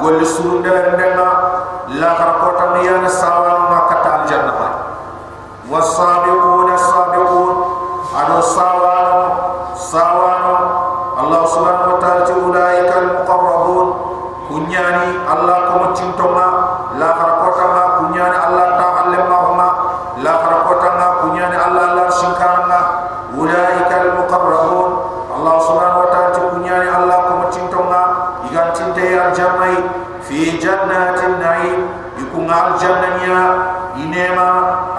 gol 0.00 0.16
surunda 0.24 0.96
ndenga 0.96 1.28
la 2.01 2.10
harkota 2.16 2.78
ni 2.78 2.89
yana 2.89 3.05
sawan 3.10 3.68
ma 3.68 3.85
kata 3.93 4.09
al 4.16 4.24
janna 4.24 4.68
wasabiqun 5.68 6.72
as-sabiqun 6.72 7.52
ado 8.16 8.39
sawan 8.40 9.09
sawan 9.77 10.56
Allah 11.12 11.44
subhanahu 11.44 11.93
wa 11.94 12.01
ta'ala 12.01 12.32
ulaika 12.48 12.94
al-muqarrabun 12.97 13.89
kunyani 14.52 15.20
Allah 15.28 15.56
ko 15.68 15.74
mutintonga 15.89 16.48
la 17.01 17.09
harkota 17.16 17.64
ma 17.72 17.85
kunyani 18.05 18.36
Allah 18.36 18.68
ta'ala 18.77 19.18
ma 19.28 19.68
la 20.20 20.32
harkota 20.44 20.89
ma 20.98 21.06
kunyani 21.24 21.56
Allah 21.56 21.86
la 21.97 22.06
shinkana 22.12 22.78
ulaika 23.32 23.94
al-muqarrabun 24.09 24.90
Allah 25.32 25.56
subhanahu 25.64 26.05
wa 26.05 26.09
ta'ala 26.12 26.40
kunyani 26.52 26.89
Allah 26.93 27.16
ko 27.28 27.32
mutintonga 27.48 28.02
igantinte 28.51 29.05
al-jannah 29.16 29.72
fi 30.20 30.60
jannatin 30.60 31.40
na'im 31.40 31.81
ikunga 32.20 32.77
al-jannah 32.77 33.97
inema 33.97 34.48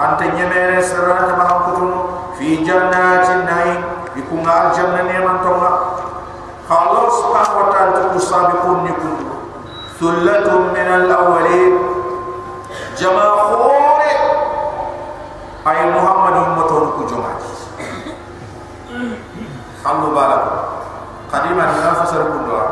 ante 0.02 0.34
nyemere 0.34 0.82
serata 0.82 1.38
mahakutun 1.38 1.90
fi 2.34 2.66
jannatin 2.66 3.46
na'im 3.46 3.80
ikunga 4.18 4.50
al-jannah 4.70 5.02
neman 5.06 5.38
tonga 5.46 5.70
Allah 6.64 7.06
subhanahu 7.12 7.60
wa 7.60 7.66
ta'ala 7.76 8.00
kusabiqun 8.16 8.88
nikun 8.88 9.34
thullatun 10.00 10.72
min 10.72 10.86
al-awwalin 10.88 11.74
jama' 12.98 13.30
khore 13.52 14.12
ay 15.68 15.78
muhammad 15.92 16.34
ummaton 16.40 16.84
ku 16.98 17.02
jomati 17.04 17.52
khallu 19.84 20.08
balak 20.16 20.42
qadima 21.28 21.68
ni 21.68 21.76
fasar 22.00 22.22
kundwa 22.32 22.62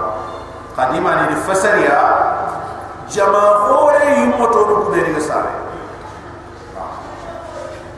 qadima 0.72 1.28
ni 1.28 1.36
fasar 1.44 1.76
ya 1.84 2.00
jama 3.12 3.44
khore 3.68 4.02
ummaton 4.24 4.68
ku 4.82 4.88
be 4.88 5.00
ni 5.04 5.20
sabe 5.20 5.52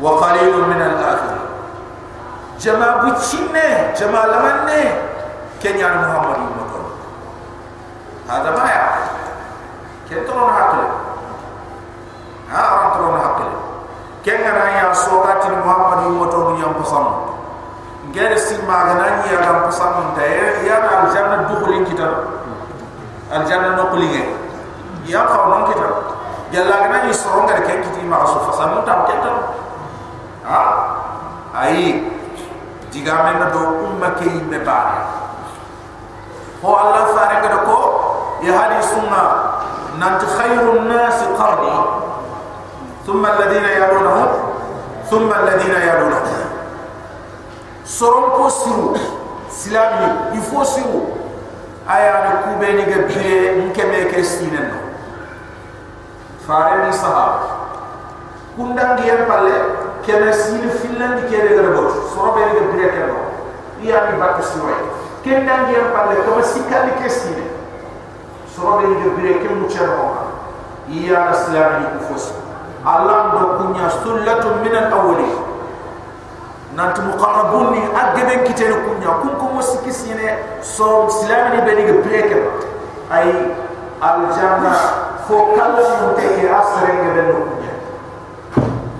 wa 0.04 0.20
qalilun 0.20 0.68
min 0.68 0.80
al-akhir 0.84 1.40
jama 2.60 2.88
bu 3.00 3.16
chinne 3.24 3.96
jama 3.96 4.28
lamanne 4.28 4.80
kenya 5.64 5.88
muhammad 6.04 6.44
ummaton 6.44 6.84
hada 8.28 8.50
ma 8.52 8.64
ya 8.68 8.84
kentron 10.04 10.52
hakle 10.52 10.84
ha 12.52 12.60
rantron 12.84 13.16
hakle 13.16 13.48
kenga 14.20 14.52
na 14.52 14.64
ya 14.76 14.86
sogati 14.92 15.48
muhammad 15.56 16.04
ummaton 16.12 16.60
nyam 16.60 16.76
pasam 16.84 17.32
ngere 18.12 18.36
si 18.36 18.60
magana 18.68 19.24
ni 19.24 19.32
ya 19.32 19.40
gam 19.40 19.64
pasam 19.72 20.12
da 20.12 20.24
ya 20.68 20.76
na 20.84 20.90
aljanna 21.08 21.48
dukhulin 21.48 21.84
kitab 21.88 22.12
aljanna 23.32 23.72
nokulinge 23.80 24.36
ya 25.08 25.24
ka 25.24 25.48
non 25.48 25.64
kitab 25.72 25.92
yalla 26.52 26.76
gana 26.84 27.08
ni 27.08 27.12
soronga 27.16 27.56
ken 27.64 27.80
kiti 27.82 28.04
ma 28.04 28.20
asu 28.22 28.36
fasam 28.52 28.84
tam 28.84 29.08
kentam 29.08 29.36
ha 29.40 29.63
ai 31.64 32.04
digame 32.92 33.32
na 33.40 33.50
do 33.50 33.62
umma 33.88 34.14
ke 34.20 34.28
me 34.50 34.58
bare 34.60 35.00
ho 36.62 36.70
allah 36.82 37.02
farenga 37.16 37.48
de 37.48 37.60
ko 37.66 37.78
ya 38.44 38.52
hadi 38.52 38.78
sunna. 38.84 39.24
Nant 39.94 40.18
khairun 40.18 40.90
nas 40.90 41.22
qarni. 41.38 41.74
Thumma 43.06 43.28
alladhina 43.30 43.70
yalunahum 43.78 44.30
thumma 45.06 45.34
alladhina 45.38 45.78
yalunahum 45.78 46.50
soron 47.86 48.26
ko 48.34 48.50
siru 48.50 48.88
silami 49.46 50.34
il 50.34 50.42
faut 50.42 50.66
siru. 50.66 51.14
Aya 51.86 52.12
ne 52.24 52.30
kube 52.42 52.68
ni 52.74 52.84
ga 52.90 52.98
bire 53.06 53.70
nkeme 53.70 54.10
ke 54.10 54.24
sinen 54.24 54.66
no 54.72 54.78
fare 56.42 56.86
ni 56.86 56.92
sahaba 56.96 57.70
kundangi 58.56 59.04
en 59.14 59.22
kena 60.06 60.32
sine 60.32 60.68
finlandi 60.68 61.22
kede 61.32 61.56
gara 61.56 61.70
bot 61.72 61.92
soro 62.12 62.32
be 62.36 62.44
ni 62.44 62.52
ga 62.60 62.64
bire 62.72 62.88
ke 62.92 63.00
no 63.08 63.18
iya 63.82 64.10
ni 64.10 64.20
batte 64.20 64.42
siroy 64.44 64.76
kendangi 65.24 65.74
en 65.80 65.88
palle 65.96 66.20
kama 66.28 66.42
sikali 66.44 66.92
ke 67.00 67.08
sine 67.08 67.46
soro 68.56 68.78
be 68.78 68.88
ni 68.88 68.96
ga 69.00 69.10
bire 69.16 69.32
ke 69.40 69.48
mu 69.54 69.68
chero 69.68 70.28
iya 70.88 71.32
islami 71.32 71.88
ku 71.96 72.12
fos 72.12 72.36
allah 72.84 73.32
do 73.32 73.64
kunya 73.64 73.88
sullatu 74.04 74.60
min 74.60 74.76
al 74.76 74.92
awwali 74.92 75.32
nanti 76.76 77.00
muqarrabun 77.00 77.72
ni 77.72 77.80
agben 77.96 78.44
kitene 78.44 78.76
kunya 78.84 79.10
kun 79.24 79.32
ko 79.40 79.46
musiki 79.56 79.88
sine 79.88 80.60
so 80.60 81.08
islami 81.08 81.56
ni 81.56 81.60
beni 81.64 81.82
ge 81.88 81.96
breke 82.04 82.38
ay 83.08 83.56
al 84.04 84.28
janna 84.36 84.76
fo 85.24 85.56
kala 85.56 85.80
mun 85.80 86.12
te 86.20 86.28
ke 86.36 86.44
asre 86.52 86.92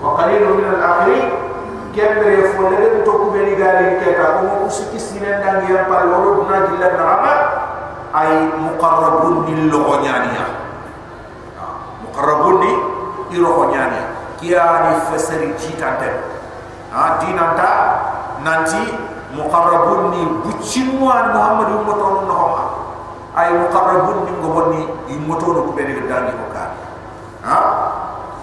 ge 0.05 0.21
ben 0.21 0.45
kunya 0.45 0.45
wa 0.45 0.45
qalilun 0.45 0.53
min 0.61 0.65
al 0.69 0.81
akhirin 0.85 1.25
kembre 1.95 2.35
fo 2.53 2.69
le 2.69 3.01
to 3.01 3.11
ku 3.11 3.27
beni 3.33 3.57
gali 3.57 3.97
ke 3.97 4.13
ka 4.13 4.25
ko 4.37 4.69
musiki 4.69 4.99
sine 5.01 5.41
ndangi 5.41 5.73
ya 5.73 5.89
pa 5.89 6.05
lolo 6.05 6.45
duna 6.45 6.69
jilla 6.69 6.87
na 6.93 7.33
ay 8.13 8.31
muqarrabun 8.61 9.43
ni 9.49 9.67
lo 9.73 9.97
nyaniya 9.99 10.65
qarabuni 12.15 12.71
iro 13.35 13.49
ko 13.51 13.63
nyani 13.75 13.99
kiya 14.39 14.87
ni 14.87 14.91
fasari 15.11 15.51
jitante 15.59 16.09
ha 16.95 17.19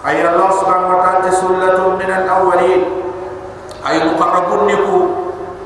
ay 0.03 0.19
allah 0.19 0.49
subhanahu 0.59 0.93
wa 0.93 0.99
ta'ala 0.99 1.31
sullatun 1.31 1.95
min 1.95 2.09
al 2.11 2.27
awwalin. 2.27 2.81
Ay 3.83 3.99
muqarrabun 4.03 4.67
ni 4.67 4.75
ku 4.79 4.97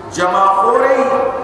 jama 0.10 0.62
khore 0.62 0.94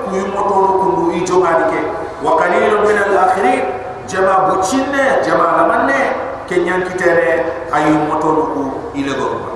ku 0.09 0.17
no 0.33 0.41
kundu 0.81 1.03
ijo 1.21 1.37
ngadike 1.41 1.81
wa 2.25 2.33
qalilun 2.39 2.81
min 2.81 2.97
al 2.97 3.13
akhirin 3.29 3.61
jama 4.09 4.49
bucinne 4.49 5.21
jama 5.21 5.61
lamanne 5.61 6.01
kenyan 6.49 6.81
kitere 6.87 7.45
ayu 7.69 7.93
motoru 8.09 8.43
ku 8.53 8.63
ilego 8.97 9.53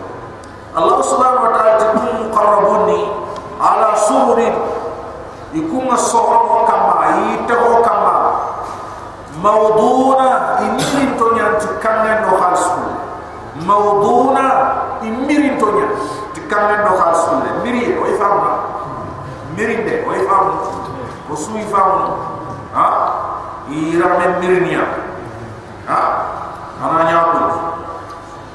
Allah 0.77 1.01
subhanahu 1.01 1.45
wa 1.49 1.51
ta'ala 1.57 1.73
tikum 1.81 2.05
muqarrabuni 2.30 3.01
ala 3.57 3.97
sururi 3.97 4.49
ikum 5.57 5.89
sawra 5.97 6.68
kama 6.69 6.95
yitaho 7.26 7.81
kama 7.81 8.15
mawduna 9.41 10.61
imirin 10.69 11.18
to 11.18 11.26
nyan 11.34 11.57
tikanga 11.57 12.22
no 12.30 12.38
khalsu 12.38 13.06
mawduna 13.65 14.45
imirin 15.01 15.57
to 15.57 15.67
nyan 15.73 15.91
tikanga 16.34 16.85
no 16.85 16.91
khalsu 16.97 17.41
miri 17.63 17.97
o 17.97 18.03
ifamna 18.05 18.51
miri 19.55 19.81
de 19.88 20.05
o 20.05 20.11
ifamna 20.13 20.57
o 21.31 21.35
su 21.35 21.57
ifamna 21.57 22.07
ha? 22.73 22.88
Irame 23.67 24.39
mirinya 24.39 24.84
ha? 25.88 26.01
Ana 26.77 27.03
nyakul 27.09 27.51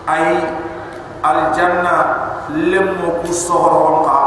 ay 0.09 0.41
al 1.23 1.53
janna 1.55 1.95
lemmo 2.51 3.23
ku 3.23 3.31
sohor 3.31 4.03
ka. 4.07 4.21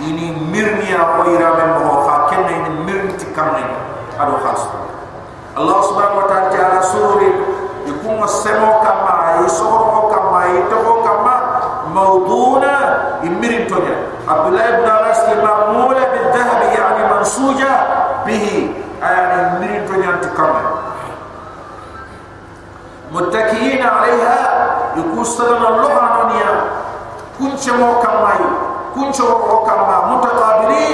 Ini 0.00 0.32
mirniya 0.48 1.20
ko 1.20 1.28
irabe 1.28 1.64
mo 1.84 2.08
ka. 2.08 2.32
Kenne 2.32 2.54
ni 2.64 2.70
mirnti 2.88 3.26
kamne 3.36 3.64
ado 4.16 4.40
khas. 4.40 4.64
Allah 5.58 5.78
subhanahu 5.84 6.24
wa 6.24 6.28
ta'ala 6.30 6.80
suri 6.80 7.30
ikum 7.84 8.22
semo 8.24 8.80
kama 8.80 9.12
ay 9.34 9.44
sohor 9.50 9.99
ay 10.44 10.66
toko 10.72 11.04
kama 11.04 11.34
mawduna 11.92 12.74
imirin 13.26 13.68
tonya 13.68 13.96
Abdullah 14.24 14.64
ibn 14.78 14.86
Abbas 14.86 15.20
ki 15.26 15.34
ma'mula 15.42 16.02
bil 16.14 16.26
dhahab 16.32 16.60
yani 16.70 17.02
mansuja 17.10 17.72
bihi 18.24 18.72
ay 19.04 19.18
imirin 19.58 19.84
tonya 19.84 20.20
tukam 20.24 20.54
muttakiyina 23.10 23.86
'alayha 23.90 24.38
yukusalana 24.96 25.82
lughananiya 25.82 26.50
kunche 27.38 27.72
mo 27.74 27.98
kamayi 27.98 28.48
kunche 28.94 29.22
mo 29.22 29.64
kamma 29.66 29.96
mutaqabili 30.14 30.84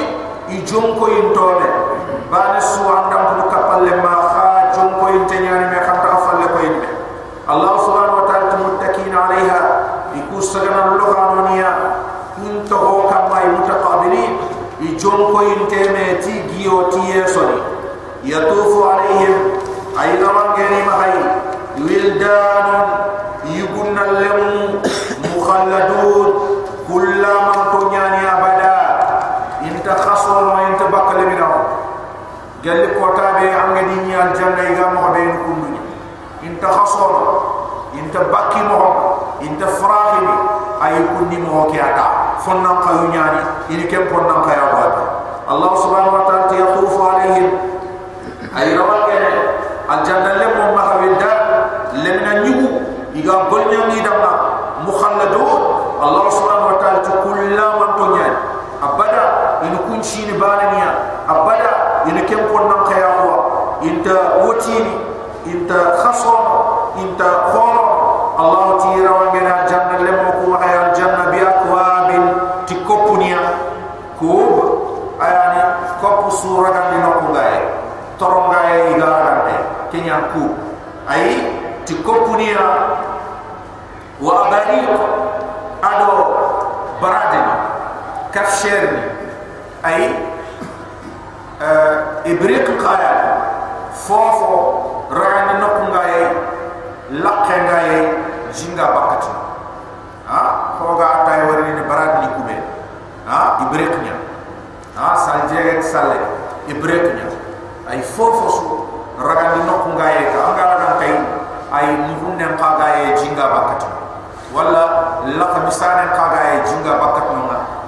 i 0.49 0.57
jonko 0.65 1.09
intole 1.11 1.69
bani 2.31 2.61
su 2.61 2.83
andam 2.87 3.37
ko 3.41 3.49
kapalle 3.51 3.93
ma 4.03 4.15
kha 4.33 4.47
jonko 4.75 5.05
intenyani 5.11 5.67
me 5.71 5.79
khata 5.83 6.09
afalle 6.17 6.47
ko 6.55 6.59
inde 6.63 6.89
Allah 7.47 7.79
يكون 10.46 10.46
سلام 10.46 10.94
الله 10.94 11.20
عنونيا 11.20 11.96
كن 12.38 12.70
تهو 12.70 13.10
كماي 13.10 13.46
متقابلين 13.48 14.38
يجون 14.82 15.18
كو 15.32 15.42
ينتمي 15.42 16.16
تي 16.16 16.44
جيو 16.58 16.82
تي 16.90 17.20
يسوني 17.20 17.62
يطوف 18.24 18.88
عليهم 18.88 19.52
أيضا 20.02 20.32
غير 20.58 20.86
مهي 20.86 21.14
ولدان 21.78 22.88
يقولن 23.46 23.96
لهم 23.96 24.82
مخلدون 25.38 26.34
كل 26.94 27.22
من 27.22 27.80
تنياني 27.80 28.28
أبدا 28.34 28.82
انت 29.62 29.90
خصر 29.90 30.44
ما 30.56 30.68
انت 30.68 30.82
بقل 30.92 31.26
منه 31.26 31.52
قال 32.66 32.84
لك 32.84 32.98
وتابع 33.02 33.56
عن 33.56 33.74
ديني 33.90 34.24
الجنة 34.24 34.62
إذا 34.70 34.88
مغبين 34.94 35.38
كلني 35.38 35.80
انت 36.44 36.66
خصر 36.66 37.12
انت 37.94 38.18
بكي 38.18 38.64
مهم 38.64 39.05
inta 39.47 39.67
frahini 39.79 40.35
ay 40.83 40.99
kunni 41.15 41.39
mo 41.39 41.63
hokiyata 41.63 42.37
fonna 42.43 42.83
kayu 42.83 43.07
nyani 43.15 43.43
ini 43.71 43.87
ke 43.87 44.03
fonna 44.11 44.43
kaya 44.43 44.67
wata 44.75 45.03
allah 45.47 45.71
subhanahu 45.79 46.19
wa 46.19 46.23
ta'ala 46.27 46.51
yatufu 46.59 46.99
alaihim. 47.07 47.49
Ay 48.51 48.75
rabbakum 48.75 49.23
al 49.87 50.01
janna 50.03 50.43
lebo 50.43 50.75
mahawida 50.75 51.33
lemna 52.03 52.43
nyugu 52.43 52.69
iga 53.15 53.47
golnya 53.47 53.87
ni 53.87 54.03
dama. 54.03 54.33
Mukhalladu 54.83 55.41
allah 56.03 56.25
subhanahu 56.29 56.75
wa 56.75 56.79
ta'ala 56.83 56.99
tu 57.07 57.15
to 57.15 57.95
tonyan 57.97 58.35
abada 58.83 59.25
in 59.65 59.75
kun 59.89 60.01
shini 60.03 60.35
balaniya 60.37 60.91
abada 61.31 62.05
in 62.11 62.19
kem 62.29 62.43
fonna 62.51 62.85
kaya 62.85 63.09
wata 63.23 63.39
inta 63.87 64.43
wotini 64.45 64.95
inta 65.49 65.97
khaso 66.03 66.36
كفشيرني 88.56 89.04
أي 89.86 90.16
آه، 91.62 92.04
إبريق 92.26 92.86
قايا 92.86 93.38
فوفو 94.08 94.82
رغاني 95.12 95.60
نقم 95.60 95.92
غاية 95.92 96.32
لقين 97.12 97.68
غاية 97.70 98.18
جنغا 98.54 98.92
بكتي 98.92 99.34
ها 100.30 100.74
خوغا 100.80 101.06
أتاي 101.06 101.50
وريني 101.50 101.82
برادني 101.82 102.28
كوبين 102.38 102.64
ها 103.28 103.58
إبريقنيا 103.62 104.16
ها 104.98 105.16
سالجيك 105.16 105.82
سالي 105.82 106.20
إبريقنيا 106.70 107.30
أي 107.92 108.02
فوفو 108.02 108.50
سو 108.50 108.80
رغاني 109.20 109.64
نقم 109.64 109.98
غاية 109.98 110.20
كأنغا 110.20 110.76
رغان 110.76 111.00
كاين 111.00 111.26
ay 111.72 111.88
nuhunnen 111.96 112.60
qaga 112.60 112.88
ye 113.00 113.16
jinga 113.16 113.48
bakat 113.48 113.88
wala 114.52 114.84
la 115.24 115.46
khamisan 115.56 116.12
qaga 116.12 116.40
ye 116.52 116.56
jinga 116.68 117.00
bakat 117.00 117.32
no 117.32 117.45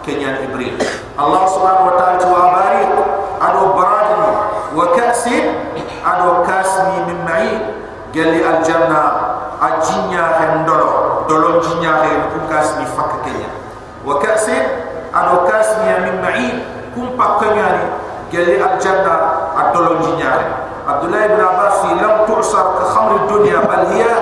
kenyan 0.09 0.41
ibril 0.49 0.73
allah 1.21 1.45
subhanahu 1.45 1.93
wa 1.93 1.95
ta'ala 2.01 2.17
tu 2.17 2.33
abari 2.33 2.89
ado 3.37 3.77
baradni 3.77 4.31
wa 4.73 4.87
kasi 4.97 5.53
ado 6.01 6.49
kasmi 6.49 7.05
min 7.13 7.21
ma'i. 7.29 7.55
Gali 8.09 8.41
al 8.41 8.65
janna 8.65 9.05
ajinya 9.61 10.41
hendoro 10.41 11.29
dolon 11.29 11.61
jinya 11.61 12.09
he 12.09 12.33
ku 12.33 12.41
kasmi 12.49 12.89
fak 12.97 13.21
kenya 13.21 13.53
wa 14.01 14.17
kasi 14.17 14.57
ado 15.13 15.45
kasmi 15.45 15.93
min 16.09 16.17
ma'i. 16.25 16.49
Kum 16.97 17.13
pak 17.21 17.45
kenyani 17.45 17.85
gali 18.33 18.57
al 18.65 18.81
janna 18.81 19.15
adolon 19.61 20.01
jinya 20.09 20.65
Abdullah 20.89 21.21
ibn 21.29 21.37
Abbas 21.37 21.85
fi 21.85 22.01
lam 22.01 22.25
tu'sar 22.25 22.81
ka 22.81 22.85
khamr 22.97 23.13
ad-dunya 23.29 23.61
bal 23.61 23.93
hiya 23.93 24.15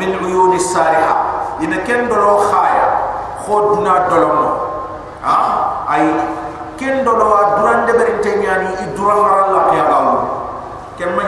min 0.00 0.16
uyun 0.24 0.56
as-sariha 0.56 1.14
ina 1.60 1.84
kendo 1.84 2.16
lo 2.16 2.48
khaya. 2.48 3.12
Khoduna 3.44 4.08
dolono 4.08 4.73
ha? 5.24 5.36
Ay 5.88 6.04
ken 6.78 7.04
do 7.04 7.12
do 7.16 7.26
duran 7.56 7.86
de 7.86 7.92
berin 7.94 8.18
tenyani 8.20 8.70
i 8.82 8.86
duran 8.96 9.18
ya 9.24 9.44
lah 9.54 9.64
gaw 9.88 10.06
ken 10.98 11.10
ma 11.16 11.24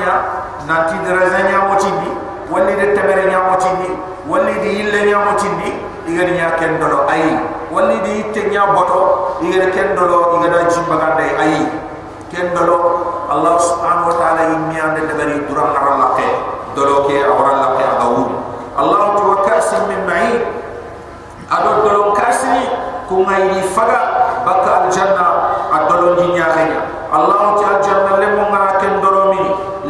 nanti 0.66 0.96
de 1.06 1.10
rezen 1.14 1.46
ya 1.48 1.60
moti 1.70 1.90
bi 2.02 2.10
walli 2.50 2.74
de 2.74 2.86
tabere 2.94 3.30
nya 3.30 3.40
moti 3.48 3.70
bi 3.78 3.88
walli 4.26 4.54
de 4.62 4.70
yille 4.78 5.00
nya 5.06 5.18
moti 5.26 5.48
bi 5.58 5.68
i 6.06 6.12
nya 6.34 6.58
ken 6.58 6.78
do 6.80 6.86
do 6.92 6.98
ay 7.08 7.38
walli 7.70 7.96
de 8.02 8.10
yitte 8.18 8.42
nya 8.50 8.66
boto 8.74 9.38
i 9.42 9.50
ken 9.70 9.94
do 9.94 10.04
do 10.10 10.18
i 10.34 10.36
gani 10.44 10.66
ci 10.70 10.80
ay 11.38 11.54
ken 12.30 12.50
do 12.54 12.62
do 12.66 12.76
allah 13.30 13.54
subhanahu 13.58 14.10
wa 14.10 14.16
taala 14.18 14.42
yi 14.50 14.80
ande 14.82 15.00
de 15.00 15.06
de 15.06 15.14
berin 15.14 15.40
duran 15.46 15.70
ngaral 15.72 16.18
do 16.74 16.82
do 16.82 16.96
ke 17.06 17.22
awral 17.22 17.56
la 17.62 17.68
ke 17.78 17.86
gaw 18.02 18.14
allah 18.76 19.02
tu 19.16 19.22
wakasim 19.30 19.88
min 19.88 20.04
ma'in. 20.04 20.66
Adon 21.46 21.86
do 21.86 21.90
lo 21.94 22.02
kuma 23.08 23.38
ini 23.38 23.62
faga 23.74 24.00
baka 24.42 24.70
aljanna 24.86 25.28
adolon 25.74 26.34
di 26.34 26.40
allah 27.10 27.54
ta 27.58 27.66
aljanna 27.78 28.12
le 28.20 28.28
mo 28.34 28.44
ken 28.82 28.94
dolomi 29.02 29.42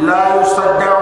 la 0.04 0.36
yusadda 0.40 0.95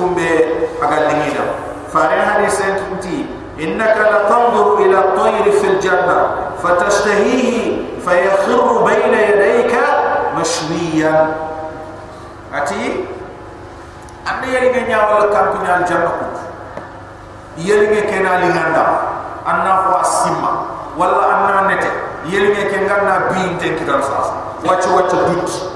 فم 0.00 0.14
بأقل 0.14 1.04
لنا 1.12 1.44
فاريها 1.92 2.40
لي 2.40 2.50
سنتمتي 2.50 3.26
إنك 3.60 3.96
لتنظر 4.12 4.78
إلى 4.78 4.98
الطير 4.98 5.52
في 5.52 5.66
الجنة 5.66 6.30
فتشتهيه 6.62 7.82
فيخر 8.08 8.84
بين 8.84 9.14
يديك 9.14 9.74
مشويا 10.36 11.34
أتي 12.54 13.04
أنا 14.28 14.46
يلي 14.46 14.80
نيا 14.88 14.98
ولا 15.08 15.34
كان 15.34 15.46
كنيا 15.58 15.76
الجنة 15.76 16.04
كنت 16.20 16.38
يلي 17.58 18.00
كنا 18.02 18.44
لنا 18.44 19.00
أنا 19.48 19.74
هو 19.80 20.00
السما 20.00 20.62
ولا 20.98 21.30
أنا 21.34 21.74
نت 21.74 21.84
يلي 22.26 22.64
كنا 22.64 23.18
بين 23.32 23.58
تنكدا 23.58 24.00
ساس 24.00 24.26
واتش 24.66 24.86
واتش 24.86 25.12
دوت 25.14 25.70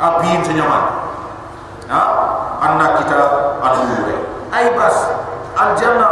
أبين 0.00 0.42
تنيا 0.42 0.80
الجنة 5.76 6.05